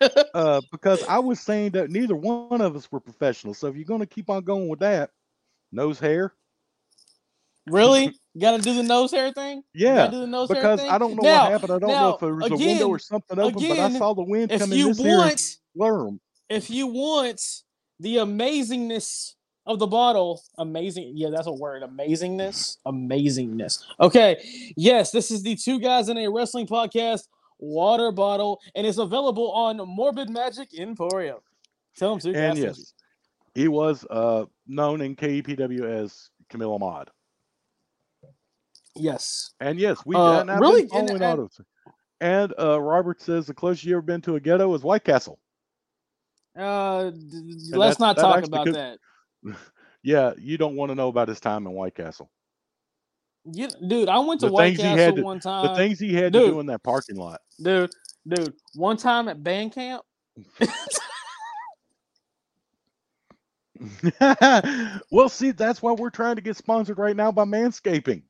uh, 0.34 0.60
because 0.72 1.02
I 1.04 1.18
was 1.18 1.40
saying 1.40 1.72
that 1.72 1.90
neither 1.90 2.16
one 2.16 2.60
of 2.60 2.76
us 2.76 2.90
were 2.90 3.00
professionals. 3.00 3.58
So 3.58 3.66
if 3.68 3.76
you're 3.76 3.84
going 3.84 4.00
to 4.00 4.06
keep 4.06 4.30
on 4.30 4.44
going 4.44 4.68
with 4.68 4.80
that, 4.80 5.10
nose 5.72 5.98
hair, 5.98 6.32
Really? 7.66 8.14
Got 8.40 8.56
to 8.56 8.62
do 8.62 8.74
the 8.74 8.82
nose 8.82 9.10
hair 9.10 9.32
thing? 9.32 9.62
Yeah. 9.74 10.06
do 10.06 10.20
the 10.20 10.26
nose 10.26 10.48
hair 10.48 10.56
Because 10.62 10.80
thing? 10.80 10.90
I 10.90 10.98
don't 10.98 11.16
know 11.16 11.22
Now- 11.22 11.42
what 11.44 11.52
happened. 11.52 11.72
I 11.72 11.78
don't 11.78 11.90
know 11.90 12.14
if 12.14 12.22
it 12.22 12.32
was 12.32 12.50
a 12.50 12.56
window 12.56 12.88
or 12.88 12.98
something 12.98 13.38
open, 13.38 13.68
but 13.68 13.78
I 13.78 13.90
saw 13.98 14.14
the 14.14 14.22
wind 14.22 14.50
coming 14.50 14.60
come 14.60 14.72
in 14.72 14.78
you 14.78 14.88
this 14.88 14.98
here 14.98 15.18
want, 15.18 15.56
worm. 15.74 16.20
if 16.48 16.70
you 16.70 16.86
want 16.86 17.42
the 17.98 18.16
amazingness 18.16 19.34
of 19.72 19.78
the 19.78 19.86
bottle, 19.86 20.42
amazing. 20.58 21.12
Yeah, 21.14 21.30
that's 21.30 21.46
a 21.46 21.52
word. 21.52 21.82
Amazingness. 21.82 22.78
Amazingness. 22.86 23.82
Okay. 24.00 24.72
Yes, 24.76 25.10
this 25.10 25.30
is 25.30 25.42
the 25.42 25.56
two 25.56 25.78
guys 25.80 26.08
in 26.08 26.18
a 26.18 26.28
wrestling 26.28 26.66
podcast 26.66 27.28
water 27.58 28.10
bottle, 28.12 28.60
and 28.74 28.86
it's 28.86 28.98
available 28.98 29.50
on 29.52 29.76
Morbid 29.78 30.30
Magic 30.30 30.72
Emporium. 30.78 31.38
Tell 31.96 32.16
them 32.16 32.32
to. 32.32 32.38
And 32.38 32.58
yes, 32.58 32.94
he 33.54 33.68
was 33.68 34.04
uh, 34.10 34.44
known 34.66 35.00
in 35.00 35.14
KEPW 35.16 35.82
as 35.84 36.30
Camille 36.48 36.72
Ahmad. 36.74 37.10
Yes. 38.96 39.50
And 39.60 39.78
yes, 39.78 39.98
we 40.04 40.16
Uh, 40.16 40.40
and 40.40 40.60
really? 40.60 40.82
And- 40.82 40.90
following 40.90 41.22
and- 41.22 41.48
And 42.20 42.54
uh, 42.58 42.80
Robert 42.80 43.20
says 43.20 43.46
the 43.46 43.54
closest 43.54 43.84
you 43.84 43.94
ever 43.94 44.02
been 44.02 44.20
to 44.22 44.36
a 44.36 44.40
ghetto 44.40 44.72
is 44.74 44.82
White 44.82 45.04
Castle. 45.04 45.38
Uh, 46.58 47.12
let's 47.70 47.98
not 48.00 48.16
talk 48.16 48.44
about 48.44 48.66
that. 48.72 48.98
Yeah, 50.02 50.32
you 50.38 50.56
don't 50.56 50.76
want 50.76 50.90
to 50.90 50.94
know 50.94 51.08
about 51.08 51.28
his 51.28 51.40
time 51.40 51.66
in 51.66 51.72
White 51.72 51.94
Castle. 51.94 52.30
You, 53.44 53.68
dude, 53.86 54.08
I 54.08 54.18
went 54.18 54.40
to 54.40 54.46
The 54.46 54.52
White 54.52 54.76
things 54.76 54.80
he 54.80 54.86
had 54.86 54.96
Castle 54.96 55.16
to- 55.16 55.22
one 55.22 55.40
time. 55.40 55.66
The 55.66 55.74
things 55.74 55.98
he 55.98 56.14
had 56.14 56.32
to 56.32 56.38
do 56.38 56.60
in 56.60 56.66
that 56.66 56.82
parking 56.82 57.16
lot. 57.16 57.40
dude, 57.62 57.90
dude, 58.26 58.54
one 58.74 58.96
time 58.96 59.28
at 59.28 59.42
band 59.42 59.72
camp. 59.72 60.02
well, 65.10 65.28
see, 65.28 65.50
that's 65.52 65.82
why 65.82 65.92
we're 65.92 66.10
trying 66.10 66.36
to 66.36 66.42
get 66.42 66.56
sponsored 66.56 66.98
right 66.98 67.16
now 67.16 67.32
by 67.32 67.44
Manscaping. 67.44 68.22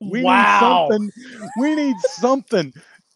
We 0.00 0.22
wow. 0.22 0.88
need 0.90 0.92
something. 0.92 1.10
We 1.58 1.74
need 1.74 1.96
something 2.00 2.72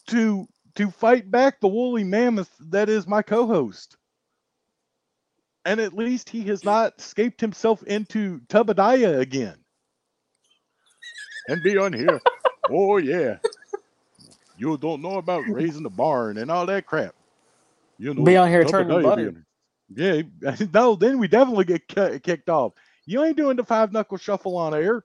to 0.08 0.46
to 0.76 0.90
fight 0.90 1.30
back 1.30 1.60
the 1.60 1.68
woolly 1.68 2.04
mammoth 2.04 2.50
that 2.70 2.88
is 2.88 3.06
my 3.06 3.20
co-host. 3.22 3.97
And 5.68 5.80
at 5.80 5.92
least 5.92 6.30
he 6.30 6.42
has 6.44 6.64
not 6.64 6.94
escaped 6.98 7.42
himself 7.42 7.82
into 7.82 8.40
Tubadiah 8.48 9.20
again. 9.20 9.56
And 11.48 11.62
be 11.62 11.76
on 11.76 11.92
here. 11.92 12.20
oh 12.70 12.96
yeah. 12.96 13.36
You 14.56 14.78
don't 14.78 15.02
know 15.02 15.18
about 15.18 15.44
raising 15.46 15.82
the 15.82 15.90
barn 15.90 16.38
and 16.38 16.50
all 16.50 16.64
that 16.66 16.86
crap. 16.86 17.14
You 17.98 18.14
know, 18.14 18.24
Be 18.24 18.38
out 18.38 18.48
here 18.48 18.64
Tampa 18.64 18.72
turning 18.72 18.96
Bay 18.96 19.02
butter. 19.02 19.44
Yeah, 19.94 20.22
no, 20.72 20.94
then 20.94 21.18
we 21.18 21.28
definitely 21.28 21.66
get 21.66 21.86
kicked 22.22 22.48
off. 22.48 22.72
You 23.04 23.22
ain't 23.24 23.36
doing 23.36 23.56
the 23.56 23.64
five 23.64 23.92
knuckle 23.92 24.16
shuffle 24.16 24.56
on 24.56 24.74
air. 24.74 25.04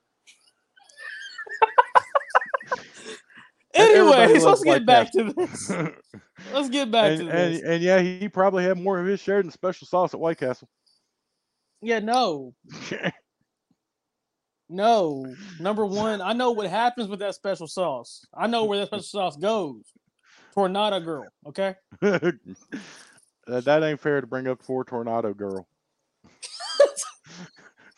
everybody 3.50 3.63
Anyways, 3.74 4.44
loves 4.44 4.44
let's 4.44 4.64
get 4.64 4.70
like 4.70 4.86
back 4.86 5.12
that. 5.12 5.24
to 5.26 5.32
this. 5.32 5.70
Let's 6.52 6.68
get 6.68 6.90
back 6.90 7.12
and, 7.12 7.20
to 7.20 7.34
and, 7.34 7.54
this. 7.54 7.62
and 7.62 7.82
yeah, 7.82 8.00
he 8.00 8.28
probably 8.28 8.64
had 8.64 8.78
more 8.78 8.98
of 8.98 9.06
his 9.06 9.20
share 9.20 9.40
than 9.40 9.50
special 9.50 9.86
sauce 9.86 10.12
at 10.14 10.20
White 10.20 10.38
Castle. 10.38 10.68
Yeah, 11.80 12.00
no, 12.00 12.54
no. 14.68 15.34
Number 15.60 15.86
one, 15.86 16.20
I 16.20 16.32
know 16.32 16.50
what 16.50 16.68
happens 16.68 17.08
with 17.08 17.20
that 17.20 17.34
special 17.34 17.66
sauce. 17.66 18.26
I 18.36 18.46
know 18.46 18.64
where 18.64 18.80
that 18.80 18.88
special 18.88 19.04
sauce 19.04 19.36
goes. 19.36 19.82
Tornado 20.54 21.00
girl, 21.00 21.26
okay? 21.46 21.74
that, 22.00 22.34
that 23.46 23.82
ain't 23.82 24.00
fair 24.00 24.20
to 24.20 24.26
bring 24.26 24.46
up 24.46 24.62
for 24.62 24.84
Tornado 24.84 25.34
Girl. 25.34 25.66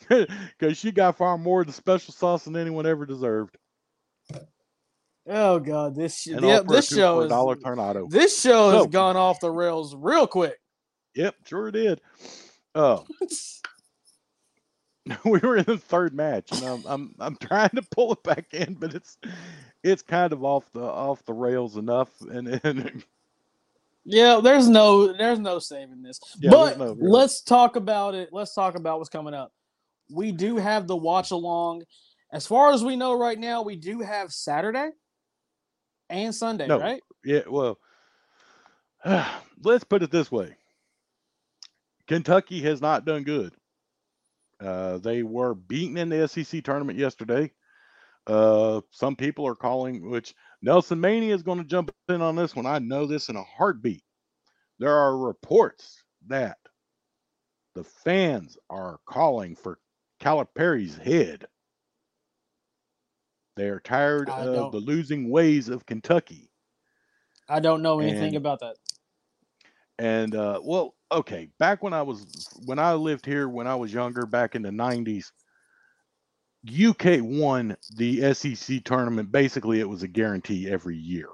Because 0.09 0.77
she 0.77 0.91
got 0.91 1.17
far 1.17 1.37
more 1.37 1.61
of 1.61 1.67
the 1.67 1.73
special 1.73 2.13
sauce 2.13 2.45
than 2.45 2.55
anyone 2.55 2.85
ever 2.85 3.05
deserved. 3.05 3.57
Oh 5.27 5.59
god, 5.59 5.95
this 5.95 6.21
sh- 6.21 6.27
And 6.27 6.45
all 6.45 6.51
yep, 6.51 6.65
for 6.65 6.73
this 6.73 6.87
show 6.87 7.21
is 7.21 7.29
dollar 7.29 7.55
tornado. 7.55 8.07
this 8.07 8.39
show 8.39 8.71
has 8.71 8.87
gone 8.87 9.17
off 9.17 9.39
the 9.39 9.51
rails 9.51 9.95
real 9.95 10.27
quick. 10.27 10.57
Yep, 11.15 11.35
sure 11.45 11.71
did. 11.71 12.01
Uh, 12.73 12.99
we 15.25 15.39
were 15.39 15.57
in 15.57 15.65
the 15.65 15.77
third 15.77 16.13
match, 16.13 16.51
and 16.51 16.63
I'm, 16.63 16.83
I'm 16.85 17.15
I'm 17.19 17.35
trying 17.37 17.71
to 17.75 17.81
pull 17.81 18.13
it 18.13 18.23
back 18.23 18.53
in, 18.53 18.75
but 18.75 18.93
it's 18.93 19.17
it's 19.83 20.01
kind 20.01 20.33
of 20.33 20.43
off 20.43 20.69
the 20.73 20.81
off 20.81 21.23
the 21.25 21.33
rails 21.33 21.77
enough, 21.77 22.09
and, 22.21 22.59
and 22.63 23.03
Yeah, 24.09 24.39
there's 24.41 24.69
no 24.69 25.11
there's 25.11 25.39
no 25.39 25.59
saving 25.59 26.01
this. 26.01 26.19
Yeah, 26.39 26.51
but 26.51 26.79
no 26.79 26.95
let's 26.97 27.41
talk 27.41 27.75
about 27.75 28.15
it. 28.15 28.29
Let's 28.31 28.53
talk 28.53 28.75
about 28.75 28.99
what's 28.99 29.09
coming 29.09 29.33
up. 29.33 29.51
We 30.09 30.31
do 30.31 30.55
have 30.55 30.87
the 30.87 30.95
watch 30.95 31.31
along. 31.31 31.83
As 32.31 32.47
far 32.47 32.71
as 32.71 32.83
we 32.83 32.95
know 32.95 33.17
right 33.17 33.37
now, 33.37 33.61
we 33.61 33.75
do 33.75 33.99
have 33.99 34.31
Saturday 34.31 34.91
and 36.09 36.33
Sunday, 36.33 36.67
No. 36.67 36.79
right? 36.79 37.01
Yeah, 37.23 37.41
well, 37.49 37.77
let's 39.63 39.83
put 39.83 40.03
it 40.03 40.11
this 40.11 40.31
way. 40.31 40.55
Kentucky 42.07 42.61
has 42.61 42.81
not 42.81 43.05
done 43.05 43.23
good. 43.23 43.53
Uh, 44.59 44.97
they 44.97 45.23
were 45.23 45.53
beaten 45.53 45.97
in 45.97 46.09
the 46.09 46.27
SEC 46.27 46.63
tournament 46.63 46.97
yesterday. 46.97 47.51
Uh, 48.25 48.81
some 48.91 49.15
people 49.15 49.45
are 49.47 49.55
calling, 49.55 50.09
which 50.09 50.33
Nelson 50.61 50.99
Mania 50.99 51.33
is 51.33 51.43
going 51.43 51.59
to 51.59 51.63
jump 51.63 51.91
in 52.09 52.21
on 52.21 52.35
this 52.35 52.55
one. 52.55 52.65
I 52.65 52.79
know 52.79 53.05
this 53.05 53.29
in 53.29 53.35
a 53.35 53.43
heartbeat. 53.43 54.03
There 54.79 54.93
are 54.93 55.17
reports 55.17 56.03
that 56.27 56.57
the 57.75 57.83
fans 57.83 58.57
are 58.69 58.99
calling 59.07 59.55
for 59.55 59.79
Calipari's 60.19 60.97
head. 60.97 61.45
They 63.57 63.69
are 63.69 63.79
tired 63.79 64.29
I 64.29 64.41
of 64.45 64.55
don't- 64.55 64.71
the 64.71 64.79
losing 64.79 65.29
ways 65.29 65.67
of 65.69 65.85
Kentucky. 65.85 66.49
I 67.49 67.59
don't 67.59 67.81
know 67.81 67.99
anything 67.99 68.29
And- 68.29 68.37
about 68.37 68.59
that. 68.59 68.75
And 69.99 70.35
uh, 70.35 70.59
well, 70.63 70.93
okay, 71.11 71.49
back 71.57 71.81
when 71.81 71.93
I 71.93 72.03
was 72.03 72.47
when 72.65 72.77
I 72.77 72.93
lived 72.93 73.25
here 73.25 73.49
when 73.49 73.65
I 73.65 73.73
was 73.75 73.91
younger, 73.91 74.27
back 74.27 74.53
in 74.53 74.61
the 74.61 74.69
'90s, 74.69 75.31
UK 76.67 77.19
won 77.21 77.75
the 77.95 78.31
SEC 78.35 78.83
tournament. 78.83 79.31
Basically, 79.31 79.79
it 79.79 79.89
was 79.89 80.03
a 80.03 80.07
guarantee 80.07 80.69
every 80.69 80.97
year. 80.97 81.29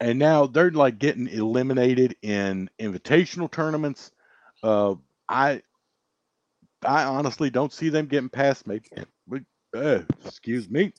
And 0.00 0.18
now 0.18 0.46
they're 0.48 0.72
like 0.72 0.98
getting 0.98 1.28
eliminated 1.28 2.16
in 2.22 2.68
invitational 2.80 3.48
tournaments. 3.48 4.10
Uh, 4.64 4.96
I 5.28 5.62
I 6.84 7.04
honestly 7.04 7.48
don't 7.50 7.72
see 7.72 7.90
them 7.90 8.06
getting 8.06 8.28
past 8.28 8.66
maybe. 8.66 8.88
Uh, 9.76 10.00
excuse 10.24 10.68
me, 10.70 10.92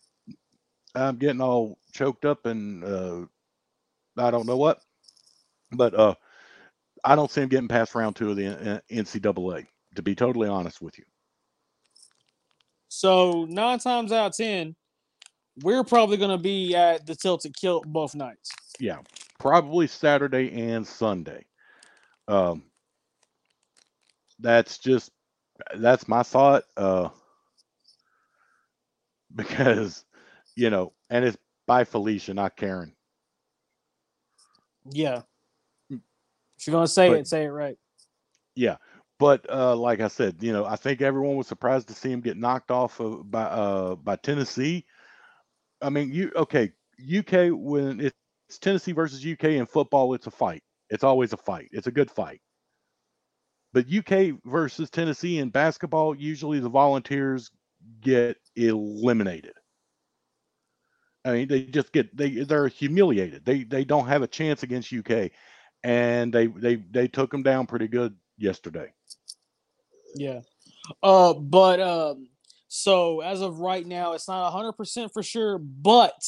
I'm 0.95 1.17
getting 1.17 1.41
all 1.41 1.77
choked 1.93 2.25
up 2.25 2.45
and 2.45 2.83
uh, 2.83 3.21
I 4.17 4.31
don't 4.31 4.47
know 4.47 4.57
what 4.57 4.79
but 5.71 5.93
uh, 5.93 6.15
I 7.03 7.15
don't 7.15 7.31
see 7.31 7.41
him 7.41 7.49
getting 7.49 7.67
past 7.67 7.95
round 7.95 8.15
two 8.15 8.29
of 8.31 8.37
the 8.37 8.45
N- 8.45 8.81
NCAA. 8.91 9.67
To 9.95 10.01
be 10.01 10.15
totally 10.15 10.49
honest 10.49 10.81
with 10.81 10.97
you, 10.97 11.05
So 12.89 13.45
nine 13.45 13.79
times 13.79 14.11
out 14.11 14.27
of 14.27 14.37
ten, 14.37 14.75
we're 15.61 15.83
probably 15.83 16.17
gonna 16.17 16.37
be 16.37 16.75
at 16.75 17.05
the 17.05 17.15
Tilted 17.15 17.55
Kilt 17.55 17.85
both 17.85 18.15
nights. 18.15 18.51
yeah, 18.79 18.99
probably 19.39 19.87
Saturday 19.87 20.51
and 20.71 20.85
Sunday. 20.87 21.45
Um, 22.27 22.63
that's 24.39 24.79
just 24.79 25.11
that's 25.77 26.07
my 26.07 26.23
thought. 26.23 26.63
Uh, 26.75 27.09
because 29.35 30.05
you 30.55 30.69
know, 30.69 30.93
and 31.09 31.25
it's 31.25 31.37
by 31.67 31.83
Felicia, 31.83 32.33
not 32.33 32.55
Karen. 32.55 32.93
Yeah. 34.91 35.21
If 35.89 36.67
you're 36.67 36.73
gonna 36.73 36.87
say 36.87 37.09
But- 37.09 37.19
it, 37.19 37.27
say 37.27 37.45
it 37.45 37.49
right. 37.49 37.77
Yeah, 38.55 38.75
but 39.19 39.49
uh, 39.49 39.75
like 39.75 39.99
I 39.99 40.07
said, 40.07 40.35
you 40.41 40.53
know, 40.53 40.63
I 40.65 40.75
think 40.75 41.01
everyone 41.01 41.35
was 41.37 41.47
surprised 41.47 41.87
to 41.87 41.95
see 41.95 42.11
him 42.11 42.21
get 42.21 42.37
knocked 42.37 42.69
off 42.69 42.99
of, 42.99 43.31
by 43.31 43.43
uh, 43.43 43.95
by 43.95 44.15
Tennessee. 44.17 44.85
I 45.81 45.89
mean, 45.89 46.11
you 46.13 46.31
okay? 46.35 46.71
UK 47.01 47.49
when 47.51 47.99
it's 47.99 48.59
Tennessee 48.59 48.91
versus 48.91 49.25
UK 49.25 49.45
in 49.45 49.65
football, 49.65 50.13
it's 50.13 50.27
a 50.27 50.31
fight. 50.31 50.61
It's 50.91 51.03
always 51.03 51.33
a 51.33 51.37
fight. 51.37 51.69
It's 51.71 51.87
a 51.87 51.91
good 51.91 52.11
fight. 52.11 52.41
But 53.73 53.87
UK 53.91 54.35
versus 54.45 54.91
Tennessee 54.91 55.39
in 55.39 55.49
basketball, 55.49 56.15
usually 56.15 56.59
the 56.59 56.69
Volunteers 56.69 57.49
get 58.01 58.37
eliminated. 58.55 59.53
I 61.25 61.31
mean, 61.31 61.47
they 61.47 61.63
just 61.63 61.93
get 61.93 62.15
they 62.15 62.29
they're 62.43 62.67
humiliated. 62.67 63.45
They 63.45 63.63
they 63.63 63.85
don't 63.85 64.07
have 64.07 64.21
a 64.21 64.27
chance 64.27 64.63
against 64.63 64.91
UK, 64.91 65.31
and 65.83 66.33
they 66.33 66.47
they 66.47 66.75
they 66.75 67.07
took 67.07 67.31
them 67.31 67.43
down 67.43 67.65
pretty 67.65 67.87
good 67.87 68.15
yesterday. 68.37 68.91
Yeah. 70.15 70.41
Uh, 71.01 71.33
but 71.33 71.79
um, 71.79 72.27
so 72.67 73.21
as 73.21 73.41
of 73.41 73.59
right 73.59 73.85
now, 73.85 74.13
it's 74.13 74.27
not 74.27 74.51
hundred 74.51 74.73
percent 74.73 75.13
for 75.13 75.23
sure, 75.23 75.57
but 75.57 76.21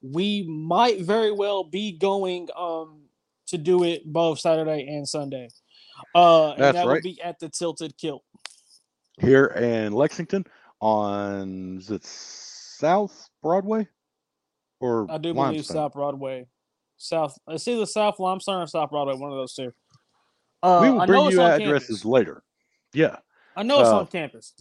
we 0.00 0.44
might 0.48 1.02
very 1.02 1.30
well 1.30 1.62
be 1.62 1.92
going 1.92 2.48
um 2.56 3.02
to 3.48 3.58
do 3.58 3.84
it 3.84 4.02
both 4.04 4.40
Saturday 4.40 4.86
and 4.88 5.06
Sunday. 5.06 5.48
Uh, 6.14 6.52
and 6.52 6.62
That's 6.62 6.76
that 6.78 6.86
right. 6.86 7.02
be 7.02 7.20
at 7.22 7.38
the 7.38 7.50
Tilted 7.50 7.96
Kilt. 7.98 8.22
Here 9.20 9.46
in 9.46 9.92
Lexington 9.92 10.46
on 10.82 11.78
is 11.78 11.90
it 11.90 12.04
South 12.04 13.30
Broadway 13.40 13.86
or 14.80 15.06
I 15.08 15.16
do 15.16 15.32
believe 15.32 15.36
Limestone? 15.36 15.76
South 15.76 15.92
Broadway, 15.94 16.46
South. 16.98 17.38
It's 17.48 17.66
either 17.68 17.86
South 17.86 18.18
Limestone 18.18 18.62
or 18.62 18.66
South 18.66 18.90
Broadway, 18.90 19.14
one 19.14 19.30
of 19.30 19.38
those 19.38 19.54
two. 19.54 19.72
Uh, 20.62 20.80
we 20.82 20.90
will 20.90 21.06
bring 21.06 21.30
you 21.30 21.40
addresses 21.40 21.88
campus. 21.88 22.04
later. 22.04 22.42
Yeah. 22.92 23.16
I 23.56 23.62
know 23.62 23.80
it's 23.80 23.88
uh, 23.88 23.98
on 24.00 24.06
campus. 24.08 24.54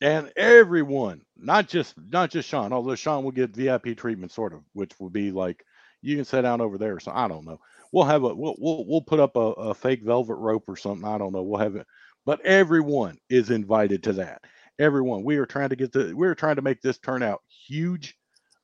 and 0.00 0.32
everyone, 0.36 1.22
not 1.36 1.68
just 1.68 1.94
not 2.10 2.30
just 2.30 2.48
Sean, 2.48 2.72
although 2.72 2.94
Sean 2.94 3.22
will 3.22 3.30
get 3.30 3.54
VIP 3.54 3.96
treatment, 3.96 4.32
sort 4.32 4.54
of, 4.54 4.60
which 4.72 4.92
will 4.98 5.10
be 5.10 5.30
like 5.30 5.62
you 6.00 6.16
can 6.16 6.24
sit 6.24 6.42
down 6.42 6.60
over 6.60 6.78
there. 6.78 6.98
So 6.98 7.12
I 7.14 7.28
don't 7.28 7.44
know. 7.44 7.60
We'll 7.92 8.04
have 8.04 8.24
a 8.24 8.34
we'll 8.34 8.56
we'll, 8.58 8.86
we'll 8.86 9.02
put 9.02 9.20
up 9.20 9.36
a, 9.36 9.40
a 9.40 9.74
fake 9.74 10.02
velvet 10.02 10.36
rope 10.36 10.64
or 10.66 10.76
something. 10.76 11.06
I 11.06 11.18
don't 11.18 11.32
know. 11.32 11.42
We'll 11.42 11.60
have 11.60 11.76
it, 11.76 11.86
but 12.24 12.40
everyone 12.40 13.18
is 13.28 13.50
invited 13.50 14.02
to 14.04 14.14
that. 14.14 14.42
Everyone. 14.78 15.24
We 15.24 15.36
are 15.38 15.46
trying 15.46 15.70
to 15.70 15.76
get 15.76 15.92
the 15.92 16.12
we're 16.14 16.34
trying 16.34 16.56
to 16.56 16.62
make 16.62 16.82
this 16.82 16.98
turn 16.98 17.22
out 17.22 17.40
huge, 17.66 18.14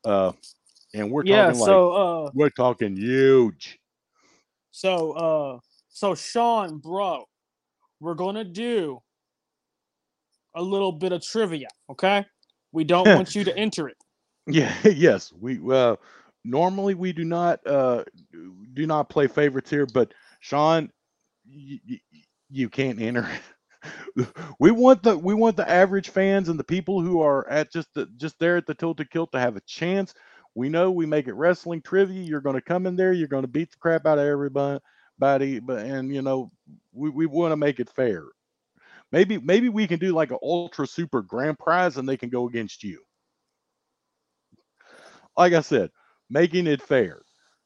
uh, 0.04 0.32
and 0.94 1.10
we're 1.10 1.24
Yeah. 1.24 1.46
talking 1.46 1.60
like 1.60 1.68
So 1.68 1.90
uh, 1.92 2.30
we're 2.34 2.50
talking 2.50 2.96
huge. 2.96 3.78
So 4.70 5.12
uh 5.12 5.58
so 5.88 6.14
Sean, 6.14 6.78
bro, 6.78 7.24
we're 8.00 8.14
gonna 8.14 8.44
do 8.44 9.00
a 10.54 10.62
little 10.62 10.92
bit 10.92 11.12
of 11.12 11.22
trivia, 11.22 11.68
okay? 11.90 12.26
We 12.72 12.84
don't 12.84 13.08
want 13.14 13.34
you 13.34 13.44
to 13.44 13.56
enter 13.56 13.88
it. 13.88 13.96
Yeah, 14.46 14.74
yes, 14.84 15.32
we 15.40 15.60
uh 15.72 15.96
normally 16.44 16.94
we 16.94 17.12
do 17.12 17.24
not 17.24 17.66
uh 17.66 18.04
do 18.74 18.86
not 18.86 19.08
play 19.08 19.28
favorites 19.28 19.70
here, 19.70 19.86
but 19.86 20.12
Sean, 20.40 20.90
you 21.46 22.68
can't 22.68 23.00
enter. 23.00 23.28
we 24.58 24.70
want 24.70 25.02
the 25.02 25.16
we 25.16 25.34
want 25.34 25.56
the 25.56 25.68
average 25.68 26.10
fans 26.10 26.48
and 26.48 26.58
the 26.58 26.64
people 26.64 27.00
who 27.02 27.20
are 27.20 27.48
at 27.48 27.72
just 27.72 27.88
the 27.94 28.06
just 28.16 28.38
there 28.38 28.56
at 28.56 28.66
the 28.66 28.74
tilted 28.74 29.10
kilt 29.10 29.32
to 29.32 29.40
have 29.40 29.56
a 29.56 29.62
chance. 29.62 30.14
We 30.54 30.68
know 30.68 30.90
we 30.90 31.06
make 31.06 31.28
it 31.28 31.34
wrestling 31.34 31.82
trivia. 31.82 32.22
You're 32.22 32.40
going 32.40 32.56
to 32.56 32.62
come 32.62 32.86
in 32.86 32.96
there. 32.96 33.12
You're 33.12 33.28
going 33.28 33.44
to 33.44 33.48
beat 33.48 33.70
the 33.70 33.78
crap 33.78 34.06
out 34.06 34.18
of 34.18 34.26
everybody. 34.26 34.80
Body, 35.18 35.60
but 35.60 35.84
and 35.86 36.12
you 36.12 36.22
know 36.22 36.50
we, 36.92 37.10
we 37.10 37.26
want 37.26 37.52
to 37.52 37.56
make 37.56 37.78
it 37.80 37.90
fair. 37.90 38.24
Maybe 39.12 39.38
maybe 39.38 39.68
we 39.68 39.86
can 39.86 39.98
do 39.98 40.12
like 40.12 40.30
an 40.30 40.38
ultra 40.42 40.86
super 40.86 41.22
grand 41.22 41.58
prize 41.58 41.96
and 41.96 42.08
they 42.08 42.16
can 42.16 42.30
go 42.30 42.48
against 42.48 42.82
you 42.82 43.00
like 45.36 45.52
I 45.52 45.60
said, 45.60 45.90
making 46.30 46.66
it 46.66 46.82
fair. 46.82 47.22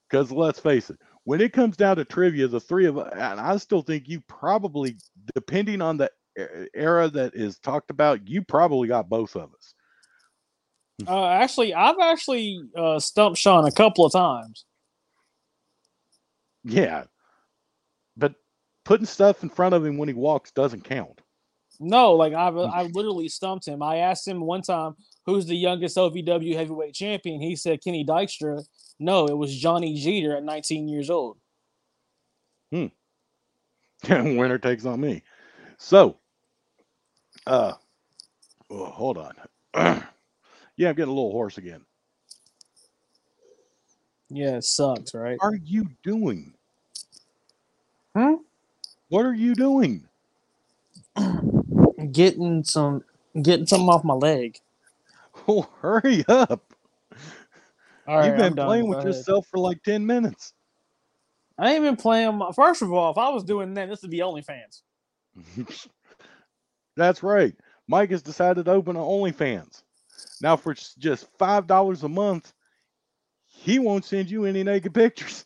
Because 0.09 0.31
let's 0.31 0.61
face 0.61 0.91
it, 0.91 0.99
when 1.27 1.41
it 1.41 1.53
comes 1.53 1.77
down 1.77 1.97
to 1.97 2.05
trivia, 2.05 2.47
the 2.47 2.61
three 2.61 2.87
of 2.87 2.97
us, 2.99 3.13
and 3.13 3.41
I 3.41 3.57
still 3.57 3.83
think 3.83 4.09
you 4.09 4.21
probably, 4.29 4.97
depending 5.35 5.83
on 5.83 5.97
the 5.97 6.09
era 6.73 7.09
that 7.09 7.35
is 7.35 7.59
talked 7.59 7.91
about, 7.91 8.29
you 8.29 8.43
probably 8.43 8.87
got 8.87 9.09
both 9.09 9.35
of 9.35 9.51
us. 9.53 9.75
Uh, 11.05 11.27
actually, 11.27 11.75
I've 11.75 11.99
actually 12.01 12.61
uh, 12.77 13.01
stumped 13.01 13.39
Sean 13.39 13.67
a 13.67 13.73
couple 13.73 14.07
of 14.07 14.13
times. 14.13 14.67
Yeah. 16.63 17.05
But 18.17 18.35
putting 18.85 19.07
stuff 19.07 19.43
in 19.43 19.49
front 19.49 19.75
of 19.75 19.85
him 19.85 19.99
when 19.99 20.09
he 20.09 20.15
walks 20.15 20.53
doesn't 20.53 20.85
count. 20.85 21.23
No, 21.79 22.15
like 22.15 22.33
I've 22.33 22.57
I 22.57 22.85
literally 22.93 23.29
stumped 23.29 23.67
him. 23.67 23.83
I 23.83 23.99
asked 23.99 24.27
him 24.27 24.41
one 24.41 24.63
time, 24.63 24.97
"Who's 25.27 25.47
the 25.47 25.57
youngest 25.57 25.97
OVW 25.97 26.55
heavyweight 26.55 26.95
champion?" 26.95 27.41
He 27.41 27.57
said 27.57 27.83
Kenny 27.83 28.05
Dykstra. 28.05 28.65
No, 28.99 29.27
it 29.27 29.37
was 29.37 29.55
Johnny 29.55 29.95
Jeter 29.95 30.37
at 30.37 30.45
19 30.45 30.89
years 30.89 31.11
old. 31.11 31.37
Hmm. 32.73 32.87
Winner 34.09 34.59
takes 34.59 34.87
on 34.87 35.01
me. 35.01 35.23
So, 35.79 36.17
uh, 37.47 37.75
oh, 38.71 38.85
hold 38.87 39.19
on. 39.19 39.35
yeah, 39.75 40.89
I'm 40.89 40.95
getting 40.95 41.03
a 41.05 41.15
little 41.15 41.33
hoarse 41.33 41.59
again. 41.59 41.85
Yeah, 44.29 44.57
it 44.57 44.65
sucks, 44.65 45.15
right? 45.15 45.37
What 45.39 45.49
are 45.49 45.61
you 45.63 45.87
doing? 46.03 46.55
Huh? 48.17 48.39
What 49.09 49.25
are 49.25 49.35
you 49.35 49.55
doing? 49.55 50.09
Getting 52.17 52.65
some, 52.65 53.05
getting 53.43 53.67
something 53.67 53.91
off 53.91 54.03
my 54.05 54.15
leg. 54.15 54.59
Oh, 55.49 55.69
hurry 55.83 56.25
up. 56.29 56.73
All 58.07 58.17
right, 58.17 58.27
You've 58.27 58.39
been 58.39 58.59
I'm 58.59 58.67
playing 58.67 58.89
with 58.89 59.01
ahead. 59.01 59.09
yourself 59.09 59.47
for 59.51 59.59
like 59.59 59.83
10 59.83 60.07
minutes. 60.07 60.55
I 61.59 61.75
ain't 61.75 61.83
been 61.85 61.97
playing. 61.97 62.37
My, 62.39 62.53
first 62.53 62.81
of 62.81 62.91
all, 62.91 63.11
if 63.13 63.19
I 63.19 63.29
was 63.29 63.45
doing 63.45 63.75
that, 63.75 63.91
this 63.91 64.01
would 64.01 64.11
be 64.11 64.21
OnlyFans. 64.21 64.81
That's 66.97 67.23
right. 67.23 67.55
Mike 67.87 68.11
has 68.13 68.23
decided 68.23 68.65
to 68.65 68.71
open 68.71 68.97
an 68.97 69.03
OnlyFans. 69.03 69.83
Now, 70.41 70.57
for 70.57 70.73
just 70.73 71.27
$5 71.39 72.03
a 72.03 72.09
month, 72.09 72.55
he 73.45 73.79
won't 73.79 74.07
send 74.07 74.31
you 74.31 74.47
any 74.47 74.65
naked 74.65 74.95
pictures. 74.95 75.45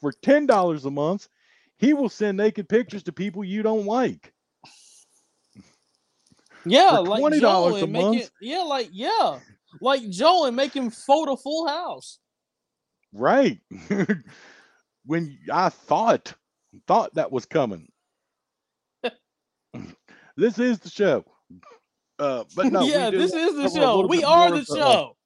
For 0.00 0.12
$10 0.12 0.84
a 0.84 0.90
month, 0.92 1.28
he 1.76 1.92
will 1.92 2.08
send 2.08 2.38
naked 2.38 2.68
pictures 2.68 3.02
to 3.02 3.12
people 3.12 3.42
you 3.42 3.64
don't 3.64 3.84
like. 3.84 4.32
Yeah, 6.64 6.98
like 6.98 7.22
$20 7.22 7.40
Joel 7.40 7.76
a 7.76 7.86
month? 7.86 8.16
it. 8.22 8.30
Yeah, 8.40 8.62
like 8.62 8.88
yeah, 8.92 9.38
like 9.80 10.08
Joel 10.10 10.46
and 10.46 10.56
make 10.56 10.74
him 10.74 10.90
photo 10.90 11.36
Full 11.36 11.66
House. 11.68 12.18
Right. 13.12 13.58
when 15.06 15.38
I 15.52 15.68
thought 15.68 16.34
thought 16.86 17.14
that 17.14 17.32
was 17.32 17.46
coming. 17.46 17.90
this 20.36 20.58
is 20.58 20.78
the 20.78 20.90
show. 20.90 21.24
Uh, 22.18 22.44
but 22.54 22.66
no, 22.66 22.82
yeah, 22.82 23.10
this 23.10 23.32
is 23.32 23.56
the 23.56 23.70
show. 23.70 24.06
We 24.06 24.22
are 24.22 24.50
the 24.50 24.66
uh, 24.70 24.76
show. 24.76 25.16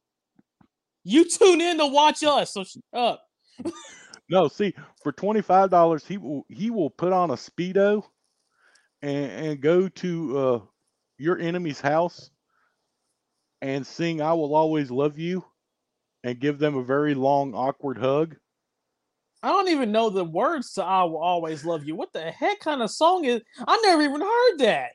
You 1.02 1.28
tune 1.28 1.60
in 1.60 1.78
to 1.78 1.86
watch 1.86 2.22
us. 2.22 2.54
So 2.54 2.64
shut 2.64 2.82
up. 2.92 3.22
No, 4.30 4.48
see, 4.48 4.74
for 5.02 5.12
twenty 5.12 5.42
five 5.42 5.68
dollars, 5.68 6.06
he 6.06 6.16
will 6.16 6.46
he 6.48 6.70
will 6.70 6.88
put 6.88 7.12
on 7.12 7.30
a 7.30 7.34
speedo 7.34 8.02
and 9.02 9.30
and 9.30 9.60
go 9.60 9.86
to 9.86 10.38
uh, 10.38 10.60
your 11.24 11.38
enemy's 11.38 11.80
house 11.80 12.30
and 13.62 13.86
sing 13.86 14.20
"I 14.20 14.32
Will 14.34 14.54
Always 14.54 14.90
Love 14.90 15.18
You" 15.18 15.44
and 16.22 16.38
give 16.38 16.58
them 16.58 16.76
a 16.76 16.84
very 16.84 17.14
long, 17.14 17.54
awkward 17.54 17.98
hug. 17.98 18.36
I 19.42 19.48
don't 19.48 19.68
even 19.68 19.90
know 19.92 20.10
the 20.10 20.24
words 20.24 20.72
to 20.74 20.84
"I 20.84 21.02
Will 21.04 21.18
Always 21.18 21.64
Love 21.64 21.84
You." 21.84 21.96
What 21.96 22.12
the 22.12 22.30
heck 22.30 22.60
kind 22.60 22.82
of 22.82 22.90
song 22.90 23.24
is? 23.24 23.42
I 23.66 23.80
never 23.84 24.02
even 24.02 24.20
heard 24.20 24.58
that. 24.58 24.92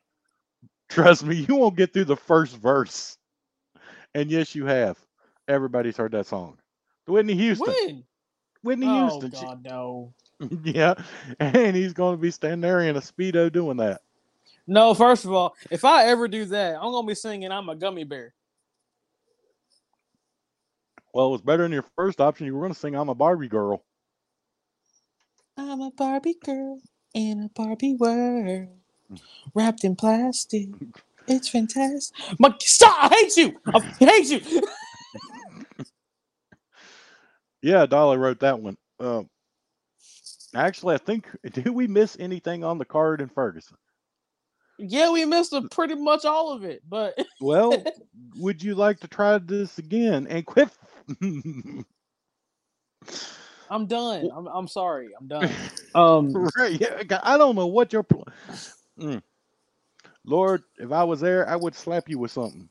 Trust 0.90 1.24
me, 1.24 1.46
you 1.48 1.56
won't 1.56 1.78
get 1.78 1.94
through 1.94 2.06
the 2.06 2.16
first 2.18 2.56
verse. 2.58 3.18
And 4.16 4.32
yes, 4.32 4.56
you 4.56 4.66
have. 4.66 4.98
Everybody's 5.48 5.98
heard 5.98 6.12
that 6.14 6.26
song. 6.26 6.58
Whitney 7.08 7.36
Houston. 7.36 7.68
When? 7.68 8.04
Whitney 8.64 8.88
Oh 8.88 9.22
Houston. 9.22 9.32
she- 9.32 9.46
God, 9.46 9.64
no. 9.64 10.14
yeah, 10.64 10.94
and 11.40 11.76
he's 11.76 11.94
going 11.94 12.16
to 12.16 12.22
be 12.22 12.32
standing 12.32 12.62
there 12.62 12.80
in 12.82 12.96
a 12.96 13.02
speedo 13.02 13.52
doing 13.52 13.78
that. 13.78 14.02
No, 14.70 14.94
first 14.94 15.26
of 15.26 15.34
all, 15.34 15.56
if 15.72 15.84
I 15.84 16.06
ever 16.06 16.28
do 16.28 16.46
that, 16.46 16.76
I'm 16.76 16.92
gonna 16.92 17.08
be 17.08 17.16
singing 17.16 17.52
"I'm 17.52 17.70
a 17.70 17.76
Gummy 17.76 18.04
Bear." 18.04 18.36
Well, 21.14 21.28
it 21.30 21.32
was 21.32 21.42
better 21.42 21.64
than 21.64 21.72
your 21.72 21.86
first 21.96 22.22
option. 22.22 22.46
You 22.46 22.54
were 22.54 22.62
going 22.62 22.74
to 22.74 22.80
sing 22.80 22.96
"I'm 22.96 23.10
a 23.10 23.16
Barbie 23.16 23.48
girl." 23.50 23.84
I'm 25.58 25.82
a 25.82 25.92
Barbie 25.92 26.38
girl 26.44 26.82
in 27.16 27.44
a 27.44 27.50
Barbie 27.50 27.96
world, 27.96 28.70
wrapped 29.54 29.84
in 29.84 29.96
plastic. 29.96 30.70
It's 31.28 31.50
fantastic. 31.50 32.18
My, 32.40 32.56
stop! 32.60 32.98
I 33.12 33.16
hate 33.16 33.38
you. 33.38 33.60
I 33.68 33.80
hate 34.00 34.26
you. 34.30 34.64
Yeah, 37.62 37.86
Dolly 37.86 38.18
wrote 38.18 38.40
that 38.42 38.60
one. 38.60 38.78
Uh, 39.00 39.24
actually, 40.56 40.96
I 40.96 41.00
think 41.00 41.28
did 41.52 41.70
we 41.70 41.88
miss 41.88 42.18
anything 42.20 42.64
on 42.64 42.78
the 42.78 42.86
card 42.86 43.22
in 43.22 43.30
Ferguson? 43.30 43.78
Yeah, 44.80 45.12
we 45.12 45.26
missed 45.26 45.54
a, 45.54 45.62
pretty 45.70 45.96
much 45.96 46.26
all 46.26 46.52
of 46.52 46.64
it, 46.64 46.82
but 46.88 47.18
Well, 47.42 47.84
would 48.38 48.64
you 48.64 48.76
like 48.76 49.00
to 49.02 49.08
try 49.08 49.38
this 49.38 49.78
again 49.78 50.26
and 50.28 50.46
quit? 50.46 50.70
I'm 53.70 53.86
done. 53.86 54.30
I'm, 54.36 54.48
I'm 54.48 54.68
sorry. 54.68 55.10
I'm 55.20 55.28
done. 55.28 55.50
Um, 55.96 56.32
right? 56.56 56.80
Yeah, 56.80 57.02
I 57.24 57.36
don't 57.36 57.56
know 57.56 57.66
what 57.68 57.92
your. 57.94 58.04
pl- 58.04 58.28
Mm. 59.00 59.24
Lord, 60.26 60.62
if 60.78 60.92
I 60.92 61.04
was 61.04 61.20
there, 61.20 61.48
I 61.50 61.56
would 61.56 61.74
slap 61.74 62.08
you 62.10 62.20
with 62.20 62.32
something. 62.32 62.70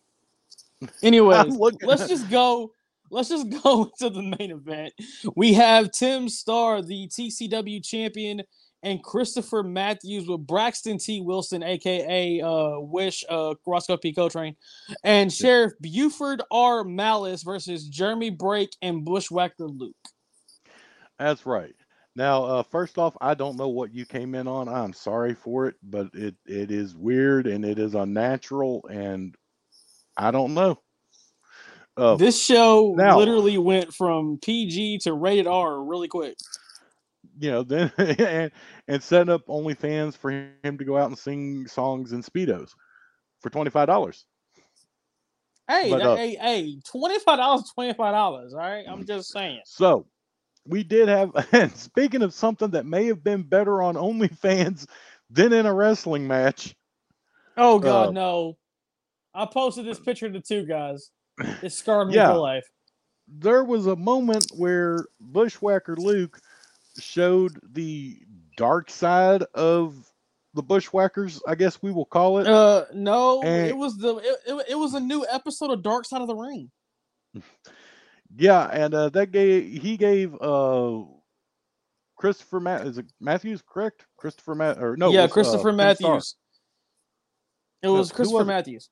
Anyway, 1.03 1.43
let's 1.83 2.03
at- 2.03 2.09
just 2.09 2.31
go. 2.31 2.71
Let's 3.11 3.29
just 3.31 3.49
go 3.65 3.91
to 3.99 4.09
the 4.11 4.23
main 4.39 4.53
event. 4.53 4.93
We 5.35 5.53
have 5.55 5.91
Tim 5.91 6.29
Starr, 6.29 6.83
the 6.83 7.09
TCW 7.09 7.85
champion, 7.85 8.43
and 8.83 9.03
Christopher 9.03 9.63
Matthews 9.63 10.29
with 10.29 10.47
Braxton 10.47 10.99
T. 10.99 11.21
Wilson, 11.21 11.63
aka 11.63 12.41
uh, 12.41 12.79
Wish 12.81 13.25
uh, 13.29 13.55
Rosco 13.67 13.97
P. 13.97 14.13
Coltrane, 14.13 14.57
and 15.05 15.33
Sheriff 15.33 15.73
Buford 15.81 16.43
R. 16.51 16.85
Malice 16.85 17.43
versus 17.43 17.89
Jeremy 17.89 18.31
Brake 18.31 18.75
and 18.83 19.05
Bushwhacker 19.05 19.67
Luke. 19.67 19.97
That's 21.19 21.45
right. 21.47 21.75
Now, 22.15 22.45
uh, 22.45 22.63
first 22.65 22.99
off, 22.99 23.17
I 23.21 23.35
don't 23.35 23.57
know 23.57 23.69
what 23.69 23.95
you 23.95 24.05
came 24.05 24.35
in 24.35 24.49
on. 24.49 24.69
I'm 24.69 24.93
sorry 24.93 25.35
for 25.35 25.67
it, 25.67 25.77
but 25.83 26.09
it, 26.15 26.35
it 26.47 26.71
is 26.73 26.97
weird 26.97 27.47
and 27.47 27.65
it 27.65 27.79
is 27.79 27.95
unnatural, 27.95 28.85
and 28.91 29.37
I 30.17 30.31
don't 30.33 30.55
know. 30.55 30.81
Uh, 31.97 32.17
This 32.17 32.41
show 32.41 32.95
now- 32.97 33.19
literally 33.19 33.59
went 33.59 33.93
from 33.95 34.39
PG 34.41 34.99
to 34.99 35.13
rated 35.13 35.47
R 35.47 35.83
really 35.83 36.09
quick. 36.09 36.37
You 37.39 37.51
know, 37.51 37.63
then 37.65 37.93
and, 37.99 38.51
and 38.89 39.03
setting 39.03 39.33
up 39.33 39.47
OnlyFans 39.47 40.17
for 40.17 40.31
him 40.31 40.79
to 40.79 40.85
go 40.85 40.97
out 40.97 41.09
and 41.09 41.19
sing 41.19 41.67
songs 41.67 42.13
in 42.13 42.23
speedos 42.23 42.71
for 43.41 43.51
twenty 43.51 43.71
five 43.71 43.87
dollars. 43.87 44.25
Hey, 45.69 45.91
But, 45.91 46.03
uh, 46.03 46.17
hey, 46.17 46.35
hey, 46.37 46.79
twenty 46.85 47.19
five 47.19 47.39
dollars, 47.39 47.71
twenty 47.75 47.93
five 47.93 48.15
dollars. 48.15 48.55
All 48.55 48.61
right, 48.61 48.85
I'm 48.89 49.05
just 49.05 49.31
saying. 49.33 49.61
So 49.65 50.07
we 50.67 50.83
did 50.83 51.09
have. 51.09 51.31
And 51.53 51.75
speaking 51.77 52.23
of 52.23 52.33
something 52.33 52.71
that 52.71 52.87
may 52.87 53.07
have 53.07 53.23
been 53.23 53.43
better 53.43 53.83
on 53.83 53.95
OnlyFans 53.97 54.87
than 55.31 55.53
in 55.53 55.67
a 55.67 55.75
wrestling 55.75 56.27
match, 56.27 56.75
Oh 57.57 57.79
God, 57.79 58.09
Uh, 58.09 58.13
no! 58.13 58.57
I 59.35 59.45
posted 59.47 59.85
this 59.85 60.01
picture 60.01 60.31
to 60.31 60.41
two 60.41 60.65
guys. 60.65 61.11
It 61.63 61.71
scarred 61.73 62.09
me 62.09 62.15
Yeah. 62.15 62.33
for 62.33 62.39
life. 62.39 62.67
there 63.29 63.63
was 63.63 63.87
a 63.87 63.95
moment 63.97 64.51
where 64.57 65.05
Bushwhacker 65.21 65.97
Luke 65.97 66.41
showed 66.99 67.59
the 67.73 68.19
dark 68.57 68.91
side 68.91 69.43
of 69.55 70.11
the 70.55 70.63
Bushwhackers. 70.63 71.41
I 71.47 71.55
guess 71.55 71.83
we 71.83 71.93
will 71.93 72.05
call 72.05 72.39
it. 72.39 72.47
Uh, 72.47 72.87
no, 72.95 73.43
And- 73.43 73.69
it 73.69 73.77
was 73.77 73.97
the 73.97 74.17
it, 74.17 74.37
it, 74.47 74.67
it 74.71 74.75
was 74.75 74.95
a 74.95 75.01
new 75.01 75.25
episode 75.31 75.71
of 75.71 75.83
Dark 75.83 76.05
Side 76.05 76.21
of 76.21 76.27
the 76.29 76.37
Ring. 76.37 76.71
Yeah, 78.37 78.69
and 78.71 78.93
uh, 78.95 79.09
that 79.11 79.33
gave 79.33 79.83
he 79.83 79.97
gave 79.97 80.35
uh 80.41 81.01
Christopher 82.17 82.61
Matt 82.61 82.87
is 82.87 82.99
it 82.99 83.07
Matthews 83.21 83.63
correct? 83.67 84.05
Christopher 84.19 84.55
Matt 84.55 84.79
or 84.83 84.97
no? 84.97 85.11
yeah, 85.11 85.23
was, 85.23 85.31
uh, 85.31 85.35
Christopher 85.35 85.61
Starr. 85.61 85.73
Matthews. 85.73 86.37
It 87.83 87.89
was 87.89 88.11
who 88.11 88.17
Christopher 88.17 88.39
was 88.39 88.45
it? 88.45 88.49
Matthews. 88.49 88.91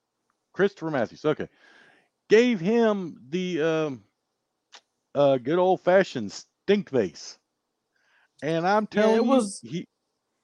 Christopher 0.54 0.90
Matthews. 0.90 1.24
Okay, 1.24 1.48
gave 2.30 2.60
him 2.60 3.20
the 3.28 3.62
um, 3.62 4.04
uh, 5.14 5.36
good 5.36 5.58
old 5.58 5.82
fashioned 5.82 6.32
stink 6.32 6.90
face, 6.90 7.36
and 8.42 8.66
I'm 8.66 8.88
Yeah, 8.92 9.00
telling 9.00 9.16
it 9.16 9.24
you, 9.24 9.28
was- 9.30 9.60
he 9.62 9.86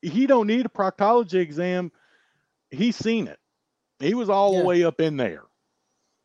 he 0.02 0.26
don't 0.26 0.46
need 0.48 0.66
a 0.66 0.68
proctology 0.68 1.34
exam. 1.40 1.92
He's 2.70 2.96
seen 2.96 3.28
it. 3.28 3.38
He 4.00 4.14
was 4.14 4.28
all 4.28 4.52
Yeah. 4.52 4.60
the 4.60 4.64
way 4.64 4.84
up 4.84 5.00
in 5.00 5.16
there. 5.16 5.44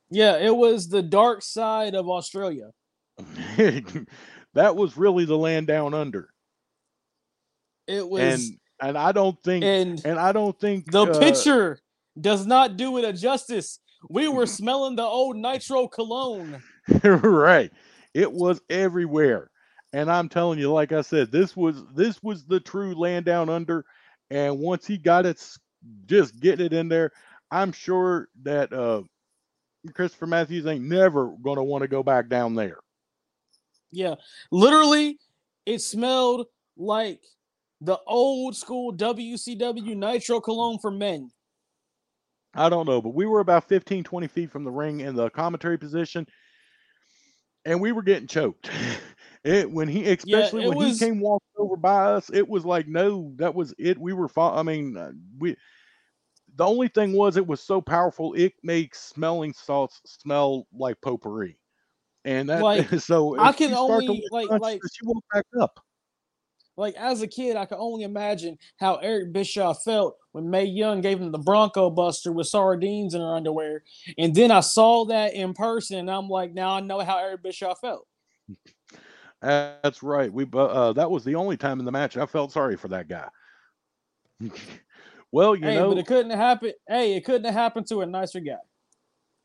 Yeah, 0.09 0.38
it 0.38 0.55
was 0.55 0.88
the 0.89 1.03
dark 1.03 1.43
side 1.43 1.93
of 1.93 2.09
Australia. 2.09 2.72
that 4.53 4.76
was 4.76 4.97
really 4.97 5.26
the 5.26 5.38
land 5.38 5.68
down 5.68 5.93
under. 5.93 6.30
It 7.88 8.07
was 8.07 8.22
And 8.22 8.59
and 8.82 8.97
I 8.97 9.11
don't 9.11 9.41
think 9.43 9.63
and, 9.63 10.01
and 10.05 10.20
I 10.20 10.32
don't 10.32 10.57
think 10.59 10.91
the 10.91 11.05
uh, 11.05 11.20
picture 11.20 11.80
does 12.20 12.45
not 12.45 12.78
do 12.78 12.97
it 12.97 13.05
a 13.05 13.13
justice. 13.13 13.80
We 14.09 14.28
were 14.28 14.45
smelling 14.45 14.95
the 14.95 15.03
old 15.03 15.36
nitro 15.36 15.88
cologne. 15.88 16.61
right. 17.03 17.72
It 18.13 18.32
was 18.32 18.61
everywhere. 18.70 19.49
And 19.93 20.11
I'm 20.11 20.29
telling 20.29 20.59
you, 20.59 20.71
like 20.71 20.91
I 20.91 21.01
said, 21.01 21.31
this 21.31 21.55
was 21.55 21.83
this 21.93 22.21
was 22.21 22.45
the 22.45 22.59
true 22.59 22.93
land 22.93 23.25
down 23.25 23.49
under. 23.49 23.85
And 24.29 24.59
once 24.59 24.85
he 24.85 24.97
got 24.97 25.25
it, 25.25 25.43
just 26.05 26.39
getting 26.39 26.65
it 26.65 26.73
in 26.73 26.89
there, 26.89 27.11
I'm 27.51 27.71
sure 27.71 28.27
that 28.43 28.73
uh 28.73 29.03
Christopher 29.93 30.27
Matthews 30.27 30.65
ain't 30.65 30.83
never 30.83 31.33
gonna 31.41 31.63
want 31.63 31.83
to 31.83 31.88
go 31.88 32.03
back 32.03 32.27
down 32.27 32.55
there. 32.55 32.77
Yeah, 33.91 34.15
literally, 34.51 35.17
it 35.65 35.81
smelled 35.81 36.47
like 36.75 37.21
the 37.81 37.97
old 38.05 38.55
school 38.55 38.93
WCW 38.93 39.95
nitro 39.95 40.41
cologne 40.41 40.79
for 40.79 40.91
men. 40.91 41.31
I 42.53 42.69
don't 42.69 42.88
know, 42.88 43.01
but 43.01 43.13
we 43.13 43.25
were 43.25 43.39
about 43.39 43.67
15, 43.67 44.03
20 44.03 44.27
feet 44.27 44.51
from 44.51 44.63
the 44.63 44.71
ring 44.71 45.01
in 45.01 45.15
the 45.15 45.29
commentary 45.29 45.77
position, 45.77 46.25
and 47.65 47.79
we 47.79 47.91
were 47.91 48.01
getting 48.01 48.27
choked. 48.27 48.69
It 49.47 49.71
when 49.71 49.87
he, 49.87 50.03
especially 50.03 50.65
it 50.65 50.67
when 50.69 50.77
was- 50.77 50.99
he 50.99 51.05
came 51.05 51.21
walking 51.21 51.47
over 51.57 51.77
by 51.77 52.05
us, 52.11 52.29
it 52.33 52.47
was 52.47 52.65
like, 52.65 52.87
no, 52.87 53.31
that 53.37 53.55
was 53.55 53.73
it. 53.77 53.97
We 53.97 54.11
were, 54.11 54.27
fine. 54.27 54.57
I 54.57 54.63
mean, 54.63 54.97
uh, 54.97 55.11
we. 55.39 55.55
The 56.55 56.65
only 56.65 56.87
thing 56.87 57.13
was, 57.13 57.37
it 57.37 57.45
was 57.45 57.61
so 57.61 57.79
powerful, 57.81 58.33
it 58.33 58.53
makes 58.63 58.99
smelling 58.99 59.53
salts 59.53 60.01
smell 60.05 60.67
like 60.73 60.99
potpourri, 61.01 61.57
and 62.25 62.49
that 62.49 62.61
Like, 62.63 62.89
so 62.99 63.39
I 63.39 63.53
can 63.53 63.73
only, 63.73 64.27
like- 64.31 64.49
like- 64.49 64.81
you 65.01 65.07
won't 65.07 65.23
back 65.33 65.45
up. 65.61 65.79
Like 66.75 66.95
as 66.95 67.21
a 67.21 67.27
kid, 67.27 67.55
I 67.55 67.65
could 67.65 67.79
only 67.79 68.03
imagine 68.03 68.57
how 68.79 68.97
Eric 68.97 69.33
Bischoff 69.33 69.83
felt 69.83 70.17
when 70.33 70.49
Mae 70.49 70.65
Young 70.65 71.01
gave 71.01 71.19
him 71.19 71.31
the 71.31 71.39
Bronco 71.39 71.89
Buster 71.89 72.31
with 72.31 72.47
sardines 72.47 73.13
in 73.15 73.21
her 73.21 73.35
underwear, 73.35 73.83
and 74.17 74.35
then 74.35 74.51
I 74.51 74.59
saw 74.59 75.05
that 75.05 75.33
in 75.35 75.53
person, 75.53 75.99
and 75.99 76.11
I'm 76.11 76.27
like, 76.27 76.53
now 76.53 76.71
I 76.75 76.81
know 76.81 76.99
how 76.99 77.17
Eric 77.17 77.43
Bischoff 77.43 77.79
felt. 77.79 78.05
That's 79.41 80.01
right. 80.01 80.31
We 80.31 80.45
uh, 80.53 80.93
that 80.93 81.09
was 81.09 81.23
the 81.23 81.35
only 81.35 81.57
time 81.57 81.79
in 81.79 81.85
the 81.85 81.91
match 81.91 82.17
I 82.17 82.25
felt 82.25 82.51
sorry 82.51 82.75
for 82.75 82.88
that 82.88 83.07
guy. 83.07 83.27
well, 85.31 85.55
you 85.55 85.65
hey, 85.65 85.75
know, 85.75 85.89
but 85.89 85.99
it 85.99 86.07
couldn't 86.07 86.31
have 86.31 86.39
happened. 86.39 86.73
Hey, 86.88 87.15
it 87.15 87.25
couldn't 87.25 87.45
have 87.45 87.53
happened 87.53 87.88
to 87.88 88.01
a 88.01 88.05
nicer 88.05 88.39
guy. 88.39 88.57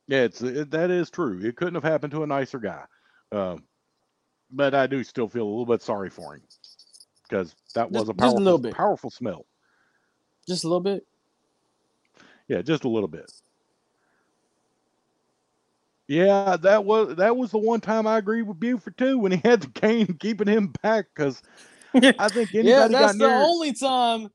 Yeah, 0.08 0.22
it's 0.22 0.42
it, 0.42 0.70
that 0.70 0.90
is 0.90 1.10
true. 1.10 1.40
It 1.42 1.56
couldn't 1.56 1.74
have 1.74 1.84
happened 1.84 2.12
to 2.12 2.22
a 2.22 2.26
nicer 2.26 2.58
guy. 2.58 2.84
Um, 3.30 3.64
but 4.50 4.74
I 4.74 4.86
do 4.86 5.02
still 5.04 5.28
feel 5.28 5.44
a 5.44 5.48
little 5.48 5.66
bit 5.66 5.82
sorry 5.82 6.10
for 6.10 6.34
him 6.34 6.42
because 7.28 7.54
that 7.74 7.90
was 7.90 8.02
Just- 8.02 8.08
a 8.08 8.12
a 8.12 8.14
powerful, 8.14 8.58
bit. 8.58 8.74
powerful 8.74 9.10
smell. 9.10 9.46
Just 10.46 10.64
a 10.64 10.68
little 10.68 10.80
bit. 10.80 11.06
Yeah, 12.48 12.62
just 12.62 12.84
a 12.84 12.88
little 12.88 13.08
bit. 13.08 13.30
Yeah, 16.12 16.58
that 16.60 16.84
was 16.84 17.16
that 17.16 17.34
was 17.38 17.52
the 17.52 17.58
one 17.58 17.80
time 17.80 18.06
I 18.06 18.18
agreed 18.18 18.42
with 18.42 18.60
Buford 18.60 18.98
too 18.98 19.18
when 19.18 19.32
he 19.32 19.40
had 19.42 19.62
the 19.62 19.68
cane 19.68 20.14
keeping 20.20 20.46
him 20.46 20.70
back 20.82 21.06
because 21.14 21.40
I 21.94 22.28
think 22.28 22.50
anybody 22.54 22.68
yeah, 22.68 22.86
that's 22.88 23.16
the 23.16 23.28
near. 23.28 23.36
only 23.36 23.72
time 23.72 24.28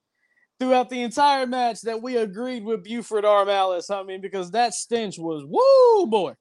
throughout 0.60 0.90
the 0.90 1.04
entire 1.04 1.46
match 1.46 1.82
that 1.82 2.02
we 2.02 2.18
agreed 2.18 2.64
with 2.66 2.84
Buford 2.84 3.26
R. 3.26 3.46
Malice. 3.46 3.92
I 3.92 4.02
mean, 4.02 4.22
because 4.22 4.50
that 4.52 4.74
stench 4.74 5.20
was 5.20 5.44
woo 5.48 6.08
boy. 6.10 6.34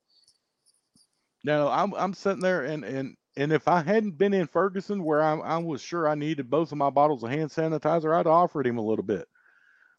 No, 1.44 1.68
I'm 1.68 1.92
I'm 1.94 2.14
sitting 2.14 2.40
there 2.40 2.62
and 2.64 2.82
and 2.82 3.14
and 3.36 3.52
if 3.52 3.68
I 3.68 3.82
hadn't 3.82 4.16
been 4.16 4.32
in 4.32 4.46
Ferguson 4.46 5.04
where 5.04 5.22
I 5.22 5.34
I 5.36 5.58
was 5.58 5.82
sure 5.82 6.08
I 6.08 6.14
needed 6.14 6.48
both 6.48 6.72
of 6.72 6.78
my 6.78 6.88
bottles 6.88 7.22
of 7.22 7.30
hand 7.30 7.50
sanitizer, 7.50 8.18
I'd 8.18 8.26
offered 8.26 8.66
him 8.66 8.78
a 8.78 8.82
little 8.82 9.04
bit. 9.04 9.26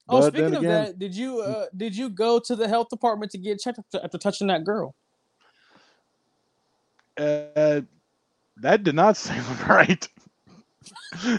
Oh, 0.09 0.21
But 0.21 0.33
speaking 0.33 0.55
of 0.55 0.63
again- 0.63 0.85
that, 0.85 0.97
did 0.97 1.15
you 1.15 1.41
uh, 1.41 1.67
did 1.77 1.95
you 1.95 2.09
go 2.09 2.39
to 2.39 2.55
the 2.55 2.67
health 2.67 2.87
department 2.89 3.31
to 3.33 3.37
get 3.37 3.59
checked 3.59 3.77
after, 3.77 4.03
after 4.03 4.17
touching 4.17 4.47
that 4.47 4.63
girl? 4.63 4.95
Uh, 7.17 7.81
that 8.57 8.83
did 8.83 8.95
not 8.95 9.17
sound 9.17 9.67
right. 9.69 10.07
he 11.21 11.37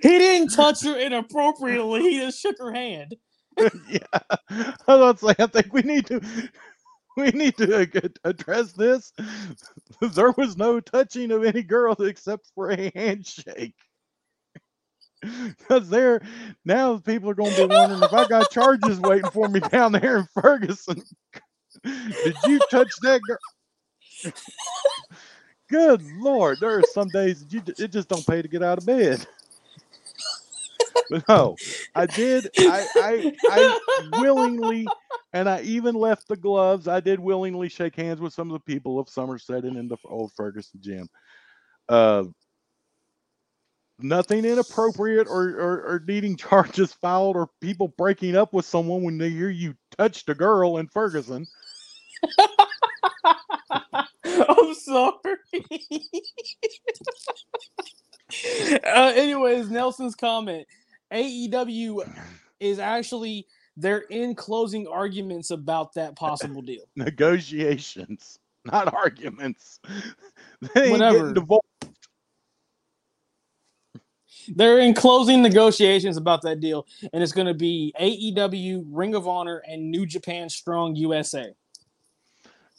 didn't 0.00 0.48
touch 0.50 0.84
her 0.84 0.98
inappropriately. 0.98 2.02
He 2.02 2.20
just 2.20 2.40
shook 2.40 2.56
her 2.58 2.72
hand. 2.72 3.16
yeah, 3.88 3.98
I 4.86 4.96
was 4.96 5.22
like, 5.22 5.40
I 5.40 5.46
think 5.46 5.72
we 5.72 5.82
need 5.82 6.06
to, 6.06 6.20
we 7.16 7.30
need 7.30 7.56
to 7.58 7.88
address 8.24 8.72
this. 8.72 9.12
There 10.14 10.32
was 10.38 10.56
no 10.56 10.80
touching 10.80 11.30
of 11.30 11.44
any 11.44 11.62
girl 11.62 11.92
except 11.92 12.50
for 12.54 12.70
a 12.70 12.90
handshake. 12.94 13.74
Because 15.20 15.90
there, 15.90 16.22
now 16.64 16.96
people 16.96 17.28
are 17.28 17.34
going 17.34 17.54
to 17.54 17.68
be 17.68 17.74
wondering 17.74 18.02
if 18.02 18.14
I 18.14 18.26
got 18.26 18.50
charges 18.50 18.98
waiting 18.98 19.30
for 19.30 19.46
me 19.48 19.60
down 19.60 19.92
there 19.92 20.16
in 20.16 20.26
Ferguson. 20.32 21.02
Did 21.84 22.36
you 22.46 22.60
touch 22.70 22.90
that 23.02 23.20
girl? 23.26 24.32
Good 25.68 26.02
lord, 26.02 26.60
there 26.60 26.76
are 26.78 26.82
some 26.82 27.08
days 27.10 27.44
you 27.48 27.62
it 27.78 27.88
just 27.92 28.08
don't 28.08 28.26
pay 28.26 28.42
to 28.42 28.48
get 28.48 28.62
out 28.62 28.78
of 28.78 28.86
bed. 28.86 29.26
But 31.10 31.28
no, 31.28 31.56
I 31.96 32.06
did. 32.06 32.50
I, 32.56 32.86
I 32.94 33.32
I 33.48 33.74
willingly, 34.16 34.86
and 35.32 35.48
I 35.48 35.60
even 35.62 35.96
left 35.96 36.28
the 36.28 36.36
gloves. 36.36 36.86
I 36.86 37.00
did 37.00 37.18
willingly 37.18 37.68
shake 37.68 37.96
hands 37.96 38.20
with 38.20 38.32
some 38.32 38.48
of 38.48 38.52
the 38.52 38.72
people 38.72 39.00
of 39.00 39.08
Somerset 39.08 39.64
and 39.64 39.76
in 39.76 39.88
the 39.88 39.96
old 40.04 40.30
Ferguson 40.36 40.78
gym. 40.80 41.08
Uh, 41.88 42.26
nothing 43.98 44.44
inappropriate 44.44 45.26
or, 45.28 45.48
or 45.50 45.82
or 45.82 46.02
needing 46.06 46.36
charges 46.36 46.92
filed 46.92 47.34
or 47.36 47.48
people 47.60 47.88
breaking 47.98 48.36
up 48.36 48.52
with 48.52 48.64
someone 48.64 49.02
when 49.02 49.18
they 49.18 49.30
hear 49.30 49.50
you 49.50 49.74
touched 49.98 50.28
a 50.28 50.34
girl 50.34 50.78
in 50.78 50.86
Ferguson. 50.86 51.46
I'm 54.24 54.74
sorry. 54.74 55.14
uh, 58.84 59.12
anyways, 59.14 59.70
Nelson's 59.70 60.14
comment: 60.14 60.66
AEW 61.12 62.08
is 62.60 62.78
actually 62.78 63.46
they're 63.76 64.04
in 64.10 64.34
closing 64.34 64.86
arguments 64.86 65.50
about 65.50 65.94
that 65.94 66.16
possible 66.16 66.62
deal. 66.62 66.84
Negotiations, 66.96 68.38
not 68.64 68.92
arguments. 68.92 69.80
They 70.74 70.90
Whatever. 70.90 71.32
divorced. 71.32 71.64
They're 74.48 74.78
in 74.80 74.92
closing 74.92 75.40
negotiations 75.40 76.18
about 76.18 76.42
that 76.42 76.60
deal, 76.60 76.86
and 77.14 77.22
it's 77.22 77.32
going 77.32 77.46
to 77.46 77.54
be 77.54 77.94
AEW, 77.98 78.84
Ring 78.88 79.14
of 79.14 79.26
Honor, 79.26 79.62
and 79.66 79.90
New 79.90 80.04
Japan 80.04 80.50
Strong 80.50 80.96
USA. 80.96 81.54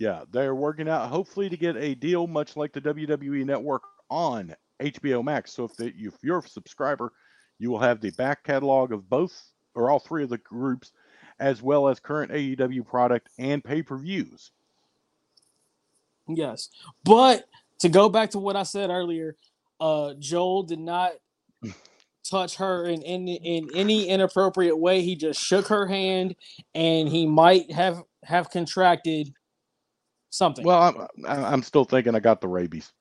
Yeah, 0.01 0.23
they're 0.31 0.55
working 0.55 0.89
out 0.89 1.09
hopefully 1.09 1.47
to 1.47 1.55
get 1.55 1.77
a 1.77 1.93
deal 1.93 2.25
much 2.25 2.57
like 2.57 2.73
the 2.73 2.81
WWE 2.81 3.45
network 3.45 3.83
on 4.09 4.55
HBO 4.81 5.23
Max. 5.23 5.53
So 5.53 5.65
if, 5.65 5.75
the, 5.75 5.93
if 5.95 6.15
you're 6.23 6.39
a 6.39 6.41
subscriber, 6.41 7.13
you 7.59 7.69
will 7.69 7.77
have 7.77 8.01
the 8.01 8.09
back 8.09 8.43
catalog 8.43 8.93
of 8.93 9.07
both 9.07 9.51
or 9.75 9.91
all 9.91 9.99
three 9.99 10.23
of 10.23 10.29
the 10.29 10.39
groups, 10.39 10.91
as 11.39 11.61
well 11.61 11.87
as 11.87 11.99
current 11.99 12.31
AEW 12.31 12.83
product 12.83 13.29
and 13.37 13.63
pay 13.63 13.83
per 13.83 13.95
views. 13.95 14.49
Yes, 16.27 16.69
but 17.03 17.45
to 17.77 17.87
go 17.87 18.09
back 18.09 18.31
to 18.31 18.39
what 18.39 18.55
I 18.55 18.63
said 18.63 18.89
earlier, 18.89 19.35
uh, 19.79 20.15
Joel 20.17 20.63
did 20.63 20.79
not 20.79 21.11
touch 22.27 22.55
her 22.55 22.87
in, 22.87 23.03
in 23.03 23.27
in 23.27 23.69
any 23.75 24.07
inappropriate 24.07 24.79
way. 24.79 25.03
He 25.03 25.15
just 25.15 25.39
shook 25.39 25.67
her 25.67 25.85
hand, 25.85 26.35
and 26.73 27.07
he 27.07 27.27
might 27.27 27.71
have 27.71 28.01
have 28.23 28.49
contracted 28.49 29.31
something. 30.31 30.65
Well, 30.65 30.81
I'm, 30.81 31.25
I- 31.27 31.53
I'm 31.53 31.61
still 31.61 31.85
thinking 31.85 32.15
I 32.15 32.19
got 32.19 32.41
the 32.41 32.47
rabies, 32.47 32.91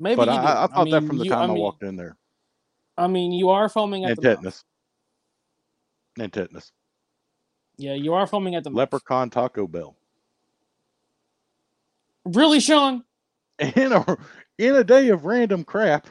Maybe 0.00 0.16
but 0.16 0.28
you 0.28 0.34
I. 0.34 0.64
I 0.64 0.66
thought 0.68 0.88
that 0.90 1.00
mean, 1.02 1.06
from 1.08 1.18
the 1.18 1.24
you- 1.24 1.30
time 1.30 1.50
I, 1.50 1.52
mean, 1.54 1.58
walked 1.62 1.82
in 1.82 1.96
there. 1.96 2.16
I 2.96 3.06
mean, 3.06 3.30
you 3.32 3.50
are 3.50 3.68
foaming 3.68 4.04
at 4.04 4.12
And 4.12 4.16
the 4.18 4.22
mouth. 4.22 4.36
tetanus. 4.38 4.64
And 6.18 6.32
tetanus. 6.32 6.72
Yeah, 7.76 7.94
you 7.94 8.14
are 8.14 8.26
foaming 8.26 8.54
at 8.56 8.64
the 8.64 8.70
mouth. 8.70 8.78
Leprechaun 8.78 9.30
Taco 9.30 9.66
Bell. 9.68 9.94
Really, 12.24 12.60
Sean? 12.60 13.04
in 13.58 13.92
a 13.92 14.16
in 14.58 14.74
a 14.76 14.84
day 14.84 15.08
of 15.10 15.24
random 15.24 15.64
crap, 15.64 16.06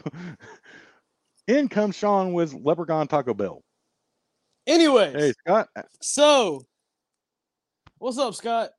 in 1.47 1.67
comes 1.67 1.95
Sean 1.95 2.33
with 2.33 2.53
Leprechaun 2.53 3.07
Taco 3.07 3.33
Bell. 3.33 3.63
Anyways, 4.65 5.13
Hey 5.15 5.31
Scott, 5.39 5.67
uh, 5.75 5.81
So, 6.01 6.61
what's 7.99 8.17
up, 8.17 8.33
Scott? 8.35 8.71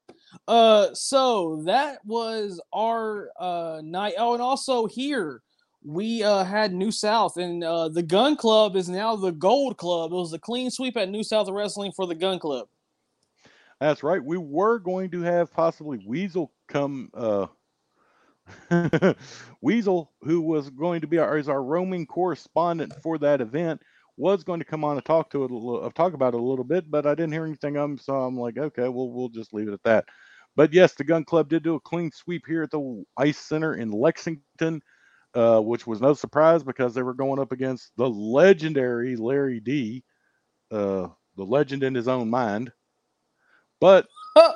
Uh, 0.47 0.93
so 0.95 1.63
that 1.65 1.99
was 2.05 2.61
our 2.73 3.31
uh 3.39 3.81
night. 3.83 4.15
Oh, 4.19 4.35
and 4.35 4.43
also 4.43 4.87
here 4.87 5.43
we 5.85 6.23
uh 6.23 6.45
had 6.45 6.73
New 6.73 6.91
South, 6.91 7.37
and 7.37 7.65
uh 7.65 7.89
the 7.89 8.03
Gun 8.03 8.37
Club 8.37 8.77
is 8.77 8.89
now 8.89 9.17
the 9.17 9.33
Gold 9.33 9.77
Club. 9.77 10.13
It 10.13 10.17
was 10.17 10.33
a 10.33 10.39
clean 10.39 10.71
sweep 10.71 10.97
at 10.97 11.09
New 11.09 11.23
South 11.23 11.49
Wrestling 11.49 11.93
for 11.93 12.07
the 12.07 12.15
Gun 12.15 12.39
Club. 12.39 12.69
That's 13.81 14.03
right. 14.03 14.23
We 14.23 14.39
were 14.39 14.79
going 14.79 15.11
to 15.13 15.23
have 15.23 15.53
possibly 15.53 16.01
Weasel 16.07 16.53
come. 16.69 17.11
Uh, 17.15 17.47
Weasel, 19.61 20.13
who 20.23 20.41
was 20.41 20.71
going 20.71 21.01
to 21.03 21.07
be 21.07 21.19
our 21.19 21.39
is 21.39 21.49
our 21.49 21.63
roaming 21.63 22.07
correspondent 22.07 22.95
for 23.03 23.19
that 23.19 23.41
event, 23.41 23.83
was 24.19 24.45
going 24.45 24.61
to 24.61 24.67
come 24.67 24.85
on 24.85 24.97
and 24.97 25.07
talk 25.07 25.31
to 25.33 25.45
it, 25.45 25.53
little, 25.53 25.85
uh, 25.87 25.91
talk 25.91 26.15
about 26.15 26.35
it 26.35 26.41
a 26.41 26.45
little 26.45 26.65
bit, 26.65 26.91
but 26.91 27.07
I 27.07 27.15
didn't 27.17 27.33
hear 27.33 27.47
anything 27.47 27.79
of 27.79 27.85
him, 27.91 27.99
so 27.99 28.15
I'm 28.17 28.37
like, 28.39 28.59
okay, 28.59 28.89
well, 28.89 29.11
we'll 29.11 29.31
just 29.31 29.55
leave 29.55 29.69
it 29.69 29.75
at 29.75 29.85
that. 29.85 30.07
But 30.57 30.75
yes, 30.75 30.95
the 30.95 31.05
Gun 31.05 31.25
Club 31.25 31.49
did 31.51 31.65
do 31.65 31.77
a 31.77 31.81
clean 31.81 32.11
sweep 32.13 32.45
here 32.47 32.65
at 32.65 32.73
the 32.73 33.05
Ice 33.19 33.39
Center 33.39 33.77
in 33.77 33.93
Lexington, 33.93 34.83
uh, 35.35 35.61
which 35.61 35.87
was 35.87 36.01
no 36.03 36.15
surprise 36.15 36.65
because 36.65 36.95
they 36.95 37.03
were 37.03 37.15
going 37.15 37.41
up 37.41 37.53
against 37.53 37.93
the 37.97 38.11
legendary 38.11 39.17
Larry 39.17 39.61
D, 39.61 40.05
uh, 40.73 41.09
the 41.37 41.45
legend 41.45 41.85
in 41.85 41.95
his 41.95 42.09
own 42.09 42.31
mind. 42.31 42.73
But 43.81 44.07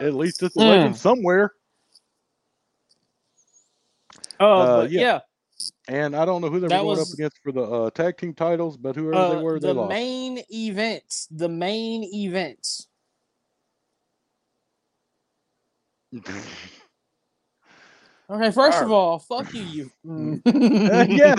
at 0.00 0.14
least 0.14 0.42
it's 0.42 0.56
a 0.56 0.62
legend 0.62 0.96
Mm. 0.96 0.98
somewhere. 0.98 1.52
Oh, 4.40 4.70
Uh, 4.70 4.86
yeah. 4.88 4.96
yeah, 4.96 5.20
And 5.88 6.16
I 6.16 6.24
don't 6.24 6.40
know 6.40 6.48
who 6.48 6.60
they 6.60 6.66
were 6.66 6.70
going 6.70 6.86
was- 6.86 7.12
up 7.12 7.14
against 7.14 7.38
for 7.42 7.52
the 7.52 7.62
uh, 7.62 7.90
tag 7.90 8.16
team 8.16 8.34
titles, 8.34 8.76
but 8.76 8.96
whoever 8.96 9.14
uh, 9.14 9.34
they 9.34 9.42
were, 9.42 9.60
they 9.60 9.72
lost. 9.72 9.88
the 9.88 9.94
main 9.94 10.42
events, 10.50 11.28
the 11.30 11.48
main 11.48 12.04
events. 12.04 12.88
Okay, 16.14 16.40
first 18.50 18.82
of 18.82 18.90
all, 18.90 19.18
fuck 19.18 19.52
you, 19.54 19.90
you. 20.02 20.02
Uh, 20.46 21.06
yeah, 21.08 21.34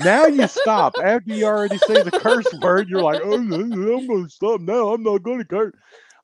now 0.00 0.26
you 0.26 0.46
stop 0.46 0.94
after 1.02 1.32
you 1.32 1.44
already 1.44 1.78
say 1.78 2.02
the 2.02 2.10
curse 2.10 2.46
word. 2.60 2.88
You're 2.88 3.02
like, 3.02 3.20
oh, 3.22 3.34
I'm 3.34 3.48
going 3.48 4.24
to 4.24 4.30
stop 4.30 4.60
now. 4.60 4.92
I'm 4.92 5.02
not 5.02 5.22
going 5.22 5.38
to 5.38 5.44
curse. 5.44 5.74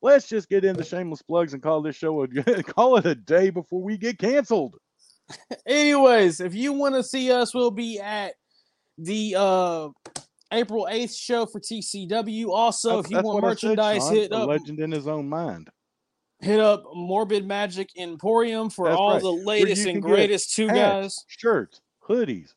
Let's 0.03 0.29
just 0.29 0.51
get 0.51 0.65
into 0.65 0.85
shameless 0.85 1.23
plugs 1.23 1.55
and 1.55 1.63
call 1.63 1.81
this 1.81 1.97
show 1.97 2.23
a 2.23 2.29
call 2.63 2.97
it 2.97 3.07
a 3.07 3.15
day 3.15 3.51
before 3.51 3.83
we 3.83 3.97
get 3.97 4.19
canceled. 4.19 4.77
Anyways, 5.67 6.41
if 6.41 6.55
you 6.55 6.73
want 6.73 6.95
to 6.95 7.03
see 7.03 7.33
us, 7.33 7.55
we'll 7.55 7.71
be 7.71 7.99
at 8.01 8.35
the 8.99 9.35
uh 9.39 9.89
April 10.53 10.87
8th 10.91 11.17
show 11.19 11.47
for 11.47 11.59
TCW. 11.61 12.49
Also, 12.51 13.03
That's- 13.03 13.07
if 13.07 13.11
you 13.11 13.23
want 13.23 13.43
said, 13.43 13.49
merchandise, 13.49 14.03
Sean, 14.05 14.15
hit 14.15 14.33
up 14.33 14.49
legend 14.49 14.79
in 14.81 14.93
his 14.93 15.09
own 15.09 15.29
mind. 15.29 15.71
hit 16.41 16.61
up 16.61 16.85
Morbid 16.95 17.47
Magic 17.47 17.89
Emporium 17.97 18.69
for 18.71 18.87
That's 18.89 18.99
all 18.99 19.13
right. 19.15 19.23
the 19.23 19.31
latest 19.31 19.87
and 19.87 20.03
greatest 20.03 20.55
two 20.55 20.69
Hats, 20.69 20.77
guys. 20.79 21.25
shirts, 21.27 21.81
hoodies, 22.07 22.53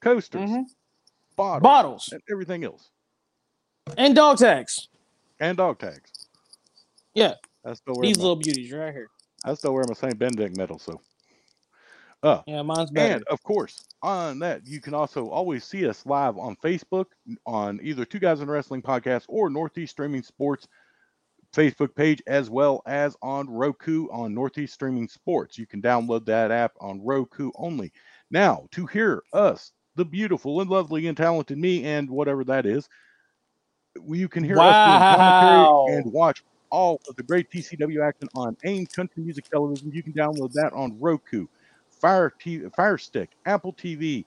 coasters, 0.00 0.50
Mhm. 0.50 0.64
bottles, 1.36 1.62
Bottles 1.62 2.08
and 2.12 2.22
everything 2.30 2.64
else, 2.64 2.90
and 3.96 4.14
dog 4.14 4.38
tags. 4.38 4.88
and 5.40 5.56
dog 5.56 5.78
tags. 5.78 6.28
Yeah, 7.14 7.34
I 7.64 7.74
still 7.74 7.94
wear 7.96 8.06
These 8.06 8.18
little 8.18 8.36
beauties 8.36 8.70
right 8.72 8.92
here. 8.92 9.10
I 9.44 9.54
still 9.54 9.72
wear 9.74 9.84
my 9.88 9.94
Saint 9.94 10.18
Benedict 10.18 10.56
medal. 10.56 10.78
So, 10.78 11.00
uh, 12.22 12.42
Yeah, 12.46 12.62
mine's 12.62 12.90
better. 12.90 13.14
And 13.16 13.24
of 13.24 13.42
course, 13.42 13.84
on 14.02 14.38
that, 14.40 14.66
you 14.66 14.80
can 14.80 14.94
also 14.94 15.28
always 15.28 15.64
see 15.64 15.88
us 15.88 16.04
live 16.06 16.38
on 16.38 16.56
Facebook 16.56 17.06
on 17.46 17.80
either 17.82 18.04
Two 18.04 18.18
Guys 18.18 18.40
in 18.40 18.50
Wrestling 18.50 18.82
Podcast 18.82 19.24
or 19.28 19.50
Northeast 19.50 19.92
Streaming 19.92 20.22
Sports 20.22 20.68
Facebook 21.54 21.94
page, 21.94 22.22
as 22.26 22.48
well 22.48 22.82
as 22.86 23.16
on 23.22 23.48
Roku 23.50 24.08
on 24.10 24.34
Northeast 24.34 24.74
Streaming 24.74 25.08
Sports. 25.08 25.58
You 25.58 25.66
can 25.66 25.82
download 25.82 26.24
that 26.26 26.50
app 26.50 26.72
on 26.80 27.04
Roku 27.04 27.50
only. 27.56 27.92
Now, 28.30 28.66
to 28.72 28.86
hear 28.86 29.22
us, 29.32 29.72
the 29.96 30.04
beautiful 30.04 30.60
and 30.62 30.70
lovely 30.70 31.06
and 31.08 31.16
talented 31.16 31.58
me, 31.58 31.84
and 31.84 32.08
whatever 32.08 32.44
that 32.44 32.64
is, 32.64 32.88
you 34.08 34.28
can 34.28 34.42
hear 34.42 34.58
us 34.58 34.72
Wow. 34.72 34.86
doing 34.86 35.18
commentary 35.18 35.96
and 35.96 36.12
watch 36.12 36.42
all 36.70 36.98
of 37.06 37.16
the 37.16 37.22
great 37.22 37.50
TCW 37.50 38.02
action 38.02 38.28
on 38.34 38.56
AIM 38.64 38.86
Country 38.86 39.22
Music 39.22 39.44
Television. 39.50 39.92
You 39.92 40.02
can 40.02 40.14
download 40.14 40.52
that 40.54 40.72
on 40.72 40.98
Roku, 40.98 41.46
Fire 42.02 42.34
T- 42.38 42.68
Fire 42.76 42.98
Stick, 42.98 43.30
Apple 43.46 43.72
TV, 43.72 44.26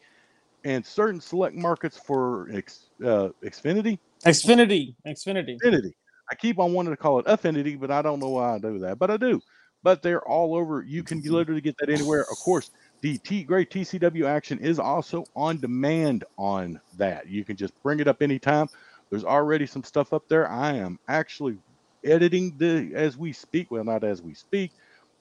and 0.64 0.84
certain 0.84 1.22
select 1.22 1.56
markets 1.56 1.98
for 1.98 2.50
X, 2.52 2.90
uh, 3.04 3.30
Xfinity. 3.44 4.00
Xfinity. 4.26 4.96
Xfinity. 5.06 5.58
Xfinity. 5.62 5.92
I 6.32 6.36
keep 6.36 6.58
on 6.58 6.74
wanting 6.74 6.94
to 6.94 6.98
call 6.98 7.20
it 7.20 7.26
Affinity, 7.28 7.76
but 7.76 7.92
I 7.92 8.02
don't 8.02 8.20
know 8.20 8.30
why 8.30 8.56
I 8.56 8.60
do 8.60 8.80
that, 8.80 8.98
but 8.98 9.12
I 9.12 9.18
do. 9.18 9.40
But 9.84 10.02
they're 10.02 10.28
all 10.28 10.56
over. 10.56 10.82
You 10.82 11.04
can 11.04 11.22
literally 11.26 11.62
get 11.62 11.76
that 11.80 11.90
anywhere. 11.90 12.22
Of 12.22 12.40
course, 12.40 12.72
the 13.02 13.20
T 13.20 13.44
great 13.44 13.70
TCW 13.70 14.26
action 14.26 14.58
is 14.58 14.80
also 14.80 15.26
on 15.36 15.60
demand 15.60 16.24
on 16.38 16.80
that. 16.98 17.28
You 17.28 17.46
can 17.46 17.58
just 17.58 17.74
bring 17.84 18.00
it 18.00 18.08
up 18.08 18.24
anytime. 18.24 18.68
There's 19.12 19.26
already 19.26 19.68
some 19.68 19.84
stuff 19.84 20.14
up 20.14 20.24
there. 20.30 20.50
I 20.50 20.74
am 20.74 20.98
actually 21.08 21.58
editing 22.04 22.58
the 22.58 22.92
as 22.96 23.18
we 23.18 23.34
speak. 23.34 23.70
Well, 23.70 23.84
not 23.84 24.04
as 24.04 24.24
we 24.24 24.34
speak, 24.34 24.72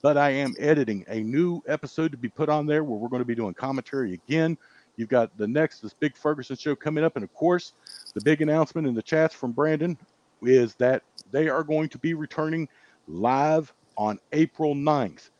but 0.05 0.18
I 0.18 0.32
am 0.32 0.55
editing 0.59 1.02
a 1.09 1.20
new 1.20 1.62
episode 1.66 2.12
to 2.12 2.18
be 2.18 2.28
put 2.28 2.50
on 2.50 2.66
there 2.66 2.84
where 2.84 2.98
we're 2.98 3.09
going 3.09 3.22
to 3.22 3.26
be 3.26 3.34
doing 3.34 3.55
commentary 3.55 4.12
again. 4.12 4.59
You've 4.98 5.09
got 5.09 5.34
the 5.38 5.48
next 5.48 5.80
this 5.80 5.94
big 5.94 6.14
Ferguson 6.14 6.57
show 6.57 6.76
coming 6.76 7.02
up, 7.02 7.16
and 7.16 7.24
of 7.24 7.32
course, 7.32 7.72
the 8.12 8.20
big 8.20 8.42
announcement 8.42 8.86
in 8.86 8.94
the 8.94 9.00
chats 9.00 9.34
from 9.34 9.52
Brandon 9.52 9.96
is 10.42 10.74
that 10.74 11.05
they 11.32 11.48
are 11.48 11.62
going 11.62 11.88
to 11.88 11.96
be 11.96 12.12
returning 12.12 12.68
live 13.09 13.72
on 13.96 14.18
April 14.34 14.74
9th. 14.74 15.30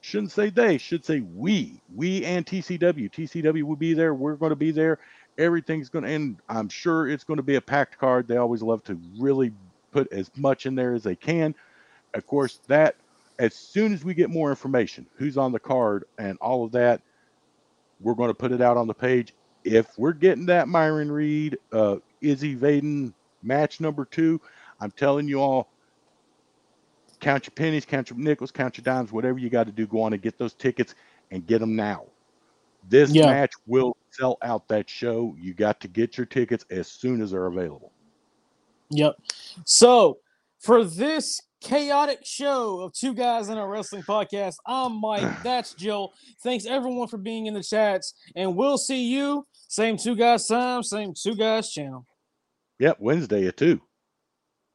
Shouldn't 0.00 0.30
say 0.30 0.48
they, 0.48 0.78
should 0.78 1.04
say 1.04 1.18
we. 1.18 1.80
We 1.92 2.24
and 2.24 2.46
TCW. 2.46 3.10
TCW 3.10 3.64
will 3.64 3.74
be 3.74 3.94
there. 3.94 4.14
We're 4.14 4.36
going 4.36 4.50
to 4.50 4.56
be 4.56 4.70
there. 4.70 5.00
Everything's 5.38 5.88
going 5.88 6.04
to, 6.04 6.10
and 6.12 6.36
I'm 6.48 6.68
sure 6.68 7.08
it's 7.08 7.24
going 7.24 7.38
to 7.38 7.42
be 7.42 7.56
a 7.56 7.60
packed 7.60 7.98
card. 7.98 8.28
They 8.28 8.36
always 8.36 8.62
love 8.62 8.84
to 8.84 8.96
really 9.18 9.50
put 9.90 10.12
as 10.12 10.30
much 10.36 10.66
in 10.66 10.76
there 10.76 10.94
as 10.94 11.02
they 11.02 11.16
can. 11.16 11.56
Of 12.14 12.28
course, 12.28 12.60
that 12.68 12.94
as 13.38 13.54
soon 13.54 13.92
as 13.92 14.04
we 14.04 14.14
get 14.14 14.30
more 14.30 14.50
information, 14.50 15.06
who's 15.16 15.36
on 15.36 15.52
the 15.52 15.58
card 15.58 16.04
and 16.18 16.38
all 16.40 16.64
of 16.64 16.72
that, 16.72 17.02
we're 18.00 18.14
going 18.14 18.30
to 18.30 18.34
put 18.34 18.52
it 18.52 18.60
out 18.60 18.76
on 18.76 18.86
the 18.86 18.94
page. 18.94 19.34
If 19.64 19.86
we're 19.98 20.12
getting 20.12 20.46
that 20.46 20.68
Myron 20.68 21.10
Reed, 21.10 21.58
uh, 21.72 21.96
Izzy 22.20 22.54
Vaden 22.54 23.14
match 23.42 23.80
number 23.80 24.04
two, 24.04 24.40
I'm 24.80 24.90
telling 24.92 25.28
you 25.28 25.40
all, 25.40 25.70
count 27.20 27.46
your 27.46 27.52
pennies, 27.52 27.86
count 27.86 28.10
your 28.10 28.18
nickels, 28.18 28.50
count 28.50 28.76
your 28.76 28.82
dimes, 28.82 29.12
whatever 29.12 29.38
you 29.38 29.48
got 29.48 29.66
to 29.66 29.72
do. 29.72 29.86
Go 29.86 30.02
on 30.02 30.12
and 30.12 30.22
get 30.22 30.38
those 30.38 30.54
tickets 30.54 30.94
and 31.30 31.46
get 31.46 31.60
them 31.60 31.74
now. 31.74 32.04
This 32.88 33.14
Yeah. 33.14 33.26
match 33.26 33.52
will 33.66 33.96
sell 34.10 34.36
out 34.42 34.68
that 34.68 34.90
show. 34.90 35.34
You 35.40 35.54
got 35.54 35.80
to 35.80 35.88
get 35.88 36.18
your 36.18 36.26
tickets 36.26 36.66
as 36.70 36.88
soon 36.88 37.22
as 37.22 37.30
they're 37.30 37.46
available. 37.46 37.92
Yep. 38.90 39.16
So 39.64 40.18
for 40.58 40.84
this 40.84 41.40
chaotic 41.64 42.20
show 42.24 42.80
of 42.80 42.92
two 42.92 43.14
guys 43.14 43.48
in 43.48 43.56
a 43.56 43.66
wrestling 43.66 44.02
podcast, 44.02 44.56
I'm 44.66 45.00
Mike. 45.00 45.24
That's 45.42 45.72
Jill. 45.74 46.12
Thanks 46.42 46.66
everyone 46.66 47.08
for 47.08 47.16
being 47.16 47.46
in 47.46 47.54
the 47.54 47.62
chats, 47.62 48.14
and 48.36 48.54
we'll 48.54 48.78
see 48.78 49.04
you 49.06 49.46
same 49.68 49.96
two 49.96 50.14
guys 50.14 50.46
time, 50.46 50.82
same 50.82 51.14
two 51.14 51.34
guys 51.34 51.70
channel. 51.72 52.06
Yep, 52.78 52.98
Wednesday 53.00 53.46
at 53.46 53.56
two. 53.56 53.80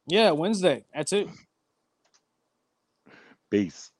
Yeah, 0.08 0.32
Wednesday 0.32 0.84
at 0.92 1.06
two. 1.06 1.30
Peace. 3.50 3.90